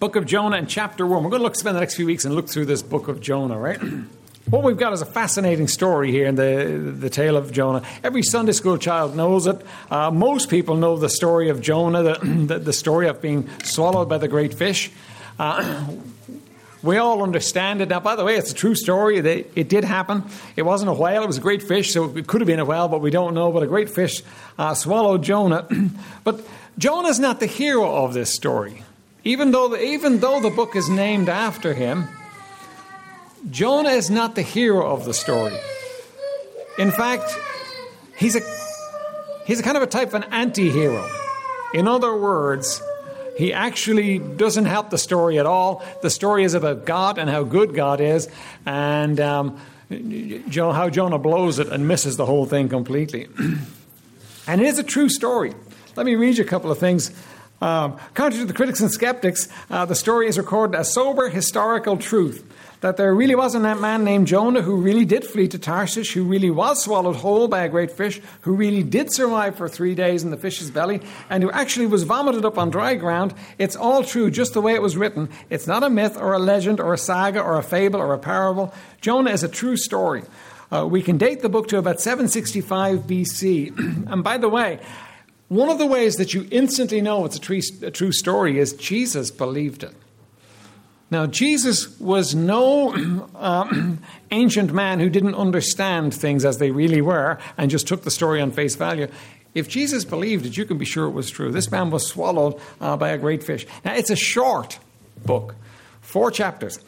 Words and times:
Book 0.00 0.14
of 0.14 0.26
Jonah 0.26 0.56
and 0.56 0.68
chapter 0.68 1.04
1. 1.04 1.24
We're 1.24 1.30
going 1.30 1.40
to 1.40 1.44
look, 1.44 1.56
spend 1.56 1.74
the 1.74 1.80
next 1.80 1.96
few 1.96 2.06
weeks 2.06 2.24
and 2.24 2.32
look 2.32 2.48
through 2.48 2.66
this 2.66 2.82
book 2.82 3.08
of 3.08 3.20
Jonah, 3.20 3.58
right? 3.58 3.80
what 4.48 4.62
we've 4.62 4.76
got 4.76 4.92
is 4.92 5.02
a 5.02 5.06
fascinating 5.06 5.66
story 5.66 6.12
here 6.12 6.28
in 6.28 6.36
the, 6.36 6.94
the 6.96 7.10
tale 7.10 7.36
of 7.36 7.50
Jonah. 7.50 7.82
Every 8.04 8.22
Sunday 8.22 8.52
school 8.52 8.78
child 8.78 9.16
knows 9.16 9.48
it. 9.48 9.60
Uh, 9.90 10.12
most 10.12 10.50
people 10.50 10.76
know 10.76 10.96
the 10.96 11.08
story 11.08 11.48
of 11.48 11.60
Jonah, 11.60 12.04
the, 12.04 12.18
the, 12.46 12.58
the, 12.60 12.72
story 12.72 13.08
of 13.08 13.20
being 13.20 13.50
swallowed 13.64 14.08
by 14.08 14.18
the 14.18 14.28
great 14.28 14.54
fish. 14.54 14.92
Uh, 15.36 15.88
we 16.84 16.96
all 16.96 17.24
understand 17.24 17.80
it. 17.80 17.88
Now, 17.88 17.98
by 17.98 18.14
the 18.14 18.22
way, 18.22 18.36
it's 18.36 18.52
a 18.52 18.54
true 18.54 18.76
story. 18.76 19.16
It, 19.16 19.50
it, 19.56 19.68
did 19.68 19.82
happen. 19.82 20.22
It 20.54 20.62
wasn't 20.62 20.90
a 20.90 20.94
whale, 20.94 21.24
it 21.24 21.26
was 21.26 21.38
a 21.38 21.40
great 21.40 21.64
fish, 21.64 21.92
so 21.92 22.16
it 22.16 22.28
could 22.28 22.40
have 22.40 22.46
been 22.46 22.60
a 22.60 22.64
whale, 22.64 22.86
but 22.86 23.00
we 23.00 23.10
don't 23.10 23.34
know. 23.34 23.50
But 23.50 23.64
a 23.64 23.66
great 23.66 23.90
fish 23.90 24.22
uh, 24.60 24.74
swallowed 24.74 25.24
Jonah. 25.24 25.66
but 26.22 26.46
Jonah's 26.78 27.18
not 27.18 27.40
the 27.40 27.46
hero 27.46 27.96
of 28.04 28.14
this 28.14 28.32
story. 28.32 28.84
Even 29.24 29.50
though, 29.50 29.68
the, 29.68 29.82
even 29.82 30.20
though 30.20 30.40
the 30.40 30.50
book 30.50 30.76
is 30.76 30.88
named 30.88 31.28
after 31.28 31.74
him, 31.74 32.08
Jonah 33.50 33.90
is 33.90 34.10
not 34.10 34.34
the 34.34 34.42
hero 34.42 34.86
of 34.86 35.04
the 35.04 35.14
story. 35.14 35.56
In 36.78 36.90
fact, 36.90 37.30
he's 38.16 38.36
a, 38.36 38.40
he's 39.46 39.60
a 39.60 39.62
kind 39.62 39.76
of 39.76 39.82
a 39.82 39.86
type 39.86 40.08
of 40.08 40.14
an 40.14 40.24
anti 40.32 40.70
hero. 40.70 41.08
In 41.74 41.88
other 41.88 42.16
words, 42.16 42.80
he 43.36 43.52
actually 43.52 44.18
doesn't 44.18 44.64
help 44.64 44.90
the 44.90 44.98
story 44.98 45.38
at 45.38 45.46
all. 45.46 45.84
The 46.02 46.10
story 46.10 46.44
is 46.44 46.54
about 46.54 46.84
God 46.84 47.18
and 47.18 47.28
how 47.28 47.44
good 47.44 47.74
God 47.74 48.00
is, 48.00 48.28
and 48.66 49.20
um, 49.20 49.60
how 49.90 50.90
Jonah 50.90 51.18
blows 51.18 51.58
it 51.58 51.68
and 51.68 51.86
misses 51.86 52.16
the 52.16 52.26
whole 52.26 52.46
thing 52.46 52.68
completely. 52.68 53.28
and 54.46 54.60
it 54.60 54.66
is 54.66 54.78
a 54.78 54.82
true 54.82 55.08
story. 55.08 55.54
Let 55.94 56.06
me 56.06 56.14
read 56.14 56.38
you 56.38 56.44
a 56.44 56.46
couple 56.46 56.70
of 56.70 56.78
things 56.78 57.10
um, 57.60 57.98
contrary 58.14 58.44
to 58.44 58.46
the 58.46 58.54
critics 58.54 58.80
and 58.80 58.90
skeptics, 58.90 59.48
uh, 59.70 59.84
the 59.84 59.94
story 59.94 60.28
is 60.28 60.38
recorded 60.38 60.76
as 60.78 60.92
sober 60.92 61.28
historical 61.28 61.96
truth 61.96 62.44
that 62.80 62.96
there 62.96 63.12
really 63.14 63.34
was 63.34 63.54
a 63.54 63.60
man 63.60 64.04
named 64.04 64.26
Jonah 64.26 64.62
who 64.62 64.76
really 64.76 65.04
did 65.04 65.24
flee 65.24 65.48
to 65.48 65.58
Tarshish, 65.58 66.12
who 66.12 66.24
really 66.24 66.50
was 66.50 66.82
swallowed 66.82 67.16
whole 67.16 67.48
by 67.48 67.64
a 67.64 67.68
great 67.68 67.90
fish, 67.90 68.20
who 68.42 68.54
really 68.54 68.82
did 68.82 69.12
survive 69.12 69.56
for 69.56 69.68
three 69.68 69.94
days 69.94 70.22
in 70.22 70.30
the 70.30 70.36
fish's 70.36 70.70
belly, 70.70 71.00
and 71.28 71.42
who 71.42 71.50
actually 71.50 71.86
was 71.86 72.04
vomited 72.04 72.44
up 72.44 72.56
on 72.56 72.70
dry 72.70 72.94
ground. 72.94 73.34
It's 73.58 73.74
all 73.74 74.04
true, 74.04 74.30
just 74.30 74.54
the 74.54 74.60
way 74.60 74.74
it 74.74 74.82
was 74.82 74.96
written. 74.96 75.28
It's 75.50 75.66
not 75.66 75.82
a 75.82 75.90
myth 75.90 76.16
or 76.16 76.34
a 76.34 76.38
legend 76.38 76.78
or 76.78 76.94
a 76.94 76.98
saga 76.98 77.40
or 77.40 77.58
a 77.58 77.62
fable 77.62 78.00
or 78.00 78.14
a 78.14 78.18
parable. 78.18 78.72
Jonah 79.00 79.30
is 79.30 79.42
a 79.42 79.48
true 79.48 79.76
story. 79.76 80.22
Uh, 80.70 80.86
we 80.86 81.02
can 81.02 81.18
date 81.18 81.40
the 81.40 81.48
book 81.48 81.68
to 81.68 81.78
about 81.78 82.00
765 82.00 83.00
BC. 83.00 83.76
and 84.12 84.22
by 84.22 84.38
the 84.38 84.48
way, 84.48 84.78
one 85.48 85.70
of 85.70 85.78
the 85.78 85.86
ways 85.86 86.16
that 86.16 86.34
you 86.34 86.46
instantly 86.50 87.00
know 87.00 87.24
it's 87.24 87.36
a 87.36 87.40
true, 87.40 87.60
a 87.82 87.90
true 87.90 88.12
story 88.12 88.58
is 88.58 88.74
Jesus 88.74 89.30
believed 89.30 89.82
it. 89.82 89.94
Now, 91.10 91.26
Jesus 91.26 91.98
was 91.98 92.34
no 92.34 93.28
uh, 93.34 93.94
ancient 94.30 94.72
man 94.72 95.00
who 95.00 95.08
didn't 95.08 95.34
understand 95.34 96.12
things 96.12 96.44
as 96.44 96.58
they 96.58 96.70
really 96.70 97.00
were 97.00 97.38
and 97.56 97.70
just 97.70 97.88
took 97.88 98.02
the 98.02 98.10
story 98.10 98.40
on 98.40 98.50
face 98.50 98.76
value. 98.76 99.08
If 99.54 99.68
Jesus 99.68 100.04
believed 100.04 100.44
it, 100.44 100.56
you 100.56 100.66
can 100.66 100.76
be 100.76 100.84
sure 100.84 101.06
it 101.06 101.12
was 101.12 101.30
true. 101.30 101.50
This 101.50 101.70
man 101.70 101.90
was 101.90 102.06
swallowed 102.06 102.60
uh, 102.80 102.96
by 102.96 103.08
a 103.08 103.18
great 103.18 103.42
fish. 103.42 103.66
Now, 103.84 103.94
it's 103.94 104.10
a 104.10 104.16
short 104.16 104.78
book, 105.24 105.56
four 106.02 106.30
chapters, 106.30 106.78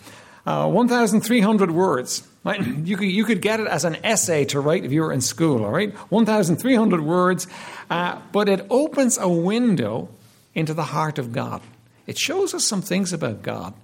uh, 0.44 0.68
1,300 0.68 1.70
words. 1.70 2.28
Right? 2.42 2.66
You 2.66 2.96
could, 2.96 3.08
you 3.08 3.24
could 3.24 3.42
get 3.42 3.60
it 3.60 3.66
as 3.66 3.84
an 3.84 3.96
essay 4.02 4.46
to 4.46 4.60
write 4.60 4.84
if 4.84 4.92
you 4.92 5.02
were 5.02 5.12
in 5.12 5.20
school, 5.20 5.64
all 5.64 5.70
right? 5.70 5.92
1,300 6.10 7.00
words, 7.02 7.46
uh, 7.90 8.18
but 8.32 8.48
it 8.48 8.66
opens 8.70 9.18
a 9.18 9.28
window 9.28 10.08
into 10.54 10.72
the 10.72 10.84
heart 10.84 11.18
of 11.18 11.32
God. 11.32 11.60
It 12.06 12.18
shows 12.18 12.54
us 12.54 12.66
some 12.66 12.80
things 12.80 13.12
about 13.12 13.42
God 13.42 13.74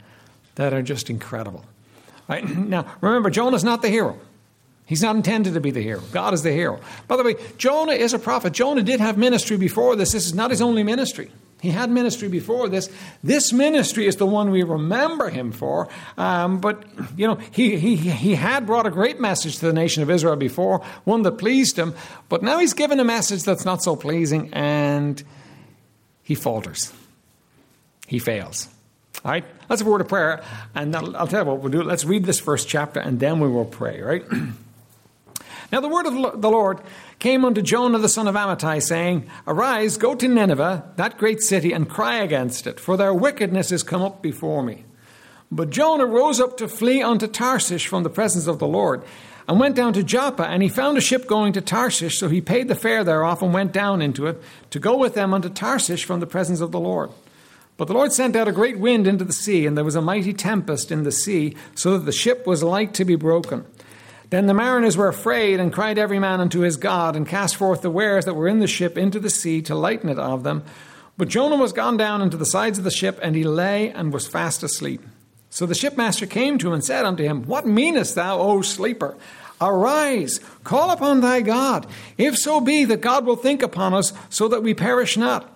that 0.55 0.73
are 0.73 0.83
just 0.83 1.11
incredible. 1.11 1.65
Right? 2.29 2.45
Now, 2.57 2.87
remember, 3.03 3.29
Jonah's 3.31 3.65
not 3.65 3.83
the 3.83 3.91
hero. 3.91 4.19
He's 4.87 5.03
not 5.03 5.17
intended 5.17 5.55
to 5.55 5.61
be 5.61 5.71
the 5.71 5.83
hero. 5.83 6.01
God 6.13 6.33
is 6.33 6.43
the 6.43 6.53
hero. 6.53 6.81
By 7.09 7.17
the 7.17 7.25
way, 7.25 7.35
Jonah 7.59 7.93
is 7.93 8.15
a 8.15 8.19
prophet. 8.19 8.53
Jonah 8.53 8.83
did 8.83 9.01
have 9.01 9.19
ministry 9.19 9.57
before 9.57 9.97
this. 9.97 10.13
This 10.13 10.27
is 10.27 10.35
not 10.35 10.51
his 10.51 10.63
only 10.63 10.83
ministry. 10.83 11.31
He 11.67 11.73
had 11.73 11.91
ministry 11.91 12.29
before 12.29 12.69
this. 12.69 12.89
This 13.25 13.53
ministry 13.53 14.07
is 14.07 14.15
the 14.15 14.25
one 14.25 14.53
we 14.53 14.63
remember 14.63 15.31
him 15.31 15.51
for. 15.51 15.89
Um, 16.17 16.61
but, 16.61 16.85
you 17.17 17.27
know, 17.27 17.41
he, 17.51 17.77
he, 17.77 17.97
he 17.97 18.37
had 18.37 18.67
brought 18.67 18.87
a 18.87 18.91
great 18.91 19.19
message 19.19 19.59
to 19.59 19.67
the 19.67 19.73
nation 19.73 20.05
of 20.05 20.09
Israel 20.09 20.37
before, 20.37 20.85
one 21.03 21.23
that 21.23 21.39
pleased 21.39 21.77
him. 21.77 21.97
But 22.29 22.45
now 22.45 22.61
he's 22.61 22.73
given 22.73 23.01
a 23.01 23.05
message 23.05 23.43
that's 23.43 23.65
not 23.65 23.83
so 23.83 23.97
pleasing, 23.97 24.55
and 24.55 25.21
he 26.23 26.37
falters. 26.37 26.93
He 28.07 28.21
fails. 28.21 28.69
All 29.25 29.33
right? 29.33 29.45
Let's 29.69 29.83
a 29.83 29.87
word 29.87 30.03
of 30.03 30.09
prayer, 30.09 30.45
and 30.77 30.95
I'll 30.95 31.27
tell 31.27 31.41
you 31.41 31.51
what 31.51 31.59
we'll 31.59 31.73
do. 31.73 31.83
Let's 31.83 32.05
read 32.05 32.27
this 32.27 32.39
first 32.39 32.69
chapter, 32.69 33.01
and 33.01 33.19
then 33.19 33.41
we 33.41 33.49
will 33.49 33.65
pray, 33.65 34.01
right? 34.01 34.25
now, 35.73 35.81
the 35.81 35.89
word 35.89 36.07
of 36.07 36.41
the 36.41 36.51
Lord 36.51 36.81
came 37.19 37.45
unto 37.45 37.61
Jonah 37.61 37.99
the 37.99 38.09
son 38.09 38.29
of 38.29 38.37
Amittai, 38.37 38.81
saying, 38.81 39.29
Arise, 39.47 39.97
go 39.97 40.15
to 40.15 40.29
Nineveh, 40.29 40.93
that 40.97 41.19
great 41.19 41.43
city, 41.43 41.73
and 41.73 41.91
cry 41.91 42.19
against 42.19 42.67
it, 42.67 42.79
for 42.79 42.97
their 42.97 43.13
wickedness 43.13 43.73
is 43.73 43.83
come 43.83 44.03
up 44.03 44.23
before 44.23 44.63
me. 44.63 44.85
But 45.51 45.71
Jonah 45.71 46.07
rose 46.07 46.41
up 46.41 46.57
to 46.59 46.69
flee 46.69 47.03
unto 47.03 47.27
Tarshish 47.27 47.89
from 47.89 48.05
the 48.05 48.11
presence 48.11 48.47
of 48.47 48.61
the 48.61 48.67
Lord, 48.67 49.03
and 49.49 49.59
went 49.59 49.75
down 49.75 49.93
to 49.95 50.05
Joppa, 50.05 50.45
and 50.45 50.63
he 50.63 50.69
found 50.69 50.99
a 50.99 51.01
ship 51.01 51.27
going 51.27 51.53
to 51.55 51.61
Tarshish, 51.61 52.19
so 52.19 52.29
he 52.29 52.41
paid 52.41 52.69
the 52.69 52.75
fare 52.77 53.03
thereof, 53.03 53.43
and 53.43 53.53
went 53.53 53.73
down 53.73 54.03
into 54.03 54.27
it, 54.27 54.41
to 54.71 54.79
go 54.79 54.97
with 54.97 55.15
them 55.15 55.35
unto 55.35 55.49
Tarshish 55.49 56.05
from 56.05 56.21
the 56.21 56.27
presence 56.27 56.61
of 56.61 56.71
the 56.71 56.81
Lord. 56.81 57.11
But 57.77 57.89
the 57.89 57.95
Lord 57.95 58.13
sent 58.13 58.37
out 58.37 58.49
a 58.49 58.53
great 58.53 58.79
wind 58.79 59.07
into 59.07 59.25
the 59.25 59.33
sea, 59.33 59.67
and 59.67 59.77
there 59.77 59.85
was 59.85 59.97
a 59.97 60.01
mighty 60.01 60.33
tempest 60.33 60.93
in 60.93 61.03
the 61.03 61.13
sea, 61.13 61.57
so 61.75 61.99
that 61.99 62.07
the 62.07 62.13
ship 62.13 62.47
was 62.47 62.63
like 62.63 62.93
to 62.95 63.05
be 63.05 63.17
broken. 63.17 63.65
Then 64.31 64.47
the 64.47 64.55
mariners 64.55 64.97
were 64.97 65.09
afraid 65.09 65.61
and 65.61 65.73
cried 65.73 65.99
every 65.99 66.19
man 66.19 66.41
unto 66.41 66.61
his 66.61 66.77
God, 66.77 67.15
and 67.15 67.29
cast 67.29 67.57
forth 67.57 67.83
the 67.83 67.91
wares 67.91 68.25
that 68.25 68.35
were 68.35 68.49
in 68.49 68.59
the 68.59 68.67
ship 68.67 68.99
into 68.99 69.21
the 69.21 69.31
sea 69.31 69.63
to 69.63 69.75
lighten 69.75 70.09
it 70.09 70.19
of 70.19 70.43
them. 70.43 70.65
But 71.17 71.29
Jonah 71.29 71.57
was 71.57 71.73
gone 71.73 71.97
down 71.97 72.23
into 72.23 72.37
the 72.37 72.45
sides 72.45 72.79
of 72.79 72.85
the 72.85 72.91
ship, 72.91 73.19
and 73.23 73.37
he 73.37 73.45
lay 73.45 73.91
and 73.91 74.13
was 74.13 74.27
fast 74.27 74.63
asleep. 74.63 75.03
So 75.49 75.65
the 75.65 75.75
shipmaster 75.75 76.29
came 76.29 76.59
to 76.59 76.69
him 76.69 76.75
and 76.75 76.85
said 76.85 77.05
unto 77.05 77.23
him, 77.23 77.45
What 77.45 77.67
meanest 77.67 78.15
thou, 78.15 78.39
O 78.39 78.63
sleeper? 78.63 79.17
Arise, 79.61 80.41
call 80.65 80.91
upon 80.91 81.23
thy 81.23 81.41
God, 81.41 81.87
if 82.19 82.37
so 82.37 82.61
be 82.61 82.85
that 82.85 83.01
God 83.01 83.25
will 83.25 83.37
think 83.37 83.63
upon 83.63 83.95
us, 83.95 84.13
so 84.29 84.49
that 84.49 84.63
we 84.63 84.75
perish 84.75 85.17
not. 85.17 85.51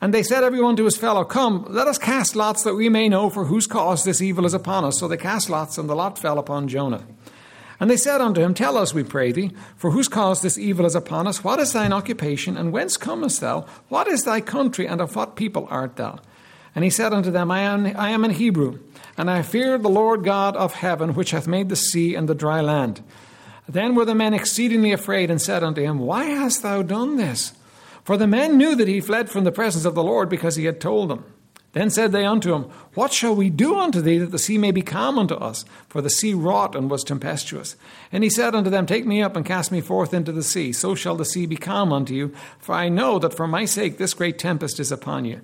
And 0.00 0.12
they 0.12 0.24
said 0.24 0.42
every 0.42 0.60
one 0.60 0.74
to 0.76 0.84
his 0.84 0.96
fellow, 0.96 1.24
Come, 1.24 1.64
let 1.68 1.86
us 1.86 1.98
cast 1.98 2.34
lots 2.34 2.64
that 2.64 2.74
we 2.74 2.88
may 2.88 3.08
know 3.08 3.30
for 3.30 3.44
whose 3.44 3.68
cause 3.68 4.02
this 4.02 4.20
evil 4.20 4.44
is 4.44 4.54
upon 4.54 4.84
us. 4.84 4.98
So 4.98 5.06
they 5.06 5.16
cast 5.16 5.48
lots, 5.48 5.78
and 5.78 5.88
the 5.88 5.94
lot 5.94 6.18
fell 6.18 6.38
upon 6.38 6.66
Jonah. 6.66 7.06
And 7.84 7.90
they 7.90 7.98
said 7.98 8.22
unto 8.22 8.40
him, 8.40 8.54
Tell 8.54 8.78
us, 8.78 8.94
we 8.94 9.04
pray 9.04 9.30
thee, 9.30 9.50
for 9.76 9.90
whose 9.90 10.08
cause 10.08 10.40
this 10.40 10.56
evil 10.56 10.86
is 10.86 10.94
upon 10.94 11.26
us? 11.26 11.44
What 11.44 11.60
is 11.60 11.74
thine 11.74 11.92
occupation, 11.92 12.56
and 12.56 12.72
whence 12.72 12.96
comest 12.96 13.42
thou? 13.42 13.66
What 13.90 14.08
is 14.08 14.22
thy 14.22 14.40
country, 14.40 14.88
and 14.88 15.02
of 15.02 15.14
what 15.14 15.36
people 15.36 15.68
art 15.68 15.96
thou? 15.96 16.18
And 16.74 16.82
he 16.82 16.88
said 16.88 17.12
unto 17.12 17.30
them, 17.30 17.50
I 17.50 17.60
am, 17.60 17.84
I 17.84 18.08
am 18.08 18.24
an 18.24 18.30
Hebrew, 18.30 18.78
and 19.18 19.30
I 19.30 19.42
fear 19.42 19.76
the 19.76 19.90
Lord 19.90 20.24
God 20.24 20.56
of 20.56 20.72
heaven, 20.72 21.12
which 21.12 21.32
hath 21.32 21.46
made 21.46 21.68
the 21.68 21.76
sea 21.76 22.14
and 22.14 22.26
the 22.26 22.34
dry 22.34 22.62
land. 22.62 23.02
Then 23.68 23.94
were 23.94 24.06
the 24.06 24.14
men 24.14 24.32
exceedingly 24.32 24.92
afraid, 24.92 25.30
and 25.30 25.38
said 25.38 25.62
unto 25.62 25.82
him, 25.82 25.98
Why 25.98 26.24
hast 26.24 26.62
thou 26.62 26.80
done 26.80 27.18
this? 27.18 27.52
For 28.02 28.16
the 28.16 28.26
men 28.26 28.56
knew 28.56 28.74
that 28.76 28.88
he 28.88 29.02
fled 29.02 29.28
from 29.28 29.44
the 29.44 29.52
presence 29.52 29.84
of 29.84 29.94
the 29.94 30.02
Lord, 30.02 30.30
because 30.30 30.56
he 30.56 30.64
had 30.64 30.80
told 30.80 31.10
them. 31.10 31.26
Then 31.74 31.90
said 31.90 32.12
they 32.12 32.24
unto 32.24 32.54
him, 32.54 32.62
What 32.94 33.12
shall 33.12 33.34
we 33.34 33.50
do 33.50 33.76
unto 33.76 34.00
thee 34.00 34.18
that 34.18 34.30
the 34.30 34.38
sea 34.38 34.58
may 34.58 34.70
be 34.70 34.80
calm 34.80 35.18
unto 35.18 35.34
us? 35.34 35.64
For 35.88 36.00
the 36.00 36.08
sea 36.08 36.32
wrought 36.32 36.76
and 36.76 36.88
was 36.88 37.02
tempestuous. 37.02 37.74
And 38.12 38.22
he 38.22 38.30
said 38.30 38.54
unto 38.54 38.70
them, 38.70 38.86
Take 38.86 39.04
me 39.04 39.20
up 39.20 39.34
and 39.36 39.44
cast 39.44 39.72
me 39.72 39.80
forth 39.80 40.14
into 40.14 40.30
the 40.30 40.44
sea, 40.44 40.72
so 40.72 40.94
shall 40.94 41.16
the 41.16 41.24
sea 41.24 41.46
be 41.46 41.56
calm 41.56 41.92
unto 41.92 42.14
you. 42.14 42.32
For 42.60 42.74
I 42.74 42.88
know 42.88 43.18
that 43.18 43.34
for 43.34 43.48
my 43.48 43.64
sake 43.64 43.98
this 43.98 44.14
great 44.14 44.38
tempest 44.38 44.78
is 44.78 44.92
upon 44.92 45.24
you. 45.24 45.40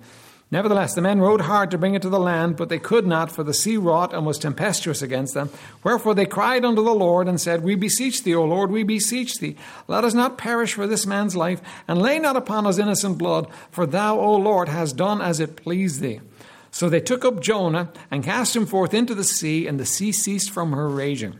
Nevertheless, 0.53 0.95
the 0.95 1.01
men 1.01 1.21
rowed 1.21 1.43
hard 1.43 1.71
to 1.71 1.79
bring 1.79 1.95
it 1.95 2.03
to 2.03 2.09
the 2.09 2.19
land, 2.19 2.57
but 2.57 2.69
they 2.69 2.81
could 2.81 3.07
not, 3.07 3.31
for 3.31 3.45
the 3.45 3.55
sea 3.55 3.77
wrought 3.77 4.13
and 4.13 4.27
was 4.27 4.37
tempestuous 4.37 5.01
against 5.01 5.33
them. 5.33 5.49
Wherefore 5.85 6.13
they 6.13 6.27
cried 6.27 6.65
unto 6.65 6.83
the 6.83 6.95
Lord 6.95 7.29
and 7.29 7.41
said, 7.41 7.63
We 7.63 7.77
beseech 7.77 8.25
thee, 8.25 8.35
O 8.35 8.45
Lord, 8.45 8.73
we 8.73 8.83
beseech 8.83 9.39
thee. 9.39 9.57
Let 9.87 10.03
us 10.03 10.13
not 10.13 10.39
perish 10.39 10.75
for 10.75 10.89
this 10.89 11.07
man's 11.07 11.37
life, 11.37 11.61
and 11.87 12.03
lay 12.03 12.19
not 12.19 12.35
upon 12.35 12.67
us 12.67 12.79
innocent 12.79 13.17
blood, 13.17 13.47
for 13.71 13.87
thou, 13.87 14.19
O 14.19 14.35
Lord, 14.35 14.69
hast 14.69 14.97
done 14.97 15.23
as 15.23 15.39
it 15.39 15.55
pleased 15.55 16.01
thee. 16.01 16.21
So 16.73 16.89
they 16.89 17.01
took 17.01 17.25
up 17.25 17.41
Jonah 17.41 17.93
and 18.11 18.25
cast 18.25 18.57
him 18.57 18.67
forth 18.67 18.93
into 18.93 19.15
the 19.15 19.25
sea, 19.25 19.69
and 19.69 19.79
the 19.79 19.87
sea 19.87 20.11
ceased 20.11 20.51
from 20.51 20.73
her 20.73 20.89
raging. 20.89 21.39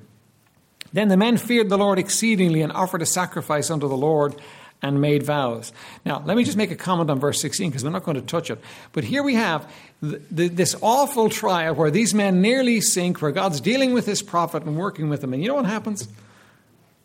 Then 0.93 1.09
the 1.09 1.17
men 1.17 1.37
feared 1.37 1.69
the 1.69 1.79
Lord 1.79 1.99
exceedingly 1.99 2.63
and 2.63 2.73
offered 2.73 3.03
a 3.03 3.07
sacrifice 3.07 3.71
unto 3.71 3.89
the 3.89 3.97
Lord 3.97 4.41
and 4.83 5.01
made 5.01 5.23
vows. 5.23 5.73
Now, 6.05 6.23
let 6.25 6.37
me 6.37 6.45
just 6.45 6.57
make 6.57 6.71
a 6.71 6.77
comment 6.77 7.11
on 7.11 7.21
verse 7.21 7.41
16 7.41 7.71
because 7.71 7.85
we're 7.85 7.91
not 7.91 8.05
going 8.05 8.17
to 8.17 8.23
touch 8.23 8.51
it. 8.51 8.59
But 8.93 9.05
here 9.05 9.23
we 9.23 9.35
have 9.35 9.71
this 10.01 10.75
awful 10.81 11.29
trial 11.29 11.75
where 11.75 11.91
these 11.91 12.15
men 12.15 12.41
nearly 12.41 12.81
sink, 12.81 13.21
where 13.21 13.33
God's 13.33 13.61
dealing 13.61 13.93
with 13.93 14.07
his 14.07 14.23
prophet 14.23 14.63
and 14.63 14.77
working 14.77 15.09
with 15.09 15.21
them. 15.21 15.35
And 15.35 15.43
you 15.43 15.49
know 15.49 15.57
what 15.57 15.67
happens? 15.67 16.09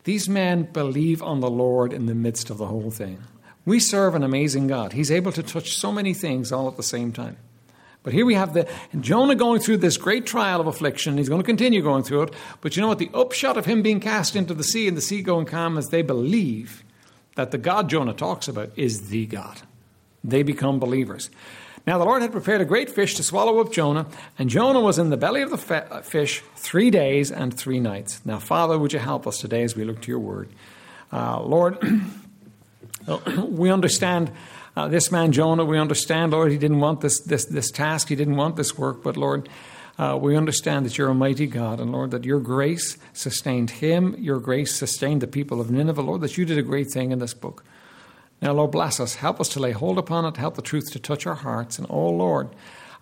These 0.06 0.30
men 0.30 0.64
believe 0.64 1.22
on 1.22 1.42
the 1.42 1.50
Lord 1.50 1.92
in 1.92 2.06
the 2.06 2.16
midst 2.16 2.50
of 2.50 2.58
the 2.58 2.68
whole 2.68 2.92
thing. 2.92 3.20
We 3.66 3.80
serve 3.80 4.16
an 4.16 4.24
amazing 4.24 4.68
God. 4.68 4.94
He's 4.94 5.12
able 5.12 5.32
to 5.34 5.44
touch 5.44 5.76
so 5.76 5.92
many 5.92 6.14
things 6.14 6.52
all 6.52 6.68
at 6.68 6.78
the 6.78 6.84
same 6.84 7.12
time. 7.12 7.38
But 8.04 8.14
here 8.14 8.26
we 8.26 8.36
have 8.36 8.54
the 8.54 8.70
Jonah 9.02 9.34
going 9.34 9.60
through 9.60 9.78
this 9.78 9.98
great 9.98 10.28
trial 10.28 10.62
of 10.62 10.68
affliction. 10.68 11.18
He's 11.18 11.28
going 11.28 11.42
to 11.42 11.46
continue 11.46 11.82
going 11.82 12.04
through 12.04 12.22
it. 12.22 12.34
But 12.62 12.76
you 12.76 12.84
know 12.84 12.88
what? 12.88 13.00
The 13.00 13.10
upshot 13.16 13.58
of 13.58 13.66
him 13.66 13.82
being 13.82 14.00
cast 14.00 14.36
into 14.36 14.54
the 14.54 14.64
sea 14.64 14.88
and 14.88 14.96
the 14.96 15.02
sea 15.02 15.24
going 15.24 15.48
calm 15.48 15.76
is 15.80 15.90
they 15.90 16.04
believe 16.04 16.85
that 17.36 17.52
the 17.52 17.58
God 17.58 17.90
Jonah 17.90 18.14
talks 18.14 18.48
about 18.48 18.72
is 18.76 19.10
the 19.10 19.26
God. 19.26 19.62
They 20.24 20.44
become 20.44 20.80
believers. 20.80 21.30
Now, 21.88 22.00
the 22.00 22.06
Lord 22.06 22.24
had 22.24 22.32
prepared 22.32 22.62
a 22.62 22.66
great 22.66 22.90
fish 22.90 23.14
to 23.16 23.24
swallow 23.24 23.60
up 23.60 23.72
Jonah, 23.72 24.08
and 24.40 24.50
Jonah 24.50 24.82
was 24.82 24.98
in 24.98 25.12
the 25.12 25.18
belly 25.18 25.44
of 25.44 25.52
the 25.52 25.76
uh, 25.76 26.02
fish 26.02 26.42
three 26.56 26.90
days 26.90 27.32
and 27.32 27.54
three 27.54 27.80
nights. 27.80 28.22
Now, 28.26 28.40
Father, 28.40 28.80
would 28.80 28.92
you 28.92 28.98
help 28.98 29.28
us 29.28 29.38
today 29.38 29.62
as 29.62 29.76
we 29.76 29.84
look 29.84 30.02
to 30.02 30.12
your 30.12 30.20
word? 30.20 30.50
Uh, 31.14 31.42
Lord, 31.42 31.78
we 33.38 33.70
understand 33.70 34.32
uh, 34.76 34.88
this 34.88 35.12
man 35.12 35.32
Jonah, 35.32 35.64
we 35.64 35.78
understand, 35.78 36.32
Lord, 36.32 36.52
he 36.52 36.58
didn't 36.58 36.80
want 36.80 37.02
this, 37.02 37.20
this, 37.20 37.46
this 37.46 37.70
task, 37.70 38.10
he 38.10 38.16
didn't 38.16 38.36
want 38.36 38.56
this 38.56 38.78
work, 38.78 39.04
but 39.04 39.16
Lord, 39.16 39.48
uh, 39.98 40.18
we 40.22 40.36
understand 40.36 40.86
that 40.86 40.98
you're 40.98 41.10
a 41.10 41.16
mighty 41.16 41.48
God, 41.48 41.80
and 41.80 41.92
Lord, 41.92 42.12
that 42.12 42.26
your 42.26 42.40
grace 42.40 42.98
sustained 43.14 43.70
him, 43.70 44.16
your 44.20 44.40
grace 44.40 44.76
sustained 44.76 45.22
the 45.22 45.28
people 45.28 45.62
of 45.62 45.72
Nineveh, 45.72 46.02
Lord, 46.02 46.22
that 46.22 46.38
you 46.38 46.46
did 46.46 46.58
a 46.58 46.64
great 46.64 46.92
thing 46.92 47.12
in 47.12 47.20
this 47.20 47.34
book. 47.34 47.64
Now, 48.42 48.54
Lord, 48.54 48.72
bless 48.72 49.00
us. 49.00 49.16
Help 49.16 49.40
us 49.40 49.50
to 49.50 49.60
lay 49.60 49.72
hold 49.72 49.98
upon 49.98 50.26
it. 50.26 50.38
Help 50.38 50.56
the 50.56 50.62
truth 50.62 50.92
to 50.92 51.00
touch 51.00 51.26
our 51.26 51.36
hearts. 51.36 51.80
And, 51.80 51.88
oh, 51.90 52.10
Lord, 52.10 52.50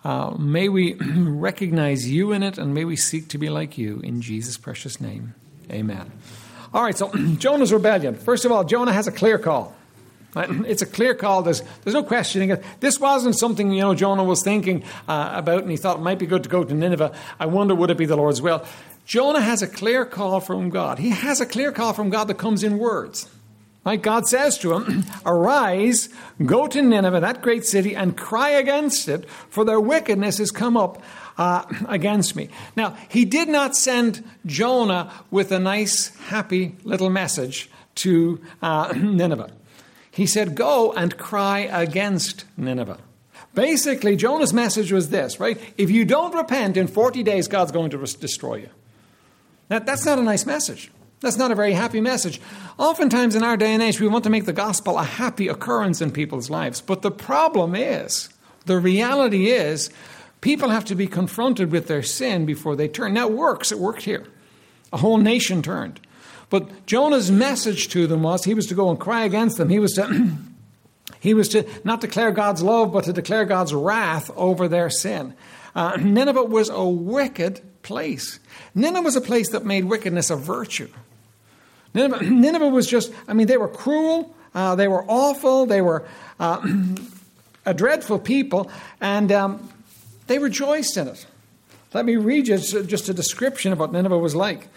uh, 0.04 0.30
may 0.38 0.68
we 0.68 0.94
recognize 1.16 2.10
you 2.10 2.32
in 2.32 2.42
it 2.42 2.58
and 2.58 2.72
may 2.72 2.84
we 2.84 2.96
seek 2.96 3.28
to 3.28 3.38
be 3.38 3.48
like 3.48 3.76
you 3.76 4.00
in 4.00 4.20
Jesus' 4.20 4.56
precious 4.56 5.00
name. 5.00 5.34
Amen. 5.70 6.12
All 6.72 6.82
right, 6.82 6.96
so 6.96 7.08
Jonah's 7.38 7.72
rebellion. 7.72 8.14
First 8.14 8.44
of 8.44 8.52
all, 8.52 8.64
Jonah 8.64 8.92
has 8.92 9.06
a 9.06 9.12
clear 9.12 9.38
call. 9.38 9.74
It's 10.36 10.82
a 10.82 10.86
clear 10.86 11.14
call. 11.14 11.42
There's, 11.42 11.62
there's 11.82 11.94
no 11.94 12.02
questioning 12.02 12.50
it. 12.50 12.62
This 12.80 12.98
wasn't 12.98 13.38
something 13.38 13.70
you 13.72 13.80
know 13.80 13.94
Jonah 13.94 14.24
was 14.24 14.42
thinking 14.42 14.82
uh, 15.08 15.32
about, 15.34 15.62
and 15.62 15.70
he 15.70 15.76
thought 15.76 15.98
it 15.98 16.02
might 16.02 16.18
be 16.18 16.26
good 16.26 16.42
to 16.42 16.48
go 16.48 16.64
to 16.64 16.74
Nineveh. 16.74 17.12
I 17.38 17.46
wonder 17.46 17.74
would 17.74 17.90
it 17.90 17.96
be 17.96 18.06
the 18.06 18.16
Lord's 18.16 18.42
will. 18.42 18.64
Jonah 19.06 19.40
has 19.40 19.62
a 19.62 19.66
clear 19.66 20.04
call 20.04 20.40
from 20.40 20.70
God. 20.70 20.98
He 20.98 21.10
has 21.10 21.40
a 21.40 21.46
clear 21.46 21.72
call 21.72 21.92
from 21.92 22.10
God 22.10 22.24
that 22.24 22.38
comes 22.38 22.64
in 22.64 22.78
words. 22.78 23.28
Right? 23.84 24.00
God 24.00 24.26
says 24.26 24.56
to 24.58 24.72
him, 24.72 25.04
"Arise, 25.26 26.08
go 26.44 26.66
to 26.66 26.80
Nineveh, 26.80 27.20
that 27.20 27.42
great 27.42 27.66
city, 27.66 27.94
and 27.94 28.16
cry 28.16 28.50
against 28.50 29.08
it, 29.08 29.28
for 29.50 29.64
their 29.64 29.80
wickedness 29.80 30.38
has 30.38 30.50
come 30.50 30.76
up." 30.76 31.02
Uh, 31.36 31.64
against 31.88 32.36
me. 32.36 32.48
Now, 32.76 32.96
he 33.08 33.24
did 33.24 33.48
not 33.48 33.76
send 33.76 34.22
Jonah 34.46 35.12
with 35.32 35.50
a 35.50 35.58
nice, 35.58 36.14
happy 36.28 36.76
little 36.84 37.10
message 37.10 37.68
to 37.96 38.40
uh, 38.62 38.92
Nineveh. 38.96 39.50
He 40.14 40.26
said, 40.26 40.54
Go 40.54 40.92
and 40.92 41.18
cry 41.18 41.60
against 41.60 42.44
Nineveh. 42.56 42.98
Basically, 43.52 44.14
Jonah's 44.14 44.52
message 44.52 44.92
was 44.92 45.10
this, 45.10 45.40
right? 45.40 45.58
If 45.76 45.90
you 45.90 46.04
don't 46.04 46.34
repent 46.34 46.76
in 46.76 46.86
40 46.86 47.24
days, 47.24 47.48
God's 47.48 47.72
going 47.72 47.90
to 47.90 47.98
destroy 47.98 48.56
you. 48.56 48.68
Now, 49.68 49.80
that's 49.80 50.06
not 50.06 50.20
a 50.20 50.22
nice 50.22 50.46
message. 50.46 50.92
That's 51.20 51.36
not 51.36 51.50
a 51.50 51.56
very 51.56 51.72
happy 51.72 52.00
message. 52.00 52.40
Oftentimes 52.78 53.34
in 53.34 53.42
our 53.42 53.56
day 53.56 53.72
and 53.74 53.82
age, 53.82 54.00
we 54.00 54.06
want 54.06 54.22
to 54.22 54.30
make 54.30 54.44
the 54.44 54.52
gospel 54.52 54.98
a 54.98 55.04
happy 55.04 55.48
occurrence 55.48 56.00
in 56.00 56.12
people's 56.12 56.48
lives. 56.48 56.80
But 56.80 57.02
the 57.02 57.10
problem 57.10 57.74
is, 57.74 58.28
the 58.66 58.78
reality 58.78 59.50
is, 59.50 59.90
people 60.42 60.68
have 60.68 60.84
to 60.84 60.94
be 60.94 61.08
confronted 61.08 61.72
with 61.72 61.88
their 61.88 62.02
sin 62.04 62.46
before 62.46 62.76
they 62.76 62.86
turn. 62.86 63.14
Now, 63.14 63.26
works. 63.26 63.72
It 63.72 63.80
worked 63.80 64.02
here. 64.02 64.26
A 64.92 64.98
whole 64.98 65.18
nation 65.18 65.60
turned. 65.60 65.98
But 66.50 66.86
Jonah's 66.86 67.30
message 67.30 67.88
to 67.88 68.06
them 68.06 68.22
was 68.22 68.44
he 68.44 68.54
was 68.54 68.66
to 68.66 68.74
go 68.74 68.90
and 68.90 68.98
cry 68.98 69.24
against 69.24 69.56
them. 69.56 69.68
He 69.68 69.78
was 69.78 69.92
to, 69.94 70.30
he 71.20 71.34
was 71.34 71.48
to 71.50 71.66
not 71.84 72.00
declare 72.00 72.30
God's 72.30 72.62
love, 72.62 72.92
but 72.92 73.04
to 73.04 73.12
declare 73.12 73.44
God's 73.44 73.74
wrath 73.74 74.30
over 74.36 74.68
their 74.68 74.90
sin. 74.90 75.34
Uh, 75.74 75.96
Nineveh 75.96 76.44
was 76.44 76.68
a 76.68 76.84
wicked 76.84 77.60
place. 77.82 78.38
Nineveh 78.74 79.02
was 79.02 79.16
a 79.16 79.20
place 79.20 79.50
that 79.50 79.64
made 79.64 79.84
wickedness 79.84 80.30
a 80.30 80.36
virtue. 80.36 80.88
Nineveh, 81.94 82.24
Nineveh 82.30 82.68
was 82.68 82.86
just, 82.86 83.12
I 83.26 83.32
mean, 83.32 83.46
they 83.46 83.56
were 83.56 83.68
cruel, 83.68 84.34
uh, 84.54 84.74
they 84.74 84.88
were 84.88 85.04
awful, 85.08 85.66
they 85.66 85.80
were 85.80 86.06
uh, 86.38 86.66
a 87.66 87.74
dreadful 87.74 88.18
people, 88.18 88.70
and 89.00 89.32
um, 89.32 89.68
they 90.26 90.38
rejoiced 90.38 90.96
in 90.96 91.08
it. 91.08 91.26
Let 91.92 92.04
me 92.04 92.16
read 92.16 92.48
you 92.48 92.58
just 92.58 93.08
a 93.08 93.14
description 93.14 93.72
of 93.72 93.78
what 93.78 93.92
Nineveh 93.92 94.18
was 94.18 94.34
like. 94.34 94.68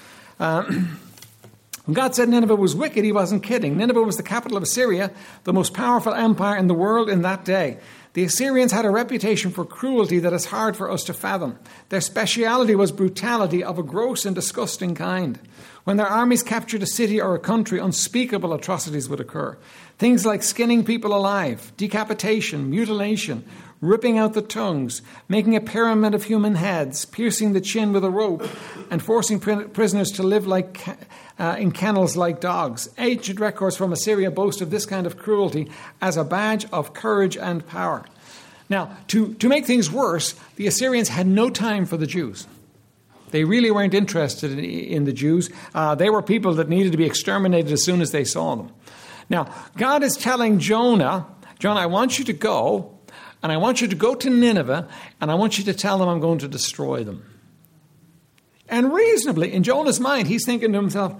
When 1.87 1.93
God 1.93 2.15
said 2.15 2.27
Nineveh 2.27 2.57
was 2.57 2.75
wicked, 2.75 3.05
he 3.05 3.13
wasn't 3.13 3.43
kidding. 3.43 3.77
Nineveh 3.77 4.01
was 4.01 4.17
the 4.17 4.23
capital 4.23 4.57
of 4.57 4.63
Assyria, 4.63 5.09
the 5.45 5.53
most 5.53 5.73
powerful 5.73 6.13
empire 6.13 6.57
in 6.57 6.67
the 6.67 6.73
world 6.73 7.09
in 7.09 7.21
that 7.21 7.45
day. 7.45 7.77
The 8.11 8.25
Assyrians 8.25 8.73
had 8.73 8.83
a 8.83 8.89
reputation 8.89 9.51
for 9.51 9.63
cruelty 9.63 10.19
that 10.19 10.33
is 10.33 10.47
hard 10.47 10.75
for 10.75 10.91
us 10.91 11.05
to 11.05 11.13
fathom. 11.13 11.57
Their 11.87 12.01
speciality 12.01 12.75
was 12.75 12.91
brutality 12.91 13.63
of 13.63 13.79
a 13.79 13.83
gross 13.83 14.25
and 14.25 14.35
disgusting 14.35 14.95
kind. 14.95 15.39
When 15.85 15.95
their 15.95 16.07
armies 16.07 16.43
captured 16.43 16.83
a 16.83 16.87
city 16.87 17.21
or 17.21 17.35
a 17.35 17.39
country, 17.39 17.79
unspeakable 17.79 18.51
atrocities 18.51 19.07
would 19.07 19.21
occur. 19.21 19.57
Things 19.97 20.25
like 20.25 20.43
skinning 20.43 20.83
people 20.83 21.15
alive, 21.15 21.71
decapitation, 21.77 22.69
mutilation, 22.69 23.45
ripping 23.79 24.17
out 24.17 24.33
the 24.33 24.41
tongues, 24.41 25.01
making 25.29 25.55
a 25.55 25.61
pyramid 25.61 26.13
of 26.13 26.25
human 26.25 26.55
heads, 26.55 27.05
piercing 27.05 27.53
the 27.53 27.61
chin 27.61 27.93
with 27.93 28.03
a 28.03 28.09
rope, 28.09 28.45
and 28.91 29.01
forcing 29.01 29.39
prisoners 29.39 30.11
to 30.11 30.23
live 30.23 30.45
like 30.47 30.83
uh, 31.39 31.55
in 31.59 31.71
kennels 31.71 32.15
like 32.15 32.41
dogs. 32.41 32.89
Ancient 32.97 33.39
records 33.39 33.77
from 33.77 33.93
Assyria 33.93 34.31
boast 34.31 34.61
of 34.61 34.69
this 34.69 34.85
kind 34.85 35.05
of 35.05 35.17
cruelty 35.17 35.69
as 36.01 36.17
a 36.17 36.23
badge 36.23 36.65
of 36.71 36.93
courage 36.93 37.37
and 37.37 37.65
power. 37.67 38.05
Now, 38.69 38.97
to, 39.07 39.33
to 39.35 39.47
make 39.47 39.65
things 39.65 39.91
worse, 39.91 40.35
the 40.55 40.67
Assyrians 40.67 41.09
had 41.09 41.27
no 41.27 41.49
time 41.49 41.85
for 41.85 41.97
the 41.97 42.07
Jews. 42.07 42.47
They 43.31 43.43
really 43.43 43.71
weren't 43.71 43.93
interested 43.93 44.51
in, 44.51 44.59
in 44.59 45.03
the 45.05 45.13
Jews. 45.13 45.49
Uh, 45.73 45.95
they 45.95 46.09
were 46.09 46.21
people 46.21 46.55
that 46.55 46.69
needed 46.69 46.91
to 46.91 46.97
be 46.97 47.05
exterminated 47.05 47.71
as 47.71 47.83
soon 47.83 48.01
as 48.01 48.11
they 48.11 48.23
saw 48.23 48.55
them. 48.55 48.71
Now, 49.29 49.53
God 49.77 50.03
is 50.03 50.15
telling 50.15 50.59
Jonah, 50.59 51.27
Jonah, 51.59 51.81
I 51.81 51.85
want 51.87 52.19
you 52.19 52.25
to 52.25 52.33
go, 52.33 52.97
and 53.43 53.51
I 53.51 53.57
want 53.57 53.81
you 53.81 53.87
to 53.87 53.95
go 53.95 54.15
to 54.15 54.29
Nineveh, 54.29 54.87
and 55.19 55.31
I 55.31 55.35
want 55.35 55.57
you 55.57 55.65
to 55.65 55.73
tell 55.73 55.97
them 55.97 56.07
I'm 56.07 56.19
going 56.19 56.39
to 56.39 56.47
destroy 56.47 57.03
them. 57.03 57.23
And 58.69 58.93
reasonably, 58.93 59.53
in 59.53 59.63
Jonah's 59.63 59.99
mind, 59.99 60.27
he's 60.27 60.45
thinking 60.45 60.73
to 60.73 60.77
himself, 60.77 61.15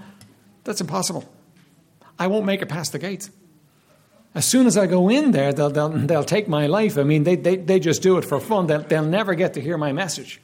that's 0.63 0.81
impossible. 0.81 1.27
I 2.19 2.27
won't 2.27 2.45
make 2.45 2.61
it 2.61 2.67
past 2.67 2.91
the 2.91 2.99
gates. 2.99 3.29
As 4.35 4.45
soon 4.45 4.67
as 4.67 4.77
I 4.77 4.85
go 4.85 5.09
in 5.09 5.31
there, 5.31 5.53
they'll, 5.53 5.69
they'll, 5.69 5.89
they'll 5.89 6.23
take 6.23 6.47
my 6.47 6.67
life. 6.67 6.97
I 6.97 7.03
mean, 7.03 7.23
they, 7.23 7.35
they, 7.35 7.55
they 7.55 7.79
just 7.79 8.01
do 8.01 8.17
it 8.17 8.25
for 8.25 8.39
fun. 8.39 8.67
They'll, 8.67 8.83
they'll 8.83 9.05
never 9.05 9.33
get 9.33 9.53
to 9.53 9.61
hear 9.61 9.77
my 9.77 9.93
message. 9.93 10.41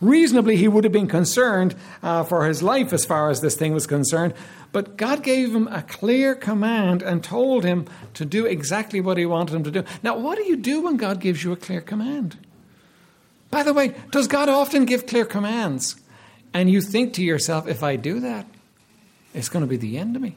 Reasonably, 0.00 0.56
he 0.56 0.68
would 0.68 0.84
have 0.84 0.92
been 0.92 1.08
concerned 1.08 1.74
uh, 2.02 2.24
for 2.24 2.46
his 2.46 2.62
life 2.62 2.92
as 2.92 3.04
far 3.04 3.30
as 3.30 3.40
this 3.40 3.56
thing 3.56 3.72
was 3.72 3.86
concerned. 3.86 4.34
But 4.70 4.96
God 4.96 5.22
gave 5.22 5.54
him 5.54 5.68
a 5.68 5.82
clear 5.82 6.34
command 6.34 7.02
and 7.02 7.24
told 7.24 7.64
him 7.64 7.86
to 8.14 8.24
do 8.24 8.44
exactly 8.44 9.00
what 9.00 9.16
he 9.16 9.24
wanted 9.24 9.54
him 9.54 9.64
to 9.64 9.70
do. 9.70 9.84
Now, 10.02 10.18
what 10.18 10.36
do 10.36 10.44
you 10.44 10.56
do 10.56 10.82
when 10.82 10.96
God 10.96 11.20
gives 11.20 11.42
you 11.42 11.52
a 11.52 11.56
clear 11.56 11.80
command? 11.80 12.36
By 13.50 13.62
the 13.62 13.72
way, 13.72 13.94
does 14.10 14.26
God 14.26 14.48
often 14.48 14.84
give 14.84 15.06
clear 15.06 15.24
commands? 15.24 15.96
And 16.54 16.70
you 16.70 16.80
think 16.80 17.12
to 17.14 17.22
yourself, 17.22 17.66
if 17.66 17.82
I 17.82 17.96
do 17.96 18.20
that, 18.20 18.46
it's 19.34 19.48
going 19.48 19.64
to 19.64 19.68
be 19.68 19.76
the 19.76 19.98
end 19.98 20.14
of 20.14 20.22
me. 20.22 20.36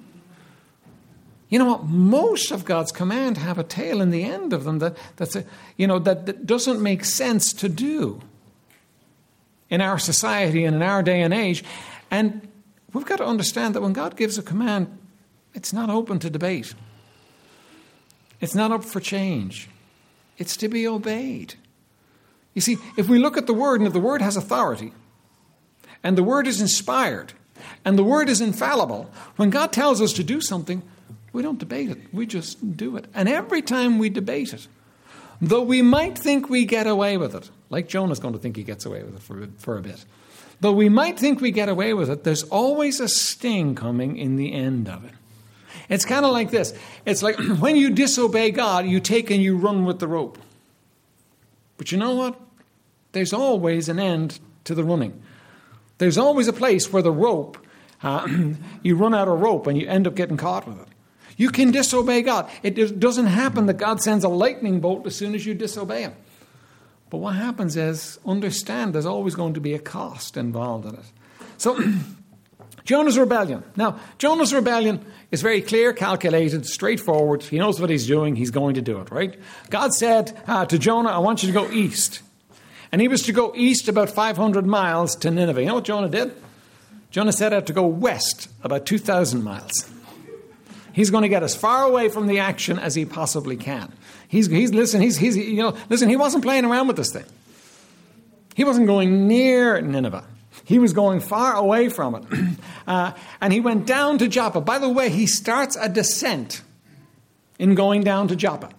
You 1.50 1.60
know 1.60 1.66
what? 1.66 1.84
Most 1.86 2.52
of 2.52 2.66
God's 2.66 2.92
command 2.92 3.38
have 3.38 3.58
a 3.58 3.64
tail 3.64 4.02
in 4.02 4.10
the 4.10 4.24
end 4.24 4.52
of 4.52 4.64
them 4.64 4.80
that, 4.80 4.98
that's 5.16 5.36
a, 5.36 5.46
you 5.78 5.88
know, 5.88 6.00
that, 6.00 6.26
that 6.26 6.46
doesn't 6.46 6.82
make 6.82 7.06
sense 7.06 7.54
to 7.54 7.70
do 7.70 8.22
in 9.70 9.80
our 9.80 10.00
society 10.00 10.66
and 10.66 10.76
in 10.76 10.82
our 10.82 11.04
day 11.04 11.22
and 11.22 11.34
age. 11.34 11.64
And 12.10 12.48
we've 12.92 13.06
got 13.06 13.18
to 13.18 13.26
understand 13.26 13.76
that 13.76 13.82
when 13.82 13.94
God 13.94 14.18
gives 14.18 14.38
a 14.38 14.44
command, 14.44 14.98
it's 15.54 15.72
not 15.72 15.90
open 15.90 16.20
to 16.20 16.30
debate. 16.30 16.74
It's 18.42 18.56
not 18.56 18.72
up 18.72 18.84
for 18.84 19.00
change. 19.00 19.70
It's 20.38 20.58
to 20.58 20.68
be 20.68 20.88
obeyed. 20.88 21.56
You 22.54 22.62
see, 22.62 22.78
if 22.98 23.08
we 23.08 23.20
look 23.20 23.38
at 23.38 23.48
the 23.48 23.54
word 23.54 23.80
and 23.80 23.88
if 23.88 23.94
the 23.94 24.00
word 24.00 24.22
has 24.22 24.36
authority, 24.36 24.92
and 26.04 26.18
the 26.18 26.24
word 26.24 26.48
is 26.48 26.62
inspired, 26.62 27.34
and 27.84 27.98
the 27.98 28.04
word 28.04 28.30
is 28.30 28.42
infallible, 28.42 29.10
when 29.36 29.50
God 29.50 29.72
tells 29.72 30.02
us 30.02 30.14
to 30.14 30.24
do 30.24 30.42
something, 30.42 30.82
we 31.34 31.42
don't 31.42 31.60
debate 31.60 31.90
it. 31.90 32.00
We 32.14 32.26
just 32.26 32.78
do 32.78 32.98
it. 32.98 33.06
And 33.14 33.30
every 33.30 33.62
time 33.62 33.98
we 33.98 34.10
debate 34.10 34.54
it, 34.54 34.68
though 35.42 35.62
we 35.62 35.82
might 35.82 36.18
think 36.18 36.50
we 36.50 36.66
get 36.66 36.88
away 36.88 37.18
with 37.18 37.36
it, 37.36 37.50
like 37.70 37.88
Jonah's 37.88 38.20
going 38.20 38.34
to 38.34 38.40
think 38.40 38.56
he 38.56 38.64
gets 38.64 38.86
away 38.86 39.04
with 39.04 39.16
it 39.16 39.22
for, 39.22 39.48
for 39.58 39.78
a 39.78 39.82
bit, 39.82 40.06
though 40.62 40.72
we 40.72 40.90
might 40.90 41.20
think 41.20 41.42
we 41.42 41.52
get 41.52 41.70
away 41.70 41.94
with 41.94 42.10
it, 42.10 42.24
there's 42.24 42.44
always 42.44 43.00
a 43.00 43.08
sting 43.08 43.76
coming 43.76 44.18
in 44.18 44.36
the 44.36 44.54
end 44.54 44.90
of 44.90 45.06
it. 45.06 45.12
It's 45.90 46.06
kind 46.06 46.26
of 46.26 46.32
like 46.32 46.52
this 46.52 46.74
it's 47.06 47.24
like 47.24 47.38
when 47.60 47.76
you 47.76 47.90
disobey 47.90 48.52
God, 48.52 48.86
you 48.86 49.00
take 49.00 49.30
and 49.30 49.42
you 49.42 49.58
run 49.58 49.86
with 49.86 50.00
the 50.00 50.08
rope. 50.08 50.38
But 51.78 51.92
you 51.92 51.98
know 51.98 52.16
what? 52.16 52.40
There's 53.12 53.34
always 53.34 53.88
an 53.90 54.00
end 54.00 54.40
to 54.64 54.76
the 54.76 54.84
running. 54.84 55.22
There's 55.98 56.18
always 56.18 56.48
a 56.48 56.54
place 56.54 56.92
where 56.92 57.02
the 57.02 57.12
rope, 57.12 57.58
uh, 58.04 58.28
you 58.84 58.96
run 58.96 59.16
out 59.16 59.28
of 59.28 59.40
rope 59.40 59.68
and 59.68 59.80
you 59.80 59.88
end 59.88 60.08
up 60.08 60.16
getting 60.16 60.38
caught 60.38 60.68
with 60.68 60.80
it. 60.80 60.88
You 61.38 61.50
can 61.50 61.72
disobey 61.72 62.24
God. 62.24 62.50
It 62.64 63.00
doesn't 63.00 63.28
happen 63.28 63.68
that 63.68 63.76
God 63.76 64.02
sends 64.02 64.24
a 64.24 64.30
lightning 64.30 64.80
bolt 64.80 65.06
as 65.06 65.16
soon 65.16 65.36
as 65.36 65.46
you 65.46 65.54
disobey 65.54 66.02
Him. 66.02 66.14
But 67.10 67.20
what 67.20 67.36
happens 67.36 67.78
is, 67.78 68.20
understand 68.26 68.94
there's 68.94 69.06
always 69.06 69.36
going 69.36 69.54
to 69.54 69.62
be 69.62 69.74
a 69.74 69.80
cost 69.80 70.36
involved 70.36 70.86
in 70.86 70.96
it. 70.96 71.06
So, 71.58 71.80
Jonah's 72.84 73.18
rebellion. 73.18 73.64
Now, 73.76 74.00
Jonah's 74.18 74.54
rebellion 74.54 75.06
is 75.30 75.42
very 75.42 75.62
clear, 75.62 75.94
calculated, 75.94 76.66
straightforward. 76.66 77.44
He 77.44 77.60
knows 77.60 77.80
what 77.80 77.90
he's 77.90 78.08
doing, 78.08 78.36
he's 78.36 78.52
going 78.52 78.76
to 78.76 78.82
do 78.82 79.00
it, 79.00 79.12
right? 79.12 79.38
God 79.70 79.94
said 79.94 80.42
uh, 80.48 80.66
to 80.66 80.80
Jonah, 80.80 81.10
I 81.10 81.20
want 81.20 81.44
you 81.44 81.48
to 81.48 81.54
go 81.54 81.70
east. 81.72 82.22
And 82.92 83.02
he 83.02 83.08
was 83.08 83.24
to 83.24 83.34
go 83.34 83.54
east 83.56 83.88
about 83.88 84.10
500 84.10 84.66
miles 84.66 85.16
to 85.18 85.32
Nineveh. 85.32 85.62
You 85.62 85.68
know 85.68 85.76
what 85.76 85.84
Jonah 85.84 86.10
did? 86.10 86.32
Jonah 87.12 87.32
set 87.32 87.54
out 87.54 87.68
to 87.68 87.74
go 87.74 87.86
west 87.86 88.50
about 88.64 88.86
2,000 88.86 89.44
miles. 89.44 89.90
He's 90.94 91.12
going 91.12 91.22
to 91.22 91.30
get 91.30 91.44
as 91.44 91.56
far 91.56 91.84
away 91.84 92.10
from 92.10 92.28
the 92.28 92.40
action 92.40 92.80
as 92.80 92.96
he 92.96 93.06
possibly 93.06 93.56
can. 93.56 93.94
He's, 94.28 94.48
he's 94.48 94.74
listen, 94.74 95.02
he's, 95.02 95.18
he's, 95.18 95.38
you 95.38 95.58
know, 95.58 95.78
listen, 95.90 96.10
he 96.10 96.16
wasn't 96.16 96.44
playing 96.44 96.66
around 96.66 96.88
with 96.88 96.98
this 96.98 97.12
thing. 97.14 97.26
He 98.56 98.64
wasn't 98.64 98.88
going 98.88 99.28
near 99.28 99.80
Nineveh. 99.80 100.26
He 100.64 100.80
was 100.80 100.94
going 100.94 101.20
far 101.20 101.54
away 101.54 101.90
from 101.90 102.16
it. 102.16 102.24
Uh, 102.88 103.12
and 103.42 103.52
he 103.52 103.60
went 103.60 103.86
down 103.86 104.18
to 104.18 104.30
Joppa. 104.30 104.62
By 104.62 104.80
the 104.80 104.88
way, 104.88 105.10
he 105.10 105.28
starts 105.28 105.76
a 105.76 105.90
descent 105.90 106.62
in 107.60 107.76
going 107.76 108.02
down 108.02 108.30
to 108.30 108.36
Joppa. 108.38 108.70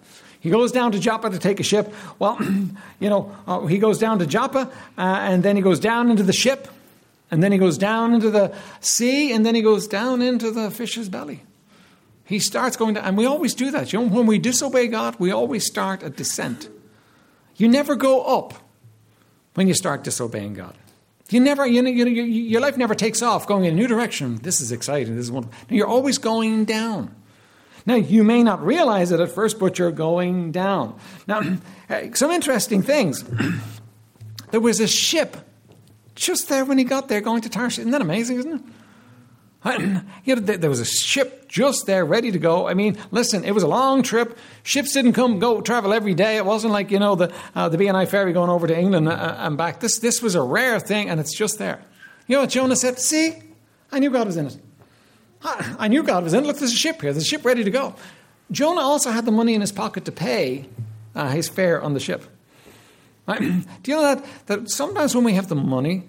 He 0.41 0.51
goes 0.51 0.71
down 0.71 0.93
to 0.93 0.99
Joppa 0.99 1.31
to 1.31 1.39
take 1.39 1.61
a 1.61 1.63
ship. 1.65 1.93
Well, 2.19 2.39
you 3.01 3.09
know, 3.09 3.35
uh, 3.47 3.67
he 3.67 3.79
goes 3.79 3.99
down 3.99 4.19
to 4.21 4.27
Joppa, 4.27 4.71
uh, 4.97 5.01
and 5.01 5.43
then 5.43 5.57
he 5.57 5.63
goes 5.63 5.81
down 5.81 6.11
into 6.11 6.23
the 6.23 6.33
ship, 6.33 6.69
and 7.31 7.43
then 7.43 7.53
he 7.53 7.59
goes 7.59 7.77
down 7.77 8.15
into 8.15 8.31
the 8.31 8.55
sea, 8.81 9.33
and 9.33 9.45
then 9.45 9.55
he 9.55 9.63
goes 9.63 9.87
down 9.87 10.23
into 10.23 10.51
the 10.51 10.71
fish's 10.71 11.09
belly. 11.09 11.43
He 12.25 12.39
starts 12.39 12.77
going 12.77 12.95
down, 12.95 13.05
and 13.05 13.17
we 13.17 13.27
always 13.27 13.55
do 13.55 13.71
that. 13.71 13.93
You 13.93 14.01
know, 14.01 14.09
when 14.09 14.27
we 14.27 14.39
disobey 14.39 14.89
God, 14.89 15.17
we 15.19 15.33
always 15.33 15.67
start 15.67 16.03
a 16.03 16.11
descent. 16.11 16.69
You 17.57 17.69
never 17.69 17.97
go 17.97 18.23
up 18.23 18.55
when 19.55 19.67
you 19.67 19.75
start 19.75 20.05
disobeying 20.05 20.55
God. 20.55 20.77
You 21.31 21.41
never, 21.41 21.67
you 21.67 21.83
know, 21.83 21.91
you 21.91 22.05
know, 22.05 22.11
your 22.11 22.61
life 22.61 22.77
never 22.77 22.95
takes 22.95 23.23
off 23.23 23.47
going 23.47 23.65
in 23.65 23.75
a 23.75 23.77
new 23.77 23.87
direction. 23.87 24.37
This 24.43 24.61
is 24.61 24.73
exciting. 24.73 25.17
This 25.17 25.25
is 25.25 25.33
wonderful. 25.33 25.59
No, 25.69 25.77
you're 25.77 25.87
always 25.87 26.17
going 26.17 26.65
down. 26.65 27.15
Now, 27.87 27.95
you 27.95 28.25
may 28.25 28.43
not 28.43 28.65
realize 28.65 29.13
it 29.13 29.21
at 29.21 29.31
first, 29.31 29.59
but 29.59 29.79
you're 29.79 29.91
going 29.93 30.53
down. 30.53 30.99
Now, 31.27 31.43
some 32.15 32.31
interesting 32.31 32.83
things. 32.83 33.25
There 34.51 34.61
was 34.61 34.81
a 34.81 34.89
ship 34.89 35.37
just 36.15 36.49
there 36.49 36.65
when 36.65 36.79
he 36.79 36.85
got 36.85 37.09
there 37.09 37.21
going 37.21 37.43
to 37.43 37.51
Tarshish. 37.51 37.81
Isn't 37.81 37.93
that 37.93 38.01
amazing, 38.01 38.39
isn't 38.39 38.55
it? 38.55 38.63
You 40.25 40.37
know, 40.37 40.41
there 40.41 40.71
was 40.71 40.81
a 40.81 40.85
ship 40.85 41.49
just 41.49 41.87
there, 41.87 42.05
ready 42.05 42.31
to 42.31 42.39
go. 42.39 42.69
I 42.69 42.75
mean, 42.75 42.97
listen, 43.11 43.45
it 43.45 43.53
was 43.53 43.63
a 43.63 43.69
long 43.69 44.03
trip. 44.03 44.39
Ships 44.63 44.93
didn't 44.93 45.15
come 45.15 45.39
go 45.39 45.61
travel 45.61 45.93
every 45.93 46.15
day. 46.15 46.37
It 46.37 46.45
wasn't 46.45 46.73
like 46.73 46.91
you 46.91 46.99
know 46.99 47.15
the 47.15 47.33
uh, 47.55 47.69
the 47.69 47.79
B&I 47.79 48.07
ferry 48.07 48.33
going 48.33 48.51
over 48.51 48.67
to 48.67 48.79
England 48.79 49.09
uh, 49.09 49.13
uh, 49.13 49.37
and 49.39 49.57
back. 49.57 49.81
This 49.81 49.99
this 49.99 50.23
was 50.23 50.35
a 50.35 50.43
rare 50.43 50.79
thing, 50.81 51.09
and 51.09 51.19
it's 51.19 51.35
just 51.35 51.59
there. 51.59 51.83
You 52.27 52.37
know 52.37 52.43
what 52.43 52.51
Jonah 52.51 52.77
said? 52.77 52.99
See, 52.99 53.35
I 53.91 53.99
knew 53.99 54.11
God 54.11 54.27
was 54.27 54.37
in 54.37 54.47
it. 54.47 54.57
I 55.43 55.89
knew 55.89 56.03
God 56.03 56.25
was 56.25 56.35
in. 56.35 56.45
Look, 56.45 56.59
there's 56.59 56.73
a 56.73 56.77
ship 56.77 57.01
here. 57.01 57.13
There's 57.13 57.25
a 57.25 57.29
ship 57.29 57.45
ready 57.45 57.65
to 57.65 57.71
go. 57.71 57.95
Jonah 58.51 58.81
also 58.81 59.11
had 59.11 59.25
the 59.25 59.33
money 59.33 59.55
in 59.55 59.61
his 59.61 59.73
pocket 59.73 60.05
to 60.07 60.13
pay 60.13 60.67
uh, 61.15 61.29
his 61.29 61.49
fare 61.49 61.83
on 61.83 61.95
the 61.95 62.01
ship. 62.01 62.25
Right? 63.27 63.41
Do 63.83 63.91
you 63.91 63.97
know 63.97 64.03
that 64.03 64.25
that 64.47 64.71
sometimes 64.71 65.15
when 65.15 65.25
we 65.25 65.35
have 65.35 65.49
the 65.49 65.55
money 65.55 66.05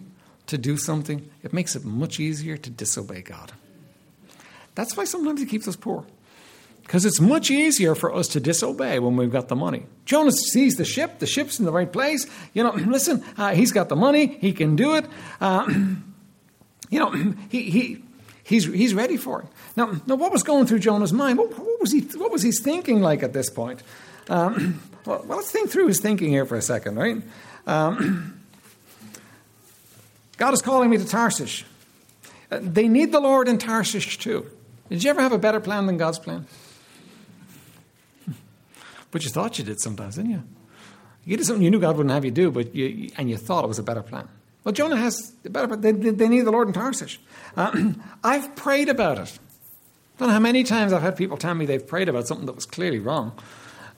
to 0.48 0.58
do 0.58 0.78
something, 0.78 1.30
it 1.44 1.54
makes 1.54 1.76
it 1.76 1.86
much 1.86 2.20
easier 2.20 2.58
to 2.58 2.70
disobey 2.70 3.22
God. 3.22 3.52
That's 4.76 4.98
why 4.98 5.06
sometimes 5.06 5.40
He 5.40 5.46
keeps 5.46 5.68
us 5.68 5.76
poor. 5.76 6.06
Because 6.82 7.06
it's 7.06 7.22
much 7.22 7.52
easier 7.52 7.94
for 7.94 8.16
us 8.16 8.28
to 8.30 8.40
disobey 8.40 8.98
when 8.98 9.16
we've 9.16 9.32
got 9.32 9.48
the 9.48 9.56
money. 9.56 9.86
Jonah 10.06 10.32
sees 10.32 10.76
the 10.76 10.86
ship, 10.86 11.20
the 11.20 11.28
ship's 11.28 11.60
in 11.60 11.66
the 11.66 11.72
right 11.72 11.92
place. 11.92 12.26
You 12.54 12.64
know, 12.64 12.72
listen, 12.88 13.24
uh, 13.38 13.54
he's 13.54 13.72
got 13.72 13.90
the 13.90 13.96
money, 13.96 14.26
he 14.26 14.54
can 14.54 14.76
do 14.76 14.96
it. 14.96 15.06
Uh, 15.40 15.66
you 16.90 17.00
know, 17.00 17.12
he, 17.50 17.70
he, 17.70 18.04
he's, 18.50 18.66
he's 18.66 18.94
ready 18.94 19.16
for 19.16 19.44
it. 19.44 19.48
Now, 19.76 20.02
now, 20.08 20.16
what 20.16 20.32
was 20.32 20.44
going 20.44 20.66
through 20.66 20.80
Jonah's 20.80 21.14
mind? 21.14 21.38
What, 21.38 21.58
what 21.58 21.80
was, 21.80 21.92
he, 21.92 22.02
what 22.18 22.32
was 22.32 22.42
he 22.42 22.52
thinking 22.52 23.02
like 23.02 23.24
at 23.24 23.32
this 23.32 23.50
point? 23.50 23.84
Um, 24.28 24.82
well, 25.06 25.24
let's 25.28 25.52
think 25.52 25.70
through 25.70 25.88
his 25.88 26.02
thinking 26.02 26.30
here 26.30 26.46
for 26.46 26.58
a 26.58 26.62
second, 26.62 26.98
right? 26.98 27.22
Um, 27.68 28.42
God 30.38 30.54
is 30.54 30.62
calling 30.62 30.90
me 30.90 30.98
to 30.98 31.06
Tarshish. 31.06 31.66
Uh, 32.52 32.60
they 32.62 32.88
need 32.88 33.12
the 33.12 33.20
Lord 33.20 33.48
in 33.48 33.60
Tarshish 33.60 34.18
too. 34.18 34.50
Did 34.90 35.04
you 35.04 35.12
ever 35.12 35.22
have 35.22 35.34
a 35.34 35.38
better 35.38 35.60
plan 35.60 35.86
than 35.86 35.98
God's 35.98 36.20
plan? 36.20 36.48
But 39.12 39.24
you 39.24 39.32
thought 39.32 39.58
you 39.58 39.66
did 39.66 39.80
sometimes, 39.82 40.18
didn't 40.18 40.32
you? 40.32 40.44
You 41.26 41.36
did 41.36 41.46
something 41.48 41.64
you 41.64 41.72
knew 41.72 41.80
God 41.80 41.98
wouldn't 41.98 42.14
have 42.14 42.26
you 42.26 42.30
do, 42.30 42.52
but 42.52 42.76
you, 42.76 43.10
and 43.18 43.28
you 43.28 43.38
thought 43.38 43.64
it 43.64 43.68
was 43.68 43.80
a 43.80 43.84
better 43.84 44.04
plan. 44.04 44.30
Well, 44.64 44.74
Jonah 44.74 44.98
has 44.98 45.32
better 45.44 45.76
they, 45.76 45.92
they 45.92 46.28
need 46.28 46.42
the 46.42 46.52
Lord 46.52 46.68
in 46.68 46.74
Tarshish. 46.74 47.20
Uh, 47.56 47.94
I've 48.24 48.56
prayed 48.56 48.90
about 48.90 49.18
it. 49.18 49.40
I 50.16 50.20
don't 50.20 50.28
know 50.30 50.34
how 50.34 50.40
many 50.40 50.64
times 50.64 50.92
I've 50.92 51.02
had 51.02 51.16
people 51.16 51.38
tell 51.38 51.54
me 51.54 51.66
they've 51.66 51.86
prayed 51.86 52.10
about 52.10 52.28
something 52.28 52.46
that 52.46 52.56
was 52.56 52.66
clearly 52.66 53.00
wrong, 53.00 53.32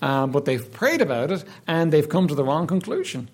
uh, 0.02 0.28
but 0.28 0.46
they've 0.46 0.72
prayed 0.72 1.02
about 1.02 1.32
it 1.32 1.44
and 1.68 1.92
they've 1.92 2.08
come 2.08 2.28
to 2.28 2.36
the 2.36 2.44
wrong 2.44 2.68
conclusion. 2.68 3.30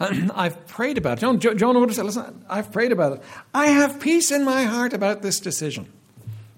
I've 0.00 0.66
prayed 0.66 0.98
about 0.98 1.22
it. 1.22 1.38
Jonah 1.56 1.78
would 1.78 1.88
have 1.88 1.96
said, 1.96 2.04
Listen, 2.06 2.44
I've 2.48 2.72
prayed 2.72 2.90
about 2.90 3.12
it. 3.18 3.22
I 3.54 3.66
have 3.66 4.00
peace 4.00 4.32
in 4.32 4.44
my 4.44 4.64
heart 4.64 4.92
about 4.92 5.22
this 5.22 5.38
decision. 5.38 5.84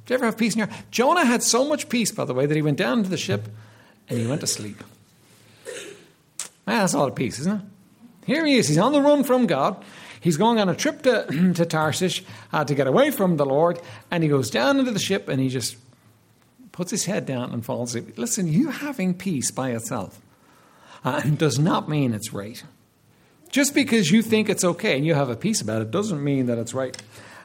Do 0.06 0.12
you 0.12 0.16
ever 0.16 0.26
have 0.26 0.38
peace 0.38 0.54
in 0.54 0.60
your 0.60 0.68
heart? 0.68 0.84
Jonah 0.90 1.24
had 1.24 1.42
so 1.42 1.66
much 1.66 1.88
peace, 1.88 2.10
by 2.10 2.24
the 2.24 2.34
way, 2.34 2.46
that 2.46 2.54
he 2.54 2.62
went 2.62 2.78
down 2.78 3.02
to 3.02 3.08
the 3.08 3.16
ship 3.16 3.48
and 4.08 4.18
he 4.18 4.26
went 4.26 4.40
to 4.40 4.46
sleep. 4.46 4.82
Man, 6.66 6.78
that's 6.78 6.94
a 6.94 6.98
lot 6.98 7.08
of 7.08 7.14
peace, 7.14 7.38
isn't 7.40 7.60
it? 7.60 7.66
Here 8.26 8.46
he 8.46 8.56
is. 8.56 8.68
He's 8.68 8.78
on 8.78 8.92
the 8.92 9.02
run 9.02 9.24
from 9.24 9.46
God. 9.46 9.82
He's 10.24 10.38
going 10.38 10.58
on 10.58 10.70
a 10.70 10.74
trip 10.74 11.02
to, 11.02 11.26
to 11.54 11.66
Tarshish 11.66 12.24
uh, 12.50 12.64
to 12.64 12.74
get 12.74 12.86
away 12.86 13.10
from 13.10 13.36
the 13.36 13.44
Lord, 13.44 13.78
and 14.10 14.22
he 14.22 14.30
goes 14.30 14.48
down 14.48 14.78
into 14.78 14.90
the 14.90 14.98
ship 14.98 15.28
and 15.28 15.38
he 15.38 15.50
just 15.50 15.76
puts 16.72 16.90
his 16.90 17.04
head 17.04 17.26
down 17.26 17.52
and 17.52 17.62
falls 17.62 17.94
asleep. 17.94 18.16
Listen, 18.16 18.48
you 18.48 18.70
having 18.70 19.12
peace 19.12 19.50
by 19.50 19.72
itself 19.72 20.22
uh, 21.04 21.20
does 21.36 21.58
not 21.58 21.90
mean 21.90 22.14
it's 22.14 22.32
right. 22.32 22.64
Just 23.50 23.74
because 23.74 24.10
you 24.10 24.22
think 24.22 24.48
it's 24.48 24.64
okay 24.64 24.96
and 24.96 25.04
you 25.04 25.12
have 25.12 25.28
a 25.28 25.36
peace 25.36 25.60
about 25.60 25.82
it 25.82 25.90
doesn't 25.90 26.24
mean 26.24 26.46
that 26.46 26.56
it's 26.56 26.72
right. 26.72 26.96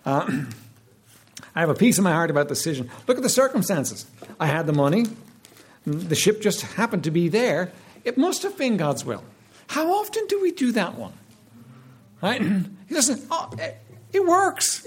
Uh, 0.05 0.43
I 1.55 1.59
have 1.59 1.69
a 1.69 1.75
peace 1.75 1.97
in 1.97 2.05
my 2.05 2.13
heart 2.13 2.31
about 2.31 2.47
the 2.47 2.55
decision. 2.55 2.89
Look 3.07 3.17
at 3.17 3.23
the 3.23 3.29
circumstances. 3.29 4.05
I 4.39 4.45
had 4.45 4.67
the 4.67 4.73
money. 4.73 5.05
The 5.85 6.15
ship 6.15 6.41
just 6.41 6.61
happened 6.61 7.03
to 7.03 7.11
be 7.11 7.27
there. 7.27 7.73
It 8.05 8.17
must 8.17 8.43
have 8.43 8.57
been 8.57 8.77
God's 8.77 9.03
will. 9.03 9.25
How 9.67 9.91
often 9.91 10.25
do 10.27 10.41
we 10.41 10.51
do 10.51 10.71
that 10.71 10.95
one? 10.95 11.11
Right? 12.21 12.41
He 12.89 12.95
doesn't. 12.95 13.23
Oh, 13.29 13.51
it 14.11 14.25
works. 14.25 14.83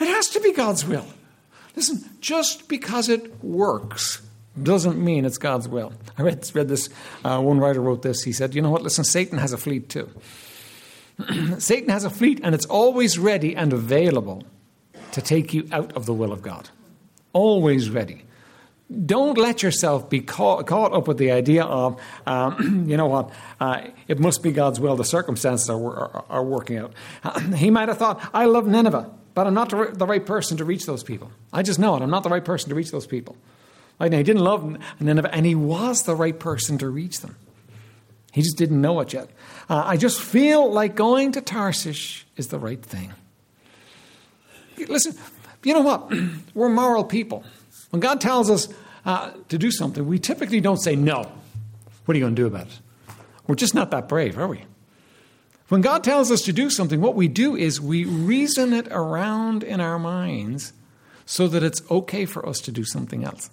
It 0.00 0.06
has 0.08 0.30
to 0.30 0.40
be 0.40 0.52
God's 0.52 0.84
will. 0.84 1.06
Listen, 1.76 2.04
just 2.20 2.66
because 2.66 3.08
it 3.08 3.42
works 3.44 4.20
doesn't 4.60 5.02
mean 5.02 5.24
it's 5.24 5.38
God's 5.38 5.68
will. 5.68 5.92
I 6.18 6.22
read, 6.22 6.50
read 6.54 6.68
this, 6.68 6.88
uh, 7.24 7.40
one 7.40 7.60
writer 7.60 7.80
wrote 7.80 8.02
this. 8.02 8.22
He 8.22 8.32
said, 8.32 8.54
You 8.54 8.62
know 8.62 8.70
what? 8.70 8.82
Listen, 8.82 9.04
Satan 9.04 9.38
has 9.38 9.52
a 9.52 9.56
fleet 9.56 9.88
too. 9.88 10.10
Satan 11.58 11.88
has 11.88 12.04
a 12.04 12.10
fleet 12.10 12.40
and 12.42 12.54
it's 12.54 12.66
always 12.66 13.18
ready 13.18 13.54
and 13.54 13.72
available 13.72 14.42
to 15.12 15.22
take 15.22 15.54
you 15.54 15.68
out 15.70 15.92
of 15.92 16.06
the 16.06 16.14
will 16.14 16.32
of 16.32 16.42
God. 16.42 16.68
Always 17.32 17.90
ready. 17.90 18.24
Don't 19.06 19.38
let 19.38 19.62
yourself 19.62 20.10
be 20.10 20.20
caught, 20.20 20.66
caught 20.66 20.92
up 20.92 21.08
with 21.08 21.18
the 21.18 21.30
idea 21.30 21.64
of, 21.64 22.00
um, 22.26 22.86
you 22.88 22.96
know 22.96 23.06
what, 23.06 23.30
uh, 23.60 23.88
it 24.08 24.18
must 24.18 24.42
be 24.42 24.52
God's 24.52 24.80
will, 24.80 24.96
the 24.96 25.04
circumstances 25.04 25.70
are, 25.70 25.76
are, 25.76 26.24
are 26.28 26.44
working 26.44 26.78
out. 26.78 26.92
he 27.56 27.70
might 27.70 27.88
have 27.88 27.98
thought, 27.98 28.28
I 28.34 28.46
love 28.46 28.66
Nineveh, 28.66 29.10
but 29.34 29.46
I'm 29.46 29.54
not 29.54 29.70
the 29.70 30.06
right 30.06 30.24
person 30.24 30.58
to 30.58 30.64
reach 30.64 30.84
those 30.84 31.02
people. 31.02 31.30
I 31.52 31.62
just 31.62 31.78
know 31.78 31.96
it. 31.96 32.02
I'm 32.02 32.10
not 32.10 32.22
the 32.22 32.28
right 32.28 32.44
person 32.44 32.68
to 32.68 32.74
reach 32.74 32.90
those 32.90 33.06
people. 33.06 33.36
Like, 33.98 34.10
now, 34.10 34.18
he 34.18 34.24
didn't 34.24 34.42
love 34.42 34.78
Nineveh, 35.00 35.32
and 35.32 35.46
he 35.46 35.54
was 35.54 36.02
the 36.02 36.16
right 36.16 36.38
person 36.38 36.78
to 36.78 36.88
reach 36.88 37.20
them. 37.20 37.36
He 38.32 38.42
just 38.42 38.56
didn't 38.56 38.80
know 38.80 38.98
it 39.00 39.12
yet. 39.12 39.30
Uh, 39.68 39.82
I 39.84 39.96
just 39.96 40.20
feel 40.20 40.72
like 40.72 40.96
going 40.96 41.32
to 41.32 41.40
Tarshish 41.40 42.26
is 42.36 42.48
the 42.48 42.58
right 42.58 42.82
thing. 42.82 43.12
Listen, 44.88 45.14
you 45.62 45.74
know 45.74 45.82
what? 45.82 46.12
We're 46.54 46.70
moral 46.70 47.04
people. 47.04 47.44
When 47.90 48.00
God 48.00 48.20
tells 48.20 48.50
us 48.50 48.68
uh, 49.04 49.32
to 49.48 49.58
do 49.58 49.70
something, 49.70 50.06
we 50.06 50.18
typically 50.18 50.60
don't 50.60 50.78
say 50.78 50.96
no. 50.96 51.30
What 52.04 52.14
are 52.14 52.18
you 52.18 52.24
going 52.24 52.34
to 52.34 52.42
do 52.42 52.46
about 52.46 52.66
it? 52.66 52.80
We're 53.46 53.54
just 53.54 53.74
not 53.74 53.90
that 53.90 54.08
brave, 54.08 54.38
are 54.38 54.48
we? 54.48 54.64
When 55.68 55.80
God 55.80 56.04
tells 56.04 56.30
us 56.30 56.42
to 56.42 56.52
do 56.52 56.68
something, 56.70 57.00
what 57.00 57.14
we 57.14 57.28
do 57.28 57.56
is 57.56 57.80
we 57.80 58.04
reason 58.04 58.72
it 58.72 58.88
around 58.90 59.62
in 59.62 59.80
our 59.80 59.98
minds 59.98 60.72
so 61.24 61.48
that 61.48 61.62
it's 61.62 61.82
okay 61.90 62.26
for 62.26 62.46
us 62.46 62.60
to 62.60 62.72
do 62.72 62.84
something 62.84 63.24
else 63.24 63.50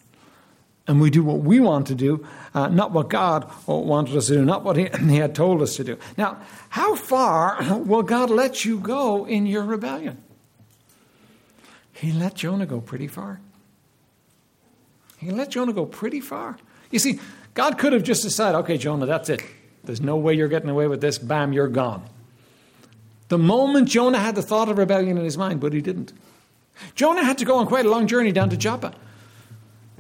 and 0.89 0.99
we 0.99 1.11
do 1.11 1.23
what 1.23 1.37
we 1.41 1.59
want 1.59 1.85
to 1.85 1.93
do, 1.93 2.25
uh, 2.55 2.67
not 2.67 2.91
what 2.91 3.09
God 3.09 3.47
wanted 3.67 4.17
us 4.17 4.25
to 4.27 4.33
do, 4.33 4.43
not 4.43 4.63
what 4.63 4.75
he, 4.75 4.89
he, 5.07 5.17
had 5.17 5.35
told 5.35 5.61
us 5.61 5.75
to 5.75 5.83
do. 5.83 5.99
Now, 6.17 6.41
how 6.69 6.95
far 6.95 7.57
will 7.85 8.01
God 8.01 8.31
let 8.31 8.65
you 8.65 8.79
go 8.79 9.25
in 9.25 9.45
your 9.45 9.63
rebellion? 9.63 10.17
He 11.93 12.11
let 12.11 12.33
Jonah 12.33 12.65
go 12.65 12.81
pretty 12.81 13.07
far. 13.07 13.39
He 15.19 15.31
let 15.31 15.49
Jonah 15.49 15.73
go 15.73 15.85
pretty 15.85 16.21
far. 16.21 16.57
You 16.91 16.99
see, 16.99 17.19
God 17.53 17.77
could 17.77 17.93
have 17.93 18.03
just 18.03 18.23
decided, 18.23 18.57
okay, 18.59 18.77
Jonah, 18.77 19.05
that's 19.05 19.29
it. 19.29 19.43
There's 19.83 20.01
no 20.01 20.15
way 20.15 20.33
you're 20.33 20.47
getting 20.47 20.69
away 20.69 20.87
with 20.87 21.01
this. 21.01 21.17
Bam, 21.17 21.53
you're 21.53 21.67
gone. 21.67 22.03
The 23.27 23.37
moment 23.37 23.89
Jonah 23.89 24.19
had 24.19 24.35
the 24.35 24.41
thought 24.41 24.69
of 24.69 24.77
rebellion 24.77 25.17
in 25.17 25.23
his 25.23 25.37
mind, 25.37 25.59
but 25.59 25.73
he 25.73 25.81
didn't. 25.81 26.13
Jonah 26.95 27.23
had 27.23 27.37
to 27.39 27.45
go 27.45 27.57
on 27.57 27.67
quite 27.67 27.85
a 27.85 27.89
long 27.89 28.07
journey 28.07 28.31
down 28.31 28.49
to 28.49 28.57
Joppa. 28.57 28.93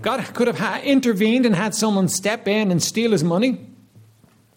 God 0.01 0.23
could 0.33 0.47
have 0.47 0.83
intervened 0.83 1.45
and 1.45 1.53
had 1.53 1.75
someone 1.75 2.07
step 2.07 2.47
in 2.47 2.71
and 2.71 2.81
steal 2.81 3.11
his 3.11 3.23
money, 3.23 3.67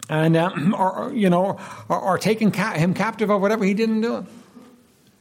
and 0.09 0.37
uh, 0.37 0.51
or 0.79 1.11
you 1.13 1.29
know, 1.29 1.59
or, 1.89 1.99
or 1.99 2.19
taking 2.19 2.53
ca- 2.53 2.75
him 2.75 2.95
captive 2.95 3.31
or 3.31 3.39
whatever. 3.39 3.65
He 3.65 3.75
didn't 3.75 4.01
do 4.01 4.19
it. 4.19 4.25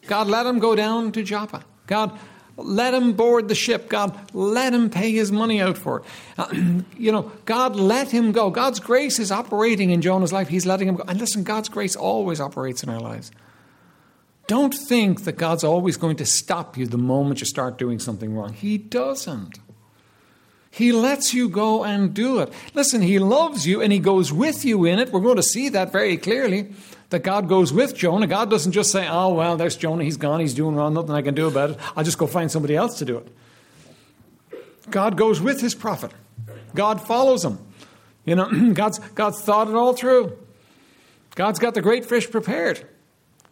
God 0.07 0.27
let 0.27 0.45
him 0.45 0.59
go 0.59 0.75
down 0.75 1.11
to 1.13 1.23
Joppa. 1.23 1.63
God 1.87 2.17
let 2.57 2.93
him 2.93 3.13
board 3.13 3.47
the 3.47 3.55
ship. 3.55 3.89
God 3.89 4.17
let 4.33 4.73
him 4.73 4.89
pay 4.89 5.11
his 5.11 5.31
money 5.31 5.61
out 5.61 5.77
for 5.77 5.99
it. 5.99 6.05
Uh, 6.37 6.81
you 6.97 7.11
know, 7.11 7.31
God 7.45 7.75
let 7.75 8.11
him 8.11 8.31
go. 8.31 8.49
God's 8.49 8.79
grace 8.79 9.19
is 9.19 9.31
operating 9.31 9.89
in 9.89 10.01
Jonah's 10.01 10.33
life. 10.33 10.47
He's 10.47 10.65
letting 10.65 10.87
him 10.87 10.95
go. 10.95 11.03
And 11.07 11.19
listen, 11.19 11.43
God's 11.43 11.69
grace 11.69 11.95
always 11.95 12.39
operates 12.39 12.83
in 12.83 12.89
our 12.89 12.99
lives. 12.99 13.31
Don't 14.47 14.73
think 14.73 15.23
that 15.23 15.37
God's 15.37 15.63
always 15.63 15.97
going 15.97 16.17
to 16.17 16.25
stop 16.25 16.77
you 16.77 16.85
the 16.85 16.97
moment 16.97 17.39
you 17.39 17.45
start 17.45 17.77
doing 17.77 17.99
something 17.99 18.35
wrong. 18.35 18.53
He 18.53 18.77
doesn't. 18.77 19.59
He 20.71 20.93
lets 20.93 21.33
you 21.33 21.49
go 21.49 21.83
and 21.83 22.13
do 22.13 22.39
it. 22.39 22.51
Listen, 22.73 23.01
He 23.01 23.19
loves 23.19 23.67
you 23.67 23.81
and 23.81 23.91
He 23.91 23.99
goes 23.99 24.31
with 24.31 24.63
you 24.63 24.85
in 24.85 24.99
it. 24.99 25.11
We're 25.11 25.19
going 25.19 25.35
to 25.35 25.43
see 25.43 25.69
that 25.69 25.91
very 25.91 26.15
clearly 26.17 26.73
that 27.09 27.23
God 27.23 27.49
goes 27.49 27.73
with 27.73 27.95
Jonah. 27.95 28.25
God 28.25 28.49
doesn't 28.49 28.71
just 28.71 28.89
say, 28.89 29.07
oh, 29.07 29.33
well, 29.33 29.57
there's 29.57 29.75
Jonah. 29.75 30.05
He's 30.05 30.15
gone. 30.15 30.39
He's 30.39 30.53
doing 30.53 30.75
wrong. 30.75 30.93
Nothing 30.93 31.11
I 31.11 31.21
can 31.21 31.35
do 31.35 31.47
about 31.47 31.71
it. 31.71 31.77
I'll 31.95 32.05
just 32.05 32.17
go 32.17 32.25
find 32.25 32.49
somebody 32.49 32.75
else 32.75 32.97
to 32.99 33.05
do 33.05 33.17
it. 33.17 33.27
God 34.89 35.17
goes 35.17 35.41
with 35.41 35.61
His 35.61 35.75
prophet, 35.75 36.11
God 36.73 37.05
follows 37.05 37.43
him. 37.43 37.59
You 38.23 38.35
know, 38.35 38.71
God's, 38.73 38.99
God's 38.99 39.41
thought 39.41 39.67
it 39.67 39.75
all 39.75 39.93
through. 39.93 40.37
God's 41.35 41.59
got 41.59 41.73
the 41.73 41.81
great 41.81 42.05
fish 42.05 42.29
prepared. 42.29 42.85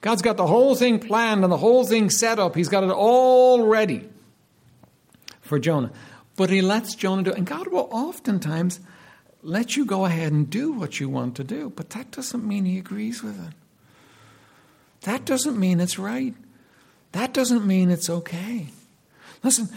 God's 0.01 0.21
got 0.21 0.38
the 0.38 0.47
whole 0.47 0.75
thing 0.75 0.99
planned 0.99 1.43
and 1.43 1.51
the 1.51 1.57
whole 1.57 1.85
thing 1.85 2.09
set 2.09 2.39
up. 2.39 2.55
He's 2.55 2.69
got 2.69 2.83
it 2.83 2.91
all 2.91 3.65
ready 3.65 4.07
for 5.41 5.59
Jonah. 5.59 5.91
But 6.39 6.51
he 6.51 6.62
lets 6.62 6.96
Jonah 6.96 7.24
do 7.24 7.31
it. 7.31 7.38
And 7.38 7.46
God 7.46 7.67
will 7.67 7.89
oftentimes 7.91 8.79
let 9.43 9.75
you 9.75 9.84
go 9.84 10.05
ahead 10.05 10.31
and 10.31 10.50
do 10.50 10.72
what 10.72 10.98
you 10.98 11.10
want 11.10 11.36
to 11.36 11.43
do. 11.43 11.69
But 11.69 11.89
that 11.89 12.12
doesn't 12.12 12.48
mean 12.48 12.63
he 12.63 12.77
agrees 12.77 13.22
with 13.22 13.38
it. 13.46 13.53
That 15.01 15.25
doesn't 15.25 15.60
mean 15.60 15.81
it's 15.81 16.00
right. 16.00 16.34
That 17.12 17.34
doesn't 17.34 17.67
mean 17.67 17.91
it's 17.91 18.10
okay. 18.10 18.67
Listen, 19.43 19.67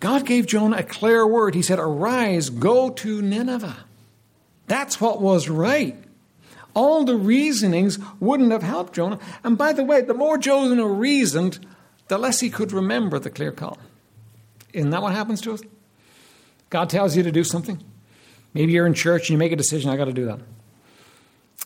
God 0.00 0.24
gave 0.24 0.46
Jonah 0.46 0.78
a 0.78 0.82
clear 0.82 1.26
word. 1.26 1.54
He 1.54 1.60
said, 1.60 1.78
Arise, 1.78 2.48
go 2.48 2.88
to 2.88 3.20
Nineveh. 3.20 3.84
That's 4.66 5.02
what 5.02 5.20
was 5.20 5.50
right. 5.50 6.02
All 6.72 7.04
the 7.04 7.16
reasonings 7.16 7.98
wouldn't 8.18 8.52
have 8.52 8.62
helped 8.62 8.94
Jonah. 8.94 9.18
And 9.44 9.58
by 9.58 9.74
the 9.74 9.84
way, 9.84 10.00
the 10.00 10.14
more 10.14 10.38
Jonah 10.38 10.86
reasoned, 10.86 11.66
the 12.06 12.16
less 12.16 12.40
he 12.40 12.48
could 12.48 12.72
remember 12.72 13.18
the 13.18 13.28
clear 13.28 13.52
call. 13.52 13.76
Isn't 14.72 14.88
that 14.88 15.02
what 15.02 15.12
happens 15.12 15.42
to 15.42 15.52
us? 15.52 15.60
God 16.70 16.90
tells 16.90 17.16
you 17.16 17.22
to 17.22 17.32
do 17.32 17.44
something. 17.44 17.82
Maybe 18.54 18.72
you're 18.72 18.86
in 18.86 18.94
church 18.94 19.22
and 19.22 19.30
you 19.30 19.38
make 19.38 19.52
a 19.52 19.56
decision, 19.56 19.90
I 19.90 19.96
got 19.96 20.06
to 20.06 20.12
do 20.12 20.26
that. 20.26 20.40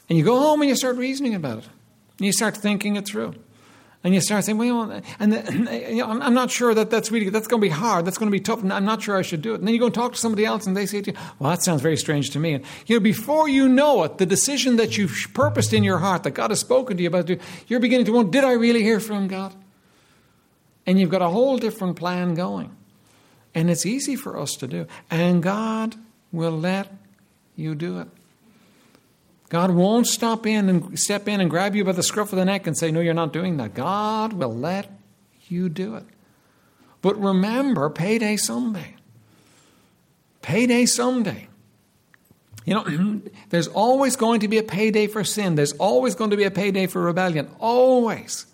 And 0.09 0.19
you 0.19 0.25
go 0.25 0.39
home 0.39 0.61
and 0.61 0.69
you 0.69 0.77
start 0.77 0.97
reasoning 0.97 1.35
about 1.35 1.59
it. 1.59 1.65
And 2.19 2.27
you 2.27 2.33
start 2.33 2.57
thinking 2.57 2.97
it 2.97 3.07
through. 3.07 3.35
And 4.05 4.15
you 4.15 4.21
start 4.21 4.45
saying, 4.45 4.59
well, 4.59 5.01
and 5.21 5.33
the, 5.33 5.91
you 5.91 5.99
know, 5.99 6.09
I'm 6.09 6.35
not 6.35 6.51
sure 6.51 6.75
that 6.75 6.91
that's 6.91 7.13
really, 7.13 7.29
that's 7.29 7.47
going 7.47 7.61
to 7.61 7.65
be 7.65 7.73
hard. 7.73 8.05
That's 8.05 8.19
going 8.19 8.31
to 8.31 8.37
be 8.37 8.41
tough. 8.41 8.61
And 8.61 8.73
I'm 8.73 8.85
not 8.85 9.01
sure 9.01 9.17
I 9.17 9.23
should 9.23 9.43
do 9.43 9.55
it. 9.55 9.59
And 9.61 9.67
then 9.67 9.75
you 9.75 9.79
go 9.81 9.87
and 9.87 9.95
talk 9.95 10.15
to 10.15 10.19
somebody 10.19 10.45
else 10.45 10.67
and 10.67 10.77
they 10.77 10.87
say 10.87 11.03
to 11.03 11.13
you, 11.13 11.17
well, 11.39 11.51
that 11.51 11.63
sounds 11.63 11.83
very 11.83 11.97
strange 11.97 12.31
to 12.31 12.41
me. 12.41 12.55
And, 12.55 12.65
you 12.87 12.97
know, 12.97 13.01
before 13.01 13.49
you 13.49 13.69
know 13.69 14.03
it, 14.03 14.19
the 14.19 14.27
decision 14.27 14.75
that 14.77 14.99
you've 14.99 15.29
purposed 15.35 15.73
in 15.73 15.85
your 15.85 15.99
heart, 15.99 16.25
that 16.25 16.33
God 16.33 16.51
has 16.51 16.59
spoken 16.59 16.97
to 16.97 17.03
you 17.03 17.09
about, 17.09 17.31
you're 17.69 17.79
beginning 17.79 18.07
to 18.07 18.13
wonder, 18.13 18.33
did 18.33 18.43
I 18.43 18.53
really 18.53 18.83
hear 18.83 18.99
from 18.99 19.29
God? 19.29 19.55
And 20.85 20.99
you've 20.99 21.11
got 21.11 21.23
a 21.23 21.29
whole 21.29 21.57
different 21.59 21.95
plan 21.97 22.35
going. 22.35 22.77
And 23.55 23.71
it's 23.71 23.85
easy 23.85 24.17
for 24.17 24.39
us 24.39 24.57
to 24.57 24.67
do. 24.67 24.87
And 25.11 25.43
God 25.43 25.97
will 26.31 26.59
let 26.59 26.89
you 27.57 27.75
do 27.75 28.01
it. 28.01 28.09
God 29.49 29.73
won't 29.73 30.07
stop 30.07 30.47
in 30.47 30.71
and 30.71 30.99
step 30.99 31.29
in 31.29 31.41
and 31.41 31.51
grab 31.51 31.77
you 31.77 31.85
by 31.85 31.93
the 31.93 32.03
scruff 32.03 32.33
of 32.33 32.39
the 32.39 32.45
neck 32.45 32.67
and 32.67 32.77
say, 32.77 32.91
No, 32.91 33.01
you're 33.01 33.13
not 33.13 33.35
doing 33.35 33.59
that. 33.59 33.75
God 33.75 34.33
will 34.33 34.55
let 34.55 34.91
you 35.49 35.69
do 35.69 35.97
it. 35.97 36.05
But 37.03 37.21
remember, 37.21 37.91
payday 37.91 38.37
someday. 38.39 38.95
Payday 40.41 40.87
someday. 40.87 41.49
You 42.65 42.75
know, 42.75 43.21
there's 43.51 43.69
always 43.69 44.17
going 44.17 44.41
to 44.41 44.49
be 44.49 44.57
a 44.57 44.63
payday 44.63 45.07
for 45.07 45.23
sin. 45.25 45.55
There's 45.55 45.73
always 45.75 46.15
going 46.15 46.31
to 46.31 46.37
be 46.37 46.45
a 46.45 46.51
payday 46.51 46.87
for 46.87 47.03
rebellion. 47.03 47.51
Always. 47.59 48.47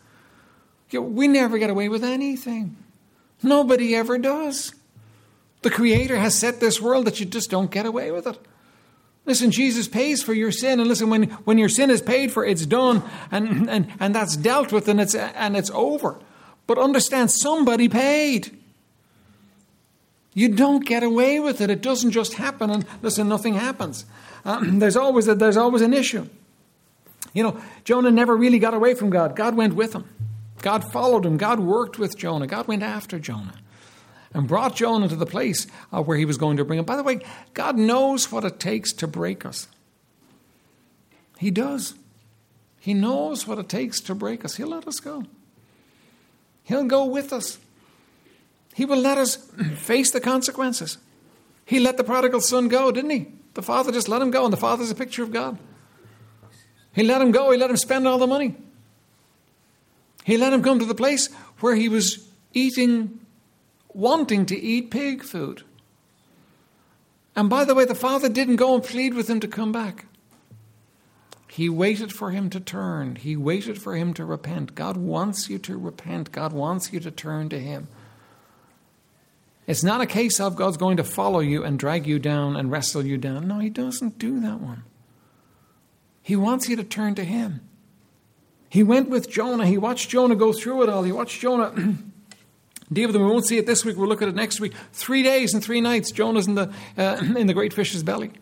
We 0.91 1.29
never 1.29 1.59
get 1.59 1.71
away 1.71 1.89
with 1.89 2.03
anything. 2.03 2.77
Nobody 3.43 3.95
ever 3.95 4.19
does. 4.19 4.73
The 5.63 5.71
Creator 5.71 6.17
has 6.19 6.35
set 6.35 6.61
this 6.61 6.81
world 6.81 7.07
that 7.07 7.21
you 7.21 7.27
just 7.27 7.51
don't 7.51 7.71
get 7.71 7.87
away 7.87 8.11
with 8.11 8.27
it. 8.27 8.39
Listen, 9.27 9.51
Jesus 9.51 9.89
pays 9.89 10.23
for 10.23 10.33
your 10.33 10.53
sin, 10.53 10.81
and 10.81 10.89
listen, 10.89 11.11
when, 11.11 11.25
when 11.45 11.59
your 11.59 11.69
sin 11.69 11.91
is 11.91 12.01
paid 12.01 12.33
for, 12.33 12.47
it's 12.47 12.65
done, 12.65 13.03
and, 13.31 13.69
and, 13.69 13.93
and 14.01 14.15
that's 14.15 14.37
dealt 14.37 14.73
with, 14.73 14.89
and 14.89 15.01
it's, 15.01 15.15
and 15.15 15.57
it's 15.57 15.71
over. 15.71 16.19
But 16.67 16.79
understand, 16.79 17.31
somebody 17.31 17.89
paid. 17.89 18.57
You 20.33 20.49
don't 20.49 20.87
get 20.87 21.03
away 21.03 21.41
with 21.41 21.61
it. 21.61 21.69
It 21.69 21.83
doesn't 21.83 22.13
just 22.13 22.35
happen, 22.35 22.71
and 22.71 22.87
listen, 23.03 23.29
nothing 23.29 23.55
happens. 23.55 24.07
Um, 24.45 24.79
there's, 24.79 24.97
always 24.97 25.29
a, 25.29 25.35
there's 25.35 25.57
always 25.57 25.83
an 25.83 25.93
issue. 25.93 26.27
You 27.35 27.43
know, 27.43 27.61
Jonah 27.85 28.11
never 28.11 28.35
really 28.35 28.59
got 28.59 28.73
away 28.73 28.95
from 28.95 29.11
God. 29.11 29.37
God 29.37 29.57
went 29.57 29.75
with 29.75 29.93
him. 29.93 30.05
God 30.63 30.91
followed 30.91 31.27
him. 31.27 31.37
God 31.37 31.61
worked 31.61 31.99
with 31.99 32.17
Jonah. 32.17 32.47
God 32.47 32.67
went 32.67 32.83
after 32.83 33.19
Jonah 33.19 33.55
and 34.35 34.47
brought 34.47 34.77
Jonah 34.77 35.09
to 35.09 35.17
the 35.17 35.27
place 35.27 35.67
uh, 35.93 36.03
where 36.03 36.17
he 36.17 36.25
was 36.25 36.37
going 36.37 36.57
to 36.59 36.65
bring 36.65 36.79
him. 36.79 36.85
By 36.85 36.97
the 36.97 37.03
way, 37.03 37.21
God 37.55 37.77
knows 37.77 38.31
what 38.31 38.45
it 38.45 38.61
takes 38.61 38.93
to 38.95 39.07
break 39.07 39.47
us. 39.47 39.69
He 41.39 41.51
does. 41.51 41.95
He 42.81 42.95
knows 42.95 43.47
what 43.47 43.59
it 43.59 43.69
takes 43.69 44.01
to 44.03 44.15
break 44.15 44.45
us. 44.45 44.57
He'll 44.57 44.69
let 44.69 44.87
us 44.87 45.01
go. 45.01 45.25
He'll 46.63 46.85
go 46.85 47.05
with 47.05 47.33
us. 47.33 47.59
He 48.75 48.85
will 48.85 48.99
let 48.99 49.19
us 49.19 49.37
face 49.77 50.11
the 50.11 50.21
consequences. 50.21 50.99
He 51.65 51.81
let 51.81 51.97
the 51.97 52.05
prodigal 52.05 52.41
son 52.41 52.69
go, 52.69 52.91
didn't 52.91 53.11
he? 53.11 53.29
The 53.55 53.63
father 53.63 53.93
just 53.93 54.09
let 54.09 54.23
him 54.23 54.31
go, 54.31 54.45
and 54.45 54.53
the 54.53 54.59
father's 54.59 54.91
a 54.91 54.95
picture 54.95 55.23
of 55.23 55.33
God. 55.33 55.59
He 56.93 57.03
let 57.03 57.21
him 57.21 57.31
go, 57.31 57.51
he 57.51 57.59
let 57.59 57.71
him 57.71 57.77
spend 57.77 58.07
all 58.07 58.19
the 58.19 58.27
money. 58.27 58.57
He 60.25 60.37
let 60.37 60.53
him 60.53 60.63
come 60.63 60.79
to 60.79 60.85
the 60.85 60.95
place 60.95 61.29
where 61.61 61.75
he 61.75 61.89
was 61.89 62.29
eating 62.53 63.21
wanting 63.93 64.47
to 64.47 64.59
eat 64.59 64.91
pig 64.91 65.23
food. 65.23 65.63
And 67.35 67.49
by 67.49 67.65
the 67.65 67.75
way, 67.75 67.85
the 67.85 67.95
father 67.95 68.29
didn't 68.29 68.57
go 68.57 68.75
and 68.75 68.83
plead 68.83 69.15
with 69.15 69.29
him 69.29 69.41
to 69.41 69.49
come 69.49 69.73
back. 69.73 70.07
He 71.59 71.69
waited 71.69 72.13
for 72.13 72.31
him 72.31 72.51
to 72.51 72.61
turn. 72.61 73.17
He 73.17 73.37
waited 73.37 73.81
for 73.81 73.97
him 73.97 74.15
to 74.15 74.25
repent. 74.25 74.75
God 74.75 74.97
wants 74.97 75.49
you 75.49 75.59
to 75.59 75.77
repent. 75.77 76.31
God 76.31 76.53
wants 76.53 76.93
you 76.93 77.01
to 77.01 77.11
turn 77.11 77.49
to 77.49 77.59
Him. 77.59 77.89
It's 79.67 79.83
not 79.83 80.01
a 80.01 80.07
case 80.07 80.39
of 80.39 80.57
God's 80.57 80.77
going 80.77 80.97
to 80.99 81.05
follow 81.05 81.41
you 81.41 81.65
and 81.65 81.79
drag 81.79 82.07
you 82.07 82.19
down 82.19 82.55
and 82.55 82.71
wrestle 82.71 83.05
you 83.05 83.19
down. 83.19 83.49
No, 83.49 83.59
He 83.59 83.71
doesn't 83.71 84.19
do 84.19 84.39
that 84.41 84.61
one. 84.61 84.85
He 86.23 86.37
wants 86.37 86.69
you 86.69 86.77
to 86.77 86.85
turn 86.85 87.17
to 87.17 87.25
Him. 87.25 87.61
He 88.69 88.83
went 88.83 89.09
with 89.09 89.29
Jonah. 89.29 89.67
He 89.67 89.79
watched 89.79 90.11
Jonah 90.11 90.37
go 90.37 90.53
through 90.53 90.85
it 90.85 90.89
all. 90.89 91.03
He 91.03 91.13
watched 91.13 91.41
Jonah 91.41 91.73
Deal 92.93 93.09
with 93.09 93.13
them. 93.13 93.23
We 93.23 93.31
won't 93.31 93.47
see 93.47 93.59
it 93.59 93.67
this 93.67 93.85
week. 93.85 93.97
We'll 93.97 94.09
look 94.09 94.23
at 94.23 94.29
it 94.29 94.35
next 94.35 94.61
week. 94.61 94.73
Three 94.93 95.23
days 95.23 95.53
and 95.53 95.63
three 95.63 95.81
nights. 95.81 96.11
Jonah's 96.11 96.47
in 96.47 96.55
the 96.55 96.73
uh, 96.97 97.23
in 97.37 97.47
the 97.47 97.55
great 97.55 97.73
fish's 97.73 98.03
belly. 98.03 98.33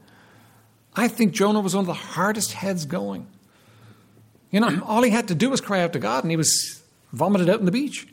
I 0.95 1.09
think 1.09 1.33
Jonah 1.33 1.61
was 1.61 1.75
one 1.75 1.83
of 1.83 1.87
the 1.87 1.95
hardest 1.95 2.53
heads 2.53 2.85
going. 2.87 3.27
You 4.51 4.61
know, 4.61 4.83
all 4.87 5.03
he 5.03 5.11
had 5.11 5.29
to 5.29 5.35
do 5.35 5.51
was 5.51 5.61
cry 5.61 5.81
out 5.81 5.93
to 5.93 5.99
God, 5.99 6.25
and 6.25 6.31
he 6.31 6.37
was 6.37 6.83
vomited 7.13 7.51
out 7.51 7.59
in 7.59 7.67
the 7.67 7.73
beach. 7.73 8.07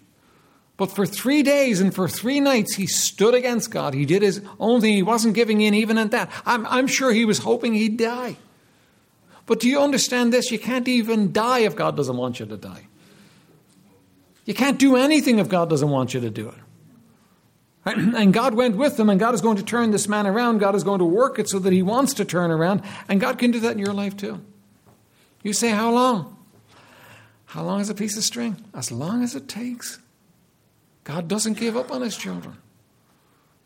But 0.76 0.88
for 0.88 1.06
three 1.06 1.43
days 1.43 1.80
and 1.80 1.93
for 1.93 2.08
three 2.08 2.39
nights, 2.39 2.76
he 2.76 2.88
stood 2.88 3.36
against 3.36 3.69
God. 3.69 3.93
He 3.93 4.06
did 4.06 4.24
his 4.24 4.41
own 4.60 4.82
thing. 4.82 4.93
He 4.93 5.04
wasn't 5.04 5.36
giving 5.36 5.62
in 5.62 5.74
even 5.76 5.98
at 5.98 6.12
that. 6.12 6.32
I'm, 6.46 6.65
I'm 6.65 6.88
sure 6.88 7.13
he 7.13 7.26
was 7.26 7.39
hoping 7.39 7.74
he'd 7.74 7.98
die. 7.98 8.38
But 9.46 9.60
do 9.60 9.69
you 9.69 9.80
understand 9.80 10.34
this? 10.34 10.52
You 10.52 10.58
can't 10.58 10.88
even 10.88 11.32
die 11.32 11.60
if 11.60 11.76
God 11.76 11.96
doesn't 11.96 12.17
want 12.17 12.39
you 12.39 12.46
to 12.48 12.58
die. 12.58 12.88
You 14.45 14.53
can't 14.53 14.77
do 14.77 14.95
anything 14.95 15.39
if 15.39 15.47
God 15.47 15.69
doesn't 15.69 15.89
want 15.89 16.13
you 16.13 16.19
to 16.21 16.29
do 16.29 16.49
it. 16.49 16.56
Right? 17.86 17.97
And 18.15 18.34
God 18.34 18.53
went 18.53 18.77
with 18.77 18.97
them, 18.97 19.10
and 19.10 19.19
God 19.19 19.34
is 19.34 19.41
going 19.41 19.58
to 19.58 19.63
turn 19.63 19.91
this 19.91 20.08
man 20.08 20.27
around. 20.27 20.60
God 20.60 20.75
is 20.75 20.84
going 20.84 20.99
to 20.99 21.06
work 21.06 21.39
it 21.39 21.49
so 21.49 21.60
that 21.60 21.73
he 21.73 21.82
wants 21.82 22.13
to 22.15 22.25
turn 22.25 22.51
around, 22.51 22.82
and 23.08 23.19
God 23.19 23.38
can 23.38 23.51
do 23.51 23.60
that 23.62 23.73
in 23.73 23.79
your 23.79 23.93
life 23.93 24.15
too. 24.15 24.41
You 25.43 25.53
say, 25.53 25.69
How 25.69 25.91
long? 25.91 26.38
How 27.45 27.63
long 27.63 27.82
is 27.82 27.89
a 27.89 27.95
piece 27.95 28.17
of 28.17 28.23
string? 28.23 28.63
As 28.73 28.91
long 28.91 29.23
as 29.23 29.36
it 29.36 29.47
takes. 29.47 29.99
God 31.03 31.27
doesn't 31.27 31.58
give 31.58 31.75
up 31.75 31.91
on 31.91 32.01
his 32.01 32.17
children. 32.17 32.58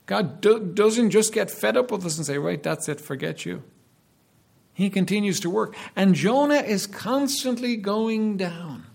God 0.07 0.41
do- 0.41 0.59
doesn't 0.59 1.11
just 1.11 1.31
get 1.33 1.51
fed 1.51 1.77
up 1.77 1.91
with 1.91 2.05
us 2.05 2.17
and 2.17 2.25
say, 2.25 2.37
Right, 2.37 2.61
that's 2.61 2.89
it, 2.89 2.99
forget 2.99 3.45
you. 3.45 3.63
He 4.73 4.89
continues 4.89 5.39
to 5.41 5.49
work. 5.49 5.75
And 5.95 6.15
Jonah 6.15 6.55
is 6.55 6.85
constantly 6.87 7.77
going 7.77 8.37
down. 8.37 8.86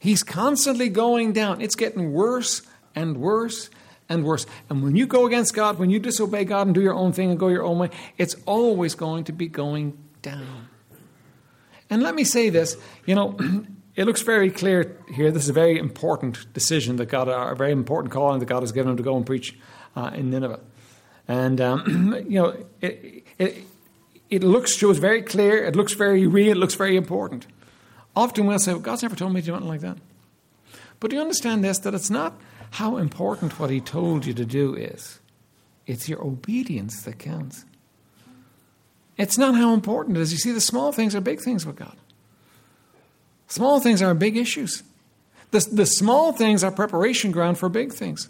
He's 0.00 0.22
constantly 0.22 0.88
going 0.88 1.32
down. 1.32 1.60
It's 1.60 1.76
getting 1.76 2.12
worse 2.12 2.62
and 2.94 3.18
worse 3.18 3.68
and 4.08 4.24
worse. 4.24 4.46
And 4.68 4.82
when 4.82 4.96
you 4.96 5.06
go 5.06 5.26
against 5.26 5.54
God, 5.54 5.78
when 5.78 5.90
you 5.90 6.00
disobey 6.00 6.44
God 6.44 6.66
and 6.66 6.74
do 6.74 6.80
your 6.80 6.94
own 6.94 7.12
thing 7.12 7.30
and 7.30 7.38
go 7.38 7.48
your 7.48 7.62
own 7.62 7.78
way, 7.78 7.90
it's 8.16 8.34
always 8.46 8.94
going 8.94 9.24
to 9.24 9.32
be 9.32 9.46
going 9.46 9.96
down. 10.22 10.68
And 11.90 12.02
let 12.02 12.14
me 12.14 12.24
say 12.24 12.48
this 12.48 12.76
you 13.04 13.14
know, 13.14 13.36
it 13.94 14.06
looks 14.06 14.22
very 14.22 14.50
clear 14.50 14.96
here. 15.12 15.30
This 15.30 15.44
is 15.44 15.50
a 15.50 15.54
very 15.54 15.78
important 15.78 16.52
decision 16.54 16.96
that 16.96 17.06
God, 17.06 17.28
a 17.28 17.54
very 17.54 17.72
important 17.72 18.12
calling 18.12 18.40
that 18.40 18.46
God 18.46 18.62
has 18.62 18.72
given 18.72 18.92
him 18.92 18.96
to 18.96 19.02
go 19.02 19.16
and 19.16 19.26
preach 19.26 19.58
uh, 19.94 20.10
in 20.14 20.30
Nineveh. 20.30 20.60
And, 21.28 21.60
um, 21.60 22.24
you 22.28 22.40
know, 22.40 22.56
it, 22.80 23.26
it, 23.38 23.64
it 24.30 24.42
looks 24.42 24.82
us 24.82 24.96
very 24.96 25.22
clear, 25.22 25.64
it 25.64 25.76
looks 25.76 25.92
very 25.92 26.26
real, 26.26 26.52
it 26.52 26.60
looks 26.60 26.74
very 26.74 26.96
important. 26.96 27.46
Often 28.16 28.46
we'll 28.46 28.58
say, 28.58 28.72
well, 28.72 28.80
God's 28.80 29.02
never 29.02 29.16
told 29.16 29.32
me 29.32 29.40
to 29.40 29.46
do 29.46 29.52
anything 29.52 29.68
like 29.68 29.80
that. 29.80 29.98
But 30.98 31.10
do 31.10 31.16
you 31.16 31.22
understand 31.22 31.64
this? 31.64 31.78
That 31.78 31.94
it's 31.94 32.10
not 32.10 32.38
how 32.72 32.96
important 32.96 33.58
what 33.58 33.70
He 33.70 33.80
told 33.80 34.26
you 34.26 34.34
to 34.34 34.44
do 34.44 34.74
is, 34.74 35.20
it's 35.86 36.08
your 36.08 36.24
obedience 36.24 37.02
that 37.02 37.18
counts. 37.18 37.64
It's 39.16 39.36
not 39.36 39.54
how 39.54 39.74
important 39.74 40.16
it 40.16 40.20
is. 40.20 40.32
You 40.32 40.38
see, 40.38 40.52
the 40.52 40.60
small 40.60 40.92
things 40.92 41.14
are 41.14 41.20
big 41.20 41.40
things 41.40 41.66
with 41.66 41.76
God. 41.76 41.96
Small 43.48 43.80
things 43.80 44.00
are 44.00 44.14
big 44.14 44.36
issues. 44.36 44.82
The, 45.50 45.58
the 45.72 45.86
small 45.86 46.32
things 46.32 46.62
are 46.62 46.70
preparation 46.70 47.32
ground 47.32 47.58
for 47.58 47.68
big 47.68 47.92
things. 47.92 48.28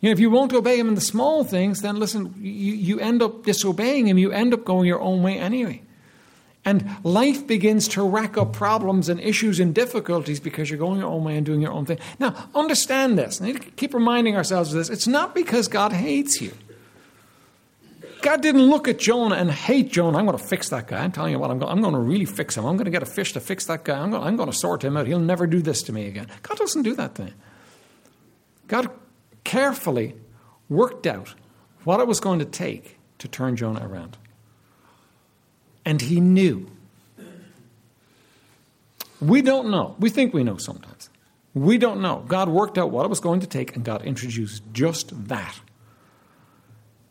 You 0.00 0.08
know, 0.08 0.12
if 0.12 0.18
you 0.18 0.30
won't 0.30 0.52
obey 0.52 0.78
him 0.78 0.88
in 0.88 0.96
the 0.96 1.00
small 1.00 1.44
things, 1.44 1.82
then 1.82 1.96
listen, 1.96 2.34
you, 2.38 2.72
you 2.72 2.98
end 2.98 3.22
up 3.22 3.44
disobeying 3.44 4.08
him. 4.08 4.18
You 4.18 4.32
end 4.32 4.52
up 4.52 4.64
going 4.64 4.86
your 4.86 5.00
own 5.00 5.22
way 5.22 5.38
anyway. 5.38 5.82
And 6.64 6.88
life 7.02 7.46
begins 7.46 7.88
to 7.88 8.02
rack 8.08 8.38
up 8.38 8.52
problems 8.52 9.08
and 9.08 9.18
issues 9.20 9.58
and 9.58 9.74
difficulties 9.74 10.38
because 10.38 10.70
you're 10.70 10.78
going 10.78 11.00
your 11.00 11.08
own 11.08 11.24
way 11.24 11.36
and 11.36 11.44
doing 11.44 11.60
your 11.60 11.72
own 11.72 11.86
thing. 11.86 11.98
Now, 12.20 12.48
understand 12.54 13.18
this. 13.18 13.40
I 13.40 13.46
need 13.46 13.60
to 13.60 13.70
keep 13.70 13.94
reminding 13.94 14.36
ourselves 14.36 14.72
of 14.72 14.78
this. 14.78 14.88
It's 14.88 15.08
not 15.08 15.34
because 15.34 15.66
God 15.66 15.92
hates 15.92 16.40
you. 16.40 16.52
God 18.22 18.40
didn't 18.40 18.62
look 18.62 18.86
at 18.86 19.00
Jonah 19.00 19.34
and 19.34 19.50
hate 19.50 19.90
Jonah. 19.90 20.16
I'm 20.18 20.26
going 20.26 20.38
to 20.38 20.44
fix 20.44 20.68
that 20.68 20.86
guy. 20.86 21.02
I'm 21.02 21.10
telling 21.10 21.32
you 21.32 21.40
what, 21.40 21.50
I'm 21.50 21.58
going, 21.58 21.72
I'm 21.72 21.80
going 21.80 21.94
to 21.94 22.00
really 22.00 22.24
fix 22.24 22.56
him. 22.56 22.64
I'm 22.64 22.76
going 22.76 22.84
to 22.84 22.92
get 22.92 23.02
a 23.02 23.06
fish 23.06 23.32
to 23.32 23.40
fix 23.40 23.66
that 23.66 23.84
guy. 23.84 23.98
I'm 23.98 24.12
going, 24.12 24.22
I'm 24.22 24.36
going 24.36 24.50
to 24.50 24.56
sort 24.56 24.84
him 24.84 24.96
out. 24.96 25.08
He'll 25.08 25.18
never 25.18 25.48
do 25.48 25.60
this 25.60 25.82
to 25.82 25.92
me 25.92 26.06
again. 26.06 26.28
God 26.42 26.56
doesn't 26.56 26.82
do 26.82 26.94
that 26.94 27.16
thing. 27.16 27.34
God 28.68 28.88
carefully 29.42 30.14
worked 30.68 31.08
out 31.08 31.34
what 31.82 31.98
it 31.98 32.06
was 32.06 32.20
going 32.20 32.38
to 32.38 32.44
take 32.44 32.96
to 33.18 33.26
turn 33.26 33.56
Jonah 33.56 33.86
around. 33.86 34.16
And 35.84 36.00
he 36.00 36.20
knew. 36.20 36.70
We 39.20 39.42
don't 39.42 39.70
know. 39.70 39.96
We 39.98 40.10
think 40.10 40.34
we 40.34 40.42
know 40.42 40.56
sometimes. 40.56 41.08
We 41.54 41.78
don't 41.78 42.00
know. 42.00 42.24
God 42.26 42.48
worked 42.48 42.78
out 42.78 42.90
what 42.90 43.04
it 43.04 43.08
was 43.08 43.20
going 43.20 43.40
to 43.40 43.46
take, 43.46 43.76
and 43.76 43.84
God 43.84 44.02
introduced 44.02 44.62
just 44.72 45.28
that 45.28 45.60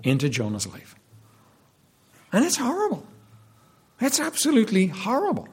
into 0.04 0.30
Jonah's 0.30 0.68
life. 0.68 0.96
And 2.34 2.44
it's 2.44 2.58
horrible. 2.58 3.06
It's 4.00 4.20
absolutely 4.20 4.88
horrible. 4.88 5.48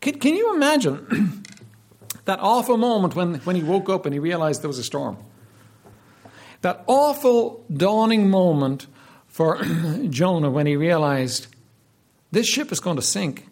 Can, 0.00 0.18
can 0.18 0.34
you 0.34 0.54
imagine 0.54 1.42
that 2.24 2.40
awful 2.40 2.76
moment 2.76 3.14
when, 3.14 3.36
when 3.36 3.56
he 3.56 3.62
woke 3.62 3.88
up 3.88 4.06
and 4.06 4.12
he 4.12 4.18
realized 4.18 4.62
there 4.62 4.68
was 4.68 4.78
a 4.78 4.84
storm? 4.84 5.16
That 6.62 6.82
awful 6.86 7.64
dawning 7.72 8.28
moment 8.28 8.86
for 9.28 9.62
Jonah 10.08 10.50
when 10.50 10.66
he 10.66 10.76
realized 10.76 11.46
this 12.32 12.46
ship 12.46 12.72
is 12.72 12.80
going 12.80 12.96
to 12.96 13.02
sink 13.02 13.46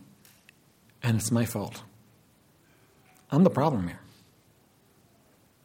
and 1.02 1.16
it's 1.18 1.30
my 1.30 1.44
fault. 1.44 1.82
I'm 3.30 3.44
the 3.44 3.50
problem 3.50 3.88
here. 3.88 4.00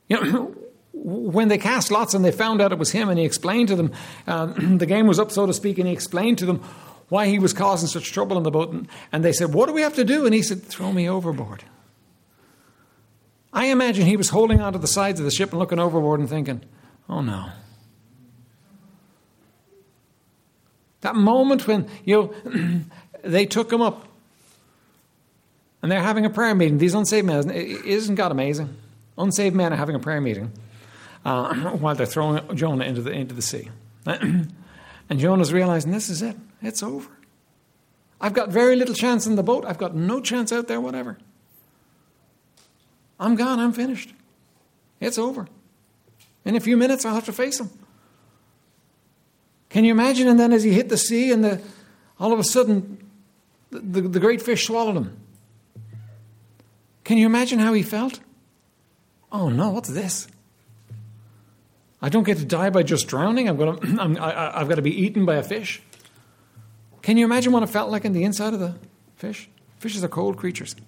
You 0.08 0.32
know, 0.32 0.56
when 0.94 1.48
they 1.48 1.58
cast 1.58 1.92
lots 1.92 2.14
and 2.14 2.26
they 2.26 2.32
found 2.32 2.62
out 2.62 2.72
it 2.72 2.78
was 2.78 2.92
him 2.92 3.10
and 3.10 3.18
he 3.18 3.26
explained 3.26 3.70
to 3.70 3.76
them, 3.76 3.94
uh, 4.28 4.46
the 4.78 4.86
game 4.86 5.08
was 5.08 5.20
up, 5.20 5.32
so 5.32 5.46
to 5.46 5.54
speak, 5.54 5.78
and 5.78 5.88
he 5.88 5.94
explained 5.94 6.38
to 6.40 6.46
them 6.46 6.64
why 7.10 7.28
he 7.28 7.40
was 7.40 7.54
causing 7.54 7.88
such 7.88 8.12
trouble 8.12 8.38
in 8.38 8.44
the 8.44 8.52
boat. 8.52 8.72
And, 8.72 8.88
and 9.12 9.24
they 9.24 9.34
said, 9.34 9.54
What 9.54 9.68
do 9.68 9.74
we 9.74 9.82
have 9.82 9.96
to 9.96 10.04
do? 10.04 10.26
And 10.26 10.34
he 10.34 10.42
said, 10.42 10.64
Throw 10.64 10.92
me 10.92 11.10
overboard. 11.10 11.64
I 13.52 13.68
imagine 13.68 14.06
he 14.06 14.18
was 14.18 14.30
holding 14.30 14.62
onto 14.62 14.78
the 14.78 14.88
sides 14.88 15.20
of 15.20 15.26
the 15.26 15.32
ship 15.32 15.52
and 15.52 15.60
looking 15.60 15.80
overboard 15.80 16.20
and 16.20 16.30
thinking, 16.30 16.62
Oh 17.08 17.22
no. 17.22 17.50
That 21.02 21.16
moment 21.16 21.68
when 21.68 21.88
you 22.04 22.34
know, 22.46 22.82
they 23.24 23.46
took 23.46 23.72
him 23.72 23.82
up 23.82 24.08
and 25.82 25.92
they're 25.92 26.02
having 26.02 26.26
a 26.26 26.30
prayer 26.30 26.54
meeting. 26.56 26.78
These 26.78 26.94
unsaved 26.94 27.26
men, 27.26 27.50
isn't 27.50 28.16
God 28.16 28.32
amazing? 28.32 28.76
Unsaved 29.18 29.56
men 29.56 29.74
are 29.74 29.78
having 29.78 29.96
a 29.96 30.00
prayer 30.00 30.22
meeting 30.22 30.52
uh, 31.26 31.54
while 31.78 31.96
they're 31.96 32.06
throwing 32.06 32.56
Jonah 32.56 32.86
into 32.86 33.02
the, 33.02 33.12
into 33.12 33.34
the 33.34 33.42
sea. 33.42 33.70
and 34.06 34.54
Jonah's 35.16 35.54
realizing 35.54 35.92
this 35.92 36.10
is 36.10 36.22
it, 36.22 36.36
it's 36.62 36.84
over. 36.84 37.10
I've 38.22 38.34
got 38.34 38.50
very 38.50 38.76
little 38.76 38.96
chance 38.96 39.26
in 39.26 39.36
the 39.36 39.44
boat, 39.44 39.66
I've 39.66 39.78
got 39.78 39.96
no 39.96 40.20
chance 40.20 40.52
out 40.52 40.68
there, 40.68 40.82
whatever. 40.82 41.18
I'm 43.20 43.36
gone, 43.36 43.60
I'm 43.60 43.74
finished. 43.74 44.14
It's 45.00 45.18
over. 45.18 45.48
In 46.46 46.56
a 46.56 46.60
few 46.60 46.78
minutes, 46.78 47.06
I'll 47.06 47.16
have 47.16 47.26
to 47.26 47.34
face 47.34 47.60
him. 47.60 47.70
Can 49.70 49.86
you 49.86 49.92
imagine? 49.92 50.28
And 50.28 50.40
then 50.40 50.52
as 50.52 50.64
he 50.64 50.72
hit 50.72 50.90
the 50.90 50.98
sea, 50.98 51.32
and 51.32 51.44
the, 51.44 51.62
all 52.20 52.34
of 52.34 52.40
a 52.40 52.44
sudden, 52.44 52.98
the, 53.72 53.80
the, 53.80 54.02
the 54.02 54.20
great 54.20 54.42
fish 54.42 54.66
swallowed 54.66 54.98
him. 54.98 55.20
Can 57.04 57.18
you 57.18 57.26
imagine 57.26 57.60
how 57.60 57.74
he 57.74 57.84
felt? 57.84 58.20
Oh 59.32 59.50
no, 59.50 59.70
what's 59.70 59.90
this? 59.90 60.28
I 62.02 62.10
don't 62.10 62.24
get 62.24 62.38
to 62.38 62.46
die 62.46 62.70
by 62.70 62.84
just 62.84 63.08
drowning. 63.08 63.48
I'm 63.48 63.58
to, 63.58 63.80
I'm, 64.00 64.18
I, 64.18 64.60
I've 64.60 64.70
got 64.70 64.76
to 64.76 64.82
be 64.82 64.96
eaten 64.96 65.26
by 65.26 65.36
a 65.36 65.44
fish. 65.44 65.82
Can 67.02 67.18
you 67.18 67.26
imagine 67.26 67.52
what 67.54 67.64
it 67.64 67.70
felt 67.70 67.92
like 67.92 68.06
in 68.06 68.14
the 68.14 68.24
inside 68.24 68.54
of 68.54 68.60
the 68.60 68.76
fish? 69.16 69.50
Fishes 69.80 70.04
are 70.04 70.08
cold 70.10 70.38
creatures. 70.38 70.76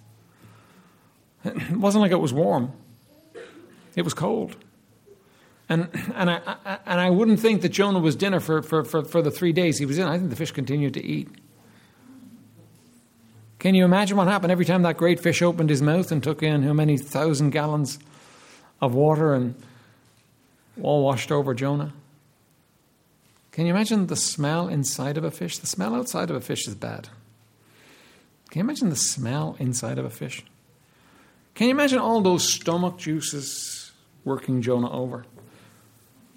It 1.44 1.78
wasn't 1.78 2.04
like 2.04 2.12
it 2.12 2.20
was 2.20 2.32
warm, 2.32 2.72
it 3.96 4.04
was 4.04 4.14
cold. 4.14 4.56
And, 5.72 5.88
and, 6.16 6.30
I, 6.30 6.42
I, 6.66 6.80
and 6.86 7.00
I 7.00 7.10
wouldn't 7.10 7.40
think 7.40 7.62
that 7.62 7.70
Jonah 7.70 8.00
was 8.00 8.18
dinner 8.18 8.42
for, 8.42 8.62
for, 8.62 8.84
for, 8.84 9.06
for 9.06 9.22
the 9.22 9.32
three 9.32 9.54
days 9.54 9.78
he 9.78 9.86
was 9.86 9.98
in. 9.98 10.06
I 10.06 10.18
think 10.18 10.30
the 10.30 10.36
fish 10.36 10.52
continued 10.52 10.96
to 10.96 11.02
eat. 11.02 11.30
Can 13.58 13.74
you 13.74 13.86
imagine 13.86 14.18
what 14.18 14.28
happened 14.28 14.52
every 14.52 14.66
time 14.66 14.82
that 14.82 14.98
great 14.98 15.22
fish 15.22 15.42
opened 15.42 15.70
his 15.70 15.82
mouth 15.82 16.12
and 16.12 16.22
took 16.22 16.44
in 16.44 16.64
how 16.64 16.74
many 16.74 16.98
thousand 16.98 17.52
gallons 17.52 18.00
of 18.82 18.94
water 18.94 19.34
and 19.34 19.56
all 20.82 21.06
washed 21.06 21.32
over 21.32 21.54
Jonah? 21.54 21.94
Can 23.54 23.66
you 23.66 23.74
imagine 23.74 24.08
the 24.08 24.18
smell 24.18 24.68
inside 24.68 25.18
of 25.18 25.24
a 25.24 25.32
fish? 25.32 25.58
The 25.58 25.68
smell 25.68 25.96
outside 25.96 26.30
of 26.30 26.36
a 26.36 26.42
fish 26.42 26.68
is 26.68 26.76
bad. 26.76 27.08
Can 28.50 28.60
you 28.60 28.66
imagine 28.66 28.90
the 28.90 28.98
smell 28.98 29.56
inside 29.58 29.98
of 29.98 30.04
a 30.04 30.10
fish? 30.10 30.44
Can 31.56 31.68
you 31.68 31.72
imagine 31.72 32.00
all 32.00 32.20
those 32.20 32.52
stomach 32.52 32.98
juices 32.98 33.94
working 34.26 34.62
Jonah 34.62 34.92
over? 34.92 35.24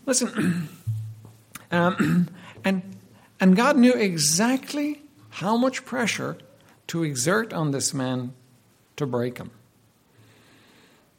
Listen, 0.07 0.69
um, 1.71 2.29
and, 2.65 2.83
and 3.41 3.57
God 3.57 3.77
knew 3.77 3.93
exactly 3.93 5.03
how 5.31 5.57
much 5.57 5.85
pressure 5.85 6.37
to 6.89 7.03
exert 7.03 7.53
on 7.53 7.71
this 7.71 7.95
man 7.95 8.33
to 8.97 9.07
break 9.07 9.39
him. 9.39 9.51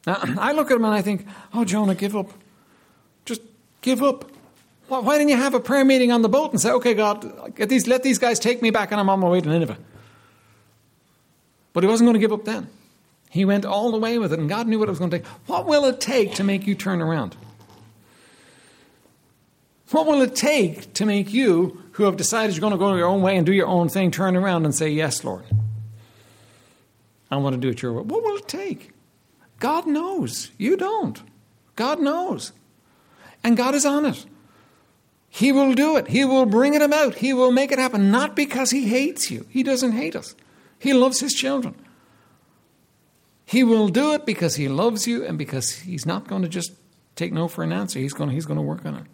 Now, 0.06 0.20
I 0.38 0.52
look 0.52 0.72
at 0.72 0.78
him 0.78 0.86
and 0.86 0.94
I 0.94 1.02
think, 1.02 1.26
oh, 1.54 1.66
Jonah, 1.66 1.96
give 1.96 2.16
up. 2.16 2.30
Just 3.26 3.42
give 3.82 4.04
up. 4.04 4.32
Why 4.88 5.18
didn't 5.18 5.30
you 5.30 5.38
have 5.38 5.56
a 5.56 5.60
prayer 5.60 5.84
meeting 5.84 6.12
on 6.12 6.22
the 6.22 6.30
boat 6.30 6.52
and 6.52 6.62
say, 6.62 6.70
okay, 6.70 6.94
God, 6.94 7.56
these, 7.56 7.88
let 7.88 8.04
these 8.04 8.20
guys 8.20 8.40
take 8.40 8.62
me 8.62 8.70
back 8.70 8.92
and 8.92 9.00
I'm 9.00 9.10
on 9.10 9.20
my 9.20 9.28
way 9.28 9.42
to 9.42 9.50
Nineveh? 9.50 9.80
But 11.74 11.84
he 11.84 11.90
wasn't 11.90 12.08
going 12.08 12.14
to 12.14 12.20
give 12.20 12.32
up 12.32 12.46
then. 12.46 12.70
He 13.32 13.44
went 13.44 13.66
all 13.66 13.92
the 13.92 13.98
way 13.98 14.18
with 14.18 14.32
it, 14.32 14.40
and 14.40 14.48
God 14.48 14.68
knew 14.68 14.80
what 14.80 14.88
it 14.88 14.92
was 14.92 15.00
going 15.00 15.12
to 15.12 15.20
take. 15.20 15.28
What 15.48 15.66
will 15.66 15.84
it 15.86 16.00
take 16.00 16.36
to 16.36 16.44
make 16.44 16.66
you 16.68 16.76
turn 16.76 17.02
around? 17.02 17.36
What 19.92 20.08
will 20.08 20.22
it 20.22 20.36
take 20.36 20.94
to 20.94 21.06
make 21.06 21.32
you, 21.32 21.84
who 21.94 22.04
have 22.04 22.18
decided 22.18 22.56
you're 22.56 22.62
going 22.62 22.72
to 22.72 22.78
go 22.78 22.96
your 22.96 23.08
own 23.08 23.22
way 23.22 23.38
and 23.38 23.46
do 23.46 23.54
your 23.54 23.68
own 23.68 23.88
thing, 23.88 24.12
turn 24.12 24.36
around 24.36 24.66
and 24.66 24.74
say, 24.74 24.90
Yes, 24.90 25.24
Lord? 25.24 25.46
I 27.30 27.38
want 27.38 27.54
to 27.54 27.62
do 27.62 27.70
it 27.70 27.82
your 27.82 27.94
way. 27.94 28.02
What 28.02 28.24
will 28.24 28.38
it 28.38 28.48
take? 28.48 28.92
God 29.60 29.88
knows. 29.88 30.52
You 30.58 30.78
don't. 30.78 31.22
God 31.76 32.00
knows. 32.00 32.52
And 33.44 33.58
God 33.58 33.76
is 33.76 33.86
on 33.86 34.06
it. 34.06 34.26
He 35.30 35.52
will 35.52 35.74
do 35.74 35.98
it. 35.98 36.08
He 36.08 36.24
will 36.24 36.46
bring 36.46 36.74
it 36.74 36.82
about. 36.82 37.16
He 37.16 37.34
will 37.34 37.52
make 37.52 37.72
it 37.72 37.80
happen, 37.80 38.10
not 38.10 38.36
because 38.36 38.72
He 38.72 38.88
hates 38.88 39.30
you. 39.30 39.46
He 39.50 39.64
doesn't 39.64 39.92
hate 39.92 40.16
us, 40.16 40.36
He 40.80 40.94
loves 40.94 41.20
His 41.20 41.34
children. 41.34 41.76
He 43.48 43.64
will 43.64 43.90
do 43.90 44.14
it 44.14 44.26
because 44.26 44.56
He 44.56 44.68
loves 44.68 45.06
you 45.06 45.24
and 45.24 45.38
because 45.38 45.80
He's 45.80 46.06
not 46.06 46.28
going 46.28 46.42
to 46.42 46.50
just 46.50 46.72
take 47.16 47.32
no 47.32 47.48
for 47.48 47.64
an 47.64 47.72
answer. 47.72 48.00
He's 48.00 48.14
going 48.14 48.30
to, 48.30 48.34
he's 48.34 48.46
going 48.46 48.58
to 48.58 48.64
work 48.64 48.86
on 48.86 48.96
it. 48.96 49.06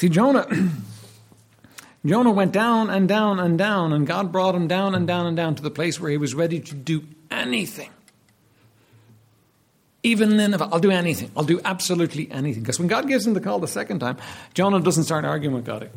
See, 0.00 0.08
Jonah, 0.08 0.48
Jonah 2.06 2.30
went 2.30 2.52
down 2.52 2.88
and 2.88 3.06
down 3.06 3.38
and 3.38 3.58
down, 3.58 3.92
and 3.92 4.06
God 4.06 4.32
brought 4.32 4.54
him 4.54 4.66
down 4.66 4.94
and 4.94 5.06
down 5.06 5.26
and 5.26 5.36
down 5.36 5.56
to 5.56 5.62
the 5.62 5.70
place 5.70 6.00
where 6.00 6.10
he 6.10 6.16
was 6.16 6.34
ready 6.34 6.58
to 6.58 6.74
do 6.74 7.04
anything. 7.30 7.90
Even 10.02 10.38
then, 10.38 10.54
I'll 10.54 10.80
do 10.80 10.90
anything, 10.90 11.30
I'll 11.36 11.44
do 11.44 11.60
absolutely 11.66 12.30
anything. 12.30 12.62
Because 12.62 12.78
when 12.78 12.88
God 12.88 13.08
gives 13.08 13.26
him 13.26 13.34
the 13.34 13.42
call 13.42 13.58
the 13.58 13.68
second 13.68 13.98
time, 13.98 14.16
Jonah 14.54 14.80
doesn't 14.80 15.04
start 15.04 15.26
arguing 15.26 15.54
with 15.54 15.66
God. 15.66 15.90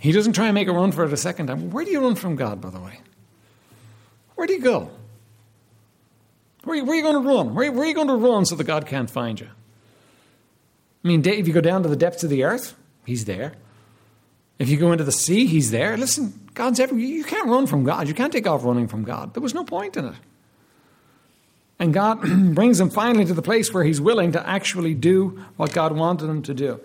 He 0.00 0.10
doesn't 0.10 0.32
try 0.32 0.46
and 0.46 0.54
make 0.56 0.66
a 0.66 0.72
run 0.72 0.90
for 0.90 1.04
it 1.04 1.12
a 1.12 1.16
second 1.16 1.46
time. 1.46 1.70
Where 1.70 1.84
do 1.84 1.92
you 1.92 2.00
run 2.00 2.16
from 2.16 2.34
God, 2.34 2.60
by 2.60 2.70
the 2.70 2.80
way? 2.80 2.98
Where 4.34 4.48
do 4.48 4.54
you 4.54 4.60
go? 4.60 4.90
Where, 6.64 6.84
where 6.84 6.94
are 6.94 6.96
you 6.96 7.02
going 7.02 7.22
to 7.22 7.28
run? 7.28 7.54
Where, 7.54 7.70
where 7.70 7.84
are 7.84 7.86
you 7.86 7.94
going 7.94 8.08
to 8.08 8.16
run 8.16 8.44
so 8.44 8.56
that 8.56 8.64
God 8.64 8.86
can't 8.86 9.08
find 9.08 9.38
you? 9.38 9.50
I 11.04 11.08
mean, 11.08 11.26
if 11.26 11.46
you 11.46 11.52
go 11.52 11.60
down 11.60 11.82
to 11.82 11.88
the 11.88 11.96
depths 11.96 12.22
of 12.22 12.30
the 12.30 12.44
earth, 12.44 12.74
He's 13.04 13.24
there. 13.24 13.54
If 14.58 14.68
you 14.68 14.76
go 14.76 14.92
into 14.92 15.04
the 15.04 15.12
sea, 15.12 15.46
He's 15.46 15.70
there. 15.70 15.96
Listen, 15.96 16.48
God's 16.54 16.78
everywhere. 16.78 17.04
You 17.04 17.24
can't 17.24 17.48
run 17.48 17.66
from 17.66 17.84
God. 17.84 18.06
You 18.08 18.14
can't 18.14 18.32
take 18.32 18.46
off 18.46 18.64
running 18.64 18.88
from 18.88 19.04
God. 19.04 19.34
There 19.34 19.42
was 19.42 19.54
no 19.54 19.64
point 19.64 19.96
in 19.96 20.06
it. 20.06 20.14
And 21.78 21.92
God 21.92 22.20
brings 22.54 22.78
him 22.78 22.90
finally 22.90 23.24
to 23.24 23.34
the 23.34 23.42
place 23.42 23.72
where 23.72 23.82
he's 23.82 24.00
willing 24.00 24.32
to 24.32 24.48
actually 24.48 24.94
do 24.94 25.44
what 25.56 25.72
God 25.72 25.92
wanted 25.92 26.28
him 26.28 26.42
to 26.42 26.54
do. 26.54 26.80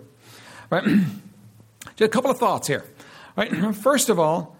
Right? 0.71 0.83
Just 1.95 2.01
a 2.01 2.07
couple 2.09 2.31
of 2.31 2.39
thoughts 2.39 2.67
here. 2.67 2.83
Right? 3.35 3.51
First 3.75 4.09
of 4.09 4.17
all, 4.17 4.57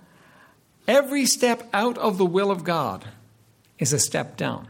every 0.87 1.25
step 1.25 1.67
out 1.73 1.97
of 1.97 2.19
the 2.19 2.25
will 2.25 2.51
of 2.51 2.63
God 2.63 3.05
is 3.79 3.93
a 3.93 3.99
step 3.99 4.37
down. 4.37 4.67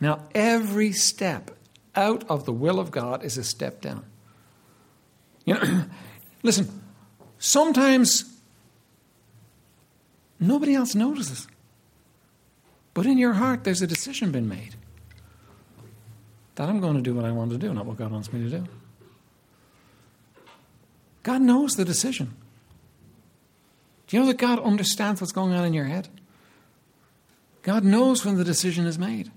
Now, 0.00 0.24
every 0.34 0.92
step 0.92 1.52
out 1.98 2.24
of 2.30 2.44
the 2.44 2.52
will 2.52 2.78
of 2.78 2.90
God 2.90 3.24
is 3.24 3.36
a 3.36 3.44
step 3.44 3.80
down. 3.80 4.04
You 5.44 5.54
know, 5.54 5.84
listen, 6.42 6.82
sometimes 7.38 8.40
nobody 10.38 10.74
else 10.74 10.94
notices. 10.94 11.48
But 12.94 13.06
in 13.06 13.18
your 13.18 13.34
heart, 13.34 13.64
there's 13.64 13.82
a 13.82 13.86
decision 13.86 14.30
been 14.30 14.48
made 14.48 14.76
that 16.54 16.68
I'm 16.68 16.80
going 16.80 16.96
to 16.96 17.02
do 17.02 17.14
what 17.14 17.24
I 17.24 17.30
want 17.30 17.50
to 17.50 17.58
do, 17.58 17.72
not 17.72 17.86
what 17.86 17.96
God 17.96 18.10
wants 18.10 18.32
me 18.32 18.48
to 18.48 18.58
do. 18.58 18.64
God 21.22 21.42
knows 21.42 21.76
the 21.76 21.84
decision. 21.84 22.34
Do 24.06 24.16
you 24.16 24.22
know 24.22 24.28
that 24.28 24.38
God 24.38 24.58
understands 24.60 25.20
what's 25.20 25.32
going 25.32 25.52
on 25.52 25.64
in 25.64 25.74
your 25.74 25.84
head? 25.84 26.08
God 27.62 27.84
knows 27.84 28.24
when 28.24 28.36
the 28.36 28.44
decision 28.44 28.86
is 28.86 28.98
made. 28.98 29.30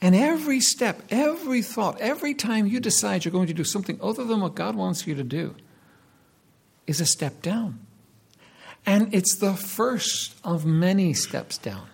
And 0.00 0.14
every 0.14 0.60
step, 0.60 1.02
every 1.10 1.62
thought, 1.62 2.00
every 2.00 2.34
time 2.34 2.66
you 2.66 2.78
decide 2.78 3.24
you're 3.24 3.32
going 3.32 3.48
to 3.48 3.54
do 3.54 3.64
something 3.64 3.98
other 4.00 4.24
than 4.24 4.40
what 4.40 4.54
God 4.54 4.76
wants 4.76 5.06
you 5.06 5.14
to 5.16 5.24
do 5.24 5.56
is 6.86 7.00
a 7.00 7.06
step 7.06 7.42
down. 7.42 7.80
And 8.86 9.12
it's 9.12 9.36
the 9.36 9.54
first 9.54 10.36
of 10.44 10.64
many 10.64 11.12
steps 11.14 11.58
down. 11.58 11.88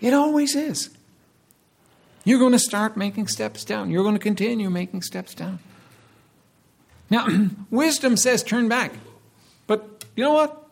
It 0.00 0.12
always 0.12 0.54
is. 0.54 0.90
You're 2.24 2.38
going 2.38 2.52
to 2.52 2.58
start 2.58 2.96
making 2.96 3.28
steps 3.28 3.64
down. 3.64 3.88
You're 3.88 4.02
going 4.02 4.14
to 4.14 4.20
continue 4.20 4.68
making 4.68 5.02
steps 5.02 5.34
down. 5.34 5.58
Now, 7.08 7.26
wisdom 7.70 8.16
says 8.16 8.42
turn 8.42 8.68
back. 8.68 8.92
But 9.66 10.04
you 10.16 10.22
know 10.22 10.32
what? 10.32 10.68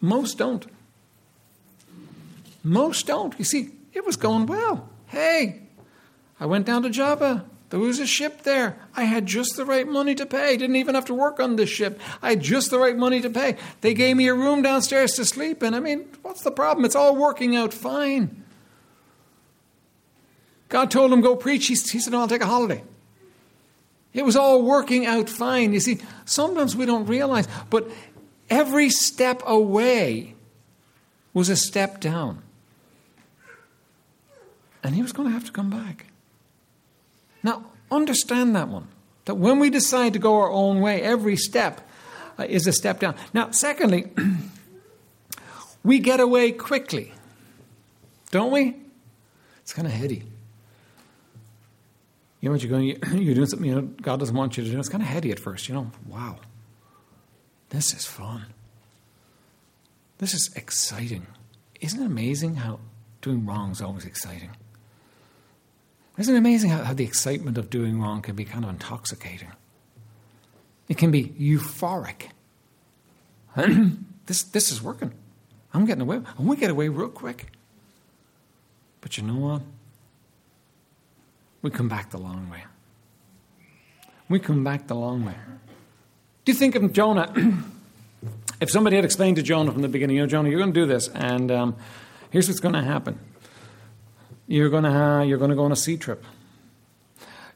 Most 0.00 0.38
don't. 0.38 0.66
Most 2.62 3.06
don't. 3.06 3.34
You 3.38 3.44
see, 3.44 3.70
it 3.94 4.04
was 4.04 4.16
going 4.16 4.46
well. 4.46 4.89
Hey, 5.10 5.62
I 6.38 6.46
went 6.46 6.66
down 6.66 6.84
to 6.84 6.90
Joppa. 6.90 7.44
There 7.70 7.80
was 7.80 7.98
a 7.98 8.06
ship 8.06 8.42
there. 8.42 8.78
I 8.94 9.04
had 9.04 9.26
just 9.26 9.56
the 9.56 9.64
right 9.64 9.86
money 9.86 10.14
to 10.14 10.24
pay. 10.24 10.56
Didn't 10.56 10.76
even 10.76 10.94
have 10.94 11.06
to 11.06 11.14
work 11.14 11.40
on 11.40 11.56
this 11.56 11.68
ship. 11.68 12.00
I 12.22 12.30
had 12.30 12.40
just 12.40 12.70
the 12.70 12.78
right 12.78 12.96
money 12.96 13.20
to 13.20 13.28
pay. 13.28 13.56
They 13.80 13.92
gave 13.92 14.16
me 14.16 14.28
a 14.28 14.34
room 14.34 14.62
downstairs 14.62 15.14
to 15.14 15.24
sleep 15.24 15.64
in. 15.64 15.74
I 15.74 15.80
mean, 15.80 16.08
what's 16.22 16.42
the 16.42 16.52
problem? 16.52 16.84
It's 16.84 16.94
all 16.94 17.16
working 17.16 17.56
out 17.56 17.74
fine. 17.74 18.44
God 20.68 20.92
told 20.92 21.12
him, 21.12 21.20
go 21.20 21.34
preach. 21.34 21.66
He, 21.66 21.74
he 21.74 21.98
said, 21.98 22.12
no, 22.12 22.20
I'll 22.20 22.28
take 22.28 22.42
a 22.42 22.46
holiday. 22.46 22.84
It 24.14 24.24
was 24.24 24.36
all 24.36 24.62
working 24.62 25.06
out 25.06 25.28
fine. 25.28 25.72
You 25.72 25.80
see, 25.80 25.98
sometimes 26.24 26.76
we 26.76 26.86
don't 26.86 27.06
realize, 27.06 27.48
but 27.68 27.90
every 28.48 28.90
step 28.90 29.42
away 29.44 30.36
was 31.34 31.48
a 31.48 31.56
step 31.56 32.00
down. 32.00 32.42
And 34.82 34.94
he 34.94 35.02
was 35.02 35.12
going 35.12 35.28
to 35.28 35.32
have 35.32 35.44
to 35.44 35.52
come 35.52 35.70
back. 35.70 36.06
Now, 37.42 37.66
understand 37.90 38.56
that 38.56 38.68
one. 38.68 38.88
That 39.26 39.34
when 39.34 39.58
we 39.58 39.70
decide 39.70 40.14
to 40.14 40.18
go 40.18 40.38
our 40.38 40.50
own 40.50 40.80
way, 40.80 41.02
every 41.02 41.36
step 41.36 41.86
uh, 42.38 42.44
is 42.44 42.66
a 42.66 42.72
step 42.72 43.00
down. 43.00 43.14
Now, 43.34 43.50
secondly, 43.50 44.10
we 45.84 45.98
get 45.98 46.20
away 46.20 46.52
quickly, 46.52 47.12
don't 48.30 48.50
we? 48.50 48.76
It's 49.60 49.72
kind 49.72 49.86
of 49.86 49.92
heady. 49.92 50.24
You 52.40 52.48
know 52.48 52.52
what 52.52 52.62
you're 52.62 52.70
going, 52.70 52.86
you're 53.22 53.34
doing 53.34 53.46
something 53.46 53.68
you 53.68 53.74
know 53.74 53.82
God 53.82 54.18
doesn't 54.18 54.34
want 54.34 54.56
you 54.56 54.64
to 54.64 54.70
do. 54.70 54.78
It's 54.78 54.88
kind 54.88 55.02
of 55.02 55.08
heady 55.08 55.30
at 55.30 55.38
first, 55.38 55.68
you 55.68 55.74
know. 55.74 55.90
Wow, 56.08 56.38
this 57.68 57.92
is 57.94 58.06
fun. 58.06 58.46
This 60.18 60.34
is 60.34 60.50
exciting. 60.56 61.26
Isn't 61.80 62.02
it 62.02 62.06
amazing 62.06 62.56
how 62.56 62.80
doing 63.22 63.46
wrong 63.46 63.70
is 63.72 63.80
always 63.80 64.04
exciting? 64.04 64.50
Isn't 66.20 66.34
it 66.34 66.38
amazing 66.38 66.68
how, 66.68 66.84
how 66.84 66.92
the 66.92 67.04
excitement 67.04 67.56
of 67.56 67.70
doing 67.70 67.98
wrong 67.98 68.20
can 68.20 68.36
be 68.36 68.44
kind 68.44 68.62
of 68.62 68.68
intoxicating? 68.68 69.52
It 70.86 70.98
can 70.98 71.10
be 71.10 71.28
euphoric. 71.28 72.28
this, 74.26 74.42
this 74.42 74.70
is 74.70 74.82
working. 74.82 75.12
I'm 75.72 75.86
getting 75.86 76.02
away. 76.02 76.16
I'm 76.16 76.44
going 76.44 76.56
to 76.56 76.60
get 76.60 76.70
away 76.70 76.88
real 76.90 77.08
quick. 77.08 77.46
But 79.00 79.16
you 79.16 79.22
know 79.22 79.36
what? 79.36 79.62
We 81.62 81.70
come 81.70 81.88
back 81.88 82.10
the 82.10 82.18
long 82.18 82.50
way. 82.50 82.64
We 84.28 84.40
come 84.40 84.62
back 84.62 84.88
the 84.88 84.96
long 84.96 85.24
way. 85.24 85.36
Do 86.44 86.52
you 86.52 86.58
think 86.58 86.74
of 86.74 86.92
Jonah? 86.92 87.32
if 88.60 88.70
somebody 88.70 88.96
had 88.96 89.06
explained 89.06 89.36
to 89.36 89.42
Jonah 89.42 89.72
from 89.72 89.80
the 89.80 89.88
beginning, 89.88 90.16
you 90.16 90.22
know, 90.22 90.28
Jonah, 90.28 90.50
you're 90.50 90.60
going 90.60 90.74
to 90.74 90.80
do 90.80 90.86
this, 90.86 91.08
and 91.08 91.50
um, 91.50 91.76
here's 92.28 92.46
what's 92.46 92.60
going 92.60 92.74
to 92.74 92.82
happen 92.82 93.18
you're 94.50 94.68
going 94.68 94.82
to 94.82 95.24
you're 95.26 95.38
going 95.38 95.50
to 95.50 95.56
go 95.56 95.64
on 95.64 95.72
a 95.72 95.76
sea 95.76 95.96
trip. 95.96 96.24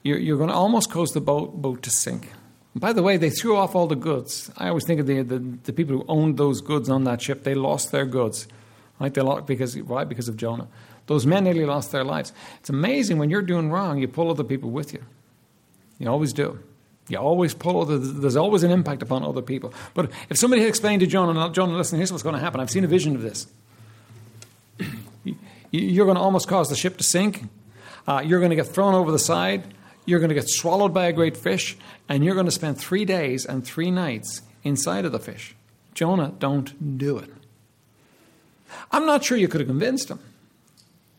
You're, 0.04 0.18
you're 0.18 0.36
going 0.36 0.50
to 0.50 0.54
almost 0.54 0.90
cause 0.90 1.12
the 1.12 1.20
boat 1.20 1.60
boat 1.60 1.82
to 1.82 1.90
sink. 1.90 2.30
by 2.76 2.92
the 2.92 3.02
way, 3.02 3.16
they 3.16 3.30
threw 3.30 3.56
off 3.56 3.74
all 3.74 3.88
the 3.88 3.96
goods. 3.96 4.50
I 4.56 4.68
always 4.68 4.86
think 4.86 5.00
of 5.00 5.06
the, 5.06 5.22
the, 5.22 5.38
the 5.64 5.72
people 5.72 5.96
who 5.96 6.04
owned 6.08 6.36
those 6.36 6.60
goods 6.60 6.88
on 6.88 7.02
that 7.04 7.20
ship. 7.20 7.42
They 7.42 7.54
lost 7.54 7.90
their 7.90 8.06
goods, 8.06 8.46
right? 9.00 9.12
They 9.12 9.22
lost 9.22 9.46
because 9.46 9.76
why? 9.76 10.04
Because 10.04 10.28
of 10.28 10.36
Jonah. 10.36 10.68
Those 11.06 11.26
men 11.26 11.44
nearly 11.44 11.66
lost 11.66 11.90
their 11.90 12.04
lives. 12.04 12.32
It's 12.60 12.70
amazing 12.70 13.18
when 13.18 13.28
you're 13.28 13.42
doing 13.42 13.70
wrong, 13.70 13.98
you 13.98 14.06
pull 14.06 14.30
other 14.30 14.44
people 14.44 14.70
with 14.70 14.94
you. 14.94 15.02
You 15.98 16.08
always 16.08 16.32
do. 16.32 16.60
You 17.08 17.18
always 17.18 17.54
pull 17.54 17.82
other, 17.82 17.98
there's 17.98 18.36
always 18.36 18.62
an 18.62 18.70
impact 18.70 19.02
upon 19.02 19.24
other 19.24 19.42
people. 19.42 19.74
But 19.94 20.10
if 20.30 20.38
somebody 20.38 20.62
had 20.62 20.68
explained 20.68 21.00
to 21.00 21.06
Jonah, 21.06 21.50
Jonah, 21.50 21.76
listen, 21.76 21.98
here's 21.98 22.12
what's 22.12 22.22
going 22.22 22.36
to 22.36 22.40
happen. 22.40 22.60
I've 22.60 22.70
seen 22.70 22.84
a 22.84 22.88
vision 22.88 23.16
of 23.16 23.22
this. 23.22 23.46
You're 25.74 26.06
going 26.06 26.16
to 26.16 26.22
almost 26.22 26.46
cause 26.46 26.68
the 26.68 26.76
ship 26.76 26.98
to 26.98 27.04
sink. 27.04 27.44
Uh, 28.06 28.22
you're 28.24 28.38
going 28.38 28.50
to 28.50 28.56
get 28.56 28.68
thrown 28.68 28.94
over 28.94 29.10
the 29.10 29.18
side. 29.18 29.74
You're 30.06 30.20
going 30.20 30.28
to 30.28 30.34
get 30.34 30.48
swallowed 30.48 30.94
by 30.94 31.06
a 31.06 31.12
great 31.12 31.36
fish. 31.36 31.76
And 32.08 32.24
you're 32.24 32.34
going 32.34 32.46
to 32.46 32.52
spend 32.52 32.78
three 32.78 33.04
days 33.04 33.44
and 33.44 33.64
three 33.64 33.90
nights 33.90 34.42
inside 34.62 35.04
of 35.04 35.10
the 35.10 35.18
fish. 35.18 35.56
Jonah, 35.92 36.32
don't 36.38 36.96
do 36.98 37.18
it. 37.18 37.30
I'm 38.92 39.04
not 39.04 39.24
sure 39.24 39.36
you 39.36 39.48
could 39.48 39.60
have 39.60 39.68
convinced 39.68 40.10
him. 40.10 40.20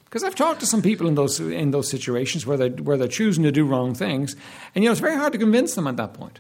Because 0.06 0.24
I've 0.24 0.36
talked 0.36 0.62
to 0.62 0.66
some 0.66 0.82
people 0.82 1.08
in 1.08 1.16
those, 1.16 1.40
in 1.42 1.72
those 1.72 1.90
situations 1.90 2.46
where 2.46 2.56
they're, 2.56 2.70
where 2.70 2.96
they're 2.96 3.10
choosing 3.10 3.44
to 3.44 3.52
do 3.52 3.66
wrong 3.66 3.94
things. 3.94 4.38
And, 4.74 4.84
you 4.84 4.90
know, 4.90 4.94
it's 4.94 5.02
very 5.02 5.18
hard 5.18 5.34
to 5.34 5.40
convince 5.40 5.76
them 5.76 5.88
at 5.88 5.98
that 5.98 6.14
point 6.14 6.40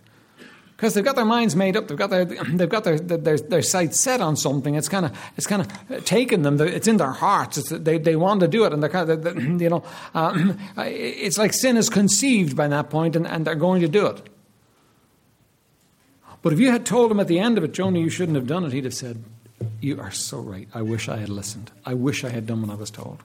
because 0.75 0.93
they've 0.93 1.05
got 1.05 1.15
their 1.15 1.25
minds 1.25 1.55
made 1.55 1.77
up. 1.77 1.87
They've 1.87 1.97
got 1.97 2.09
their 2.09 2.25
they've 2.53 2.69
got 2.69 2.83
their 2.83 2.99
their, 2.99 3.37
their 3.37 3.61
sights 3.61 3.99
set 3.99 4.21
on 4.21 4.35
something. 4.35 4.75
It's 4.75 4.89
kind 4.89 5.05
of 5.05 5.17
it's 5.37 5.47
kind 5.47 5.61
of 5.61 6.05
taken 6.05 6.41
them. 6.41 6.59
It's 6.59 6.87
in 6.87 6.97
their 6.97 7.11
hearts. 7.11 7.57
It's, 7.57 7.69
they 7.69 7.97
they 7.97 8.15
want 8.15 8.41
to 8.41 8.47
do 8.47 8.65
it, 8.65 8.73
and 8.73 8.81
they're 8.83 8.89
kind 8.89 9.09
of 9.09 9.61
you 9.61 9.69
know 9.69 9.83
um, 10.13 10.59
it's 10.77 11.37
like 11.37 11.53
sin 11.53 11.77
is 11.77 11.89
conceived 11.89 12.55
by 12.55 12.67
that 12.67 12.89
point, 12.89 13.15
and, 13.15 13.25
and 13.25 13.45
they're 13.45 13.55
going 13.55 13.81
to 13.81 13.87
do 13.87 14.05
it. 14.07 14.21
But 16.41 16.53
if 16.53 16.59
you 16.59 16.71
had 16.71 16.85
told 16.85 17.11
him 17.11 17.19
at 17.19 17.27
the 17.27 17.39
end 17.39 17.57
of 17.57 17.63
it, 17.63 17.71
Jonah, 17.71 17.97
you 17.97 18.09
shouldn't 18.09 18.35
have 18.35 18.45
done 18.45 18.65
it, 18.65 18.73
he'd 18.73 18.83
have 18.83 18.93
said, 18.93 19.23
"You 19.81 19.99
are 19.99 20.11
so 20.11 20.39
right. 20.39 20.67
I 20.73 20.81
wish 20.81 21.09
I 21.09 21.17
had 21.17 21.29
listened. 21.29 21.71
I 21.85 21.93
wish 21.93 22.23
I 22.23 22.29
had 22.29 22.45
done 22.45 22.61
what 22.61 22.71
I 22.71 22.75
was 22.75 22.91
told." 22.91 23.23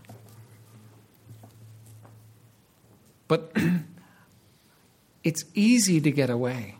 But 3.27 3.55
it's 5.25 5.45
easy 5.55 6.01
to 6.01 6.11
get 6.11 6.31
away. 6.31 6.77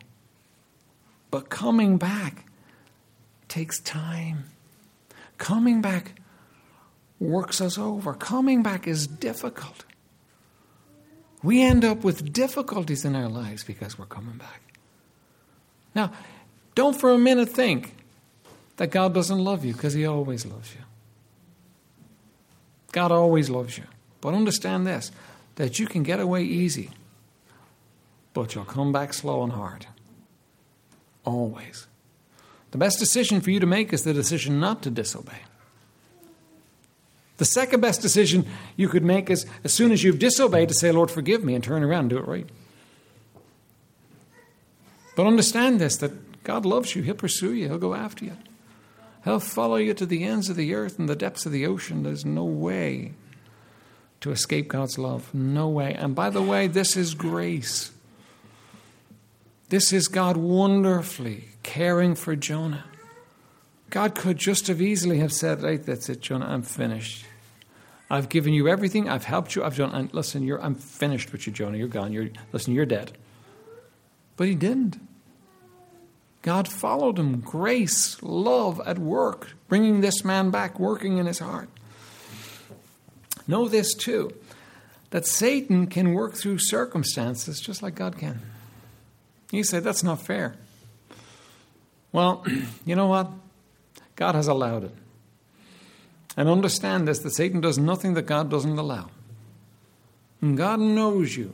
But 1.31 1.49
coming 1.49 1.97
back 1.97 2.45
takes 3.47 3.79
time. 3.79 4.45
Coming 5.37 5.81
back 5.81 6.19
works 7.19 7.61
us 7.61 7.77
over. 7.77 8.13
Coming 8.13 8.61
back 8.61 8.87
is 8.87 9.07
difficult. 9.07 9.85
We 11.41 11.61
end 11.63 11.83
up 11.83 12.03
with 12.03 12.31
difficulties 12.31 13.05
in 13.05 13.15
our 13.15 13.29
lives 13.29 13.63
because 13.63 13.97
we're 13.97 14.05
coming 14.05 14.37
back. 14.37 14.61
Now, 15.95 16.11
Don't 16.75 16.95
for 16.95 17.11
a 17.11 17.17
minute 17.17 17.49
think 17.49 17.95
that 18.77 18.91
God 18.91 19.13
doesn't 19.13 19.39
love 19.39 19.65
you 19.65 19.73
because 19.73 19.93
He 19.93 20.05
always 20.05 20.45
loves 20.45 20.73
you. 20.73 20.81
God 22.91 23.11
always 23.11 23.49
loves 23.49 23.77
you. 23.77 23.83
But 24.21 24.33
understand 24.33 24.87
this 24.87 25.11
that 25.55 25.79
you 25.79 25.87
can 25.87 26.03
get 26.03 26.19
away 26.19 26.43
easy, 26.43 26.91
but 28.33 28.55
you'll 28.55 28.65
come 28.65 28.91
back 28.91 29.13
slow 29.13 29.43
and 29.43 29.51
hard. 29.51 29.87
Always. 31.25 31.87
The 32.71 32.77
best 32.77 32.99
decision 32.99 33.41
for 33.41 33.51
you 33.51 33.59
to 33.59 33.65
make 33.65 33.93
is 33.93 34.03
the 34.03 34.13
decision 34.13 34.59
not 34.59 34.81
to 34.83 34.89
disobey. 34.89 35.39
The 37.37 37.45
second 37.45 37.81
best 37.81 38.01
decision 38.01 38.45
you 38.77 38.87
could 38.87 39.03
make 39.03 39.29
is 39.29 39.45
as 39.63 39.73
soon 39.73 39.91
as 39.91 40.03
you've 40.03 40.19
disobeyed 40.19 40.69
to 40.69 40.75
say, 40.75 40.91
Lord, 40.91 41.09
forgive 41.09 41.43
me, 41.43 41.55
and 41.55 41.63
turn 41.63 41.83
around 41.83 42.01
and 42.01 42.09
do 42.11 42.17
it 42.17 42.27
right. 42.27 42.47
But 45.15 45.25
understand 45.25 45.81
this 45.81 45.97
that 45.97 46.43
God 46.43 46.65
loves 46.65 46.95
you, 46.95 47.01
He'll 47.01 47.15
pursue 47.15 47.53
you, 47.53 47.67
He'll 47.67 47.77
go 47.77 47.93
after 47.93 48.25
you. 48.25 48.37
He'll 49.23 49.39
follow 49.39 49.75
you 49.75 49.93
to 49.95 50.05
the 50.05 50.23
ends 50.23 50.49
of 50.49 50.55
the 50.55 50.73
earth 50.73 50.97
and 50.97 51.09
the 51.09 51.15
depths 51.15 51.45
of 51.45 51.51
the 51.51 51.65
ocean. 51.65 52.03
There's 52.03 52.25
no 52.25 52.43
way 52.43 53.13
to 54.21 54.31
escape 54.31 54.67
God's 54.67 54.97
love. 54.97 55.33
No 55.33 55.67
way. 55.67 55.93
And 55.93 56.15
by 56.15 56.29
the 56.29 56.41
way, 56.41 56.67
this 56.67 56.95
is 56.95 57.13
grace. 57.13 57.91
This 59.71 59.93
is 59.93 60.09
God 60.09 60.35
wonderfully 60.35 61.45
caring 61.63 62.13
for 62.15 62.35
Jonah. 62.35 62.83
God 63.89 64.15
could 64.15 64.37
just 64.37 64.67
have 64.67 64.81
easily 64.81 65.19
have 65.19 65.31
said, 65.31 65.63
Right, 65.63 65.81
that's 65.81 66.09
it, 66.09 66.19
Jonah, 66.19 66.45
I'm 66.45 66.61
finished. 66.61 67.23
I've 68.09 68.27
given 68.27 68.51
you 68.51 68.67
everything, 68.67 69.07
I've 69.07 69.23
helped 69.23 69.55
you, 69.55 69.63
I've 69.63 69.77
done 69.77 69.93
and 69.93 70.13
listen, 70.13 70.43
you're 70.43 70.61
I'm 70.61 70.75
finished 70.75 71.31
with 71.31 71.47
you, 71.47 71.53
Jonah. 71.53 71.77
You're 71.77 71.87
gone. 71.87 72.11
You're 72.11 72.31
listen, 72.51 72.73
you're 72.73 72.85
dead. 72.85 73.13
But 74.35 74.49
he 74.49 74.55
didn't. 74.55 74.99
God 76.41 76.67
followed 76.67 77.17
him, 77.17 77.39
grace, 77.39 78.21
love 78.21 78.81
at 78.85 78.99
work, 78.99 79.51
bringing 79.69 80.01
this 80.01 80.25
man 80.25 80.51
back, 80.51 80.81
working 80.81 81.17
in 81.17 81.27
his 81.27 81.39
heart. 81.39 81.69
Know 83.47 83.69
this 83.69 83.93
too 83.93 84.33
that 85.11 85.25
Satan 85.25 85.87
can 85.87 86.13
work 86.13 86.33
through 86.33 86.57
circumstances 86.57 87.61
just 87.61 87.81
like 87.81 87.95
God 87.95 88.17
can. 88.17 88.41
You 89.51 89.63
say, 89.63 89.79
that's 89.79 90.03
not 90.03 90.21
fair. 90.21 90.55
Well, 92.11 92.45
you 92.85 92.95
know 92.95 93.07
what? 93.07 93.29
God 94.15 94.35
has 94.35 94.47
allowed 94.47 94.85
it. 94.85 94.95
And 96.37 96.47
understand 96.47 97.07
this 97.07 97.19
that 97.19 97.31
Satan 97.31 97.61
does 97.61 97.77
nothing 97.77 98.13
that 98.13 98.23
God 98.23 98.49
doesn't 98.49 98.77
allow. 98.77 99.09
And 100.41 100.57
God 100.57 100.79
knows 100.79 101.35
you. 101.35 101.53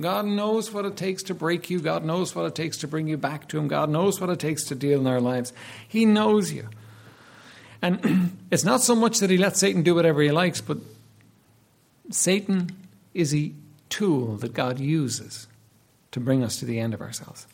God 0.00 0.26
knows 0.26 0.72
what 0.72 0.84
it 0.84 0.96
takes 0.96 1.22
to 1.24 1.34
break 1.34 1.70
you. 1.70 1.80
God 1.80 2.04
knows 2.04 2.34
what 2.34 2.46
it 2.46 2.54
takes 2.54 2.78
to 2.78 2.88
bring 2.88 3.06
you 3.06 3.16
back 3.16 3.48
to 3.48 3.58
Him. 3.58 3.68
God 3.68 3.90
knows 3.90 4.20
what 4.20 4.30
it 4.30 4.38
takes 4.40 4.64
to 4.64 4.74
deal 4.74 5.00
in 5.00 5.06
our 5.06 5.20
lives. 5.20 5.52
He 5.86 6.04
knows 6.04 6.52
you. 6.52 6.68
And 7.82 8.38
it's 8.50 8.64
not 8.64 8.80
so 8.80 8.94
much 8.94 9.18
that 9.18 9.30
He 9.30 9.36
lets 9.36 9.60
Satan 9.60 9.82
do 9.82 9.94
whatever 9.94 10.22
He 10.22 10.30
likes, 10.30 10.60
but 10.60 10.78
Satan 12.10 12.70
is 13.12 13.34
a 13.34 13.52
tool 13.88 14.36
that 14.38 14.52
God 14.52 14.80
uses 14.80 15.46
to 16.14 16.20
bring 16.20 16.44
us 16.44 16.60
to 16.60 16.64
the 16.64 16.78
end 16.78 16.94
of 16.94 17.00
ourselves. 17.00 17.48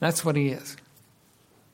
That's 0.00 0.24
what 0.24 0.34
He 0.34 0.48
is. 0.48 0.76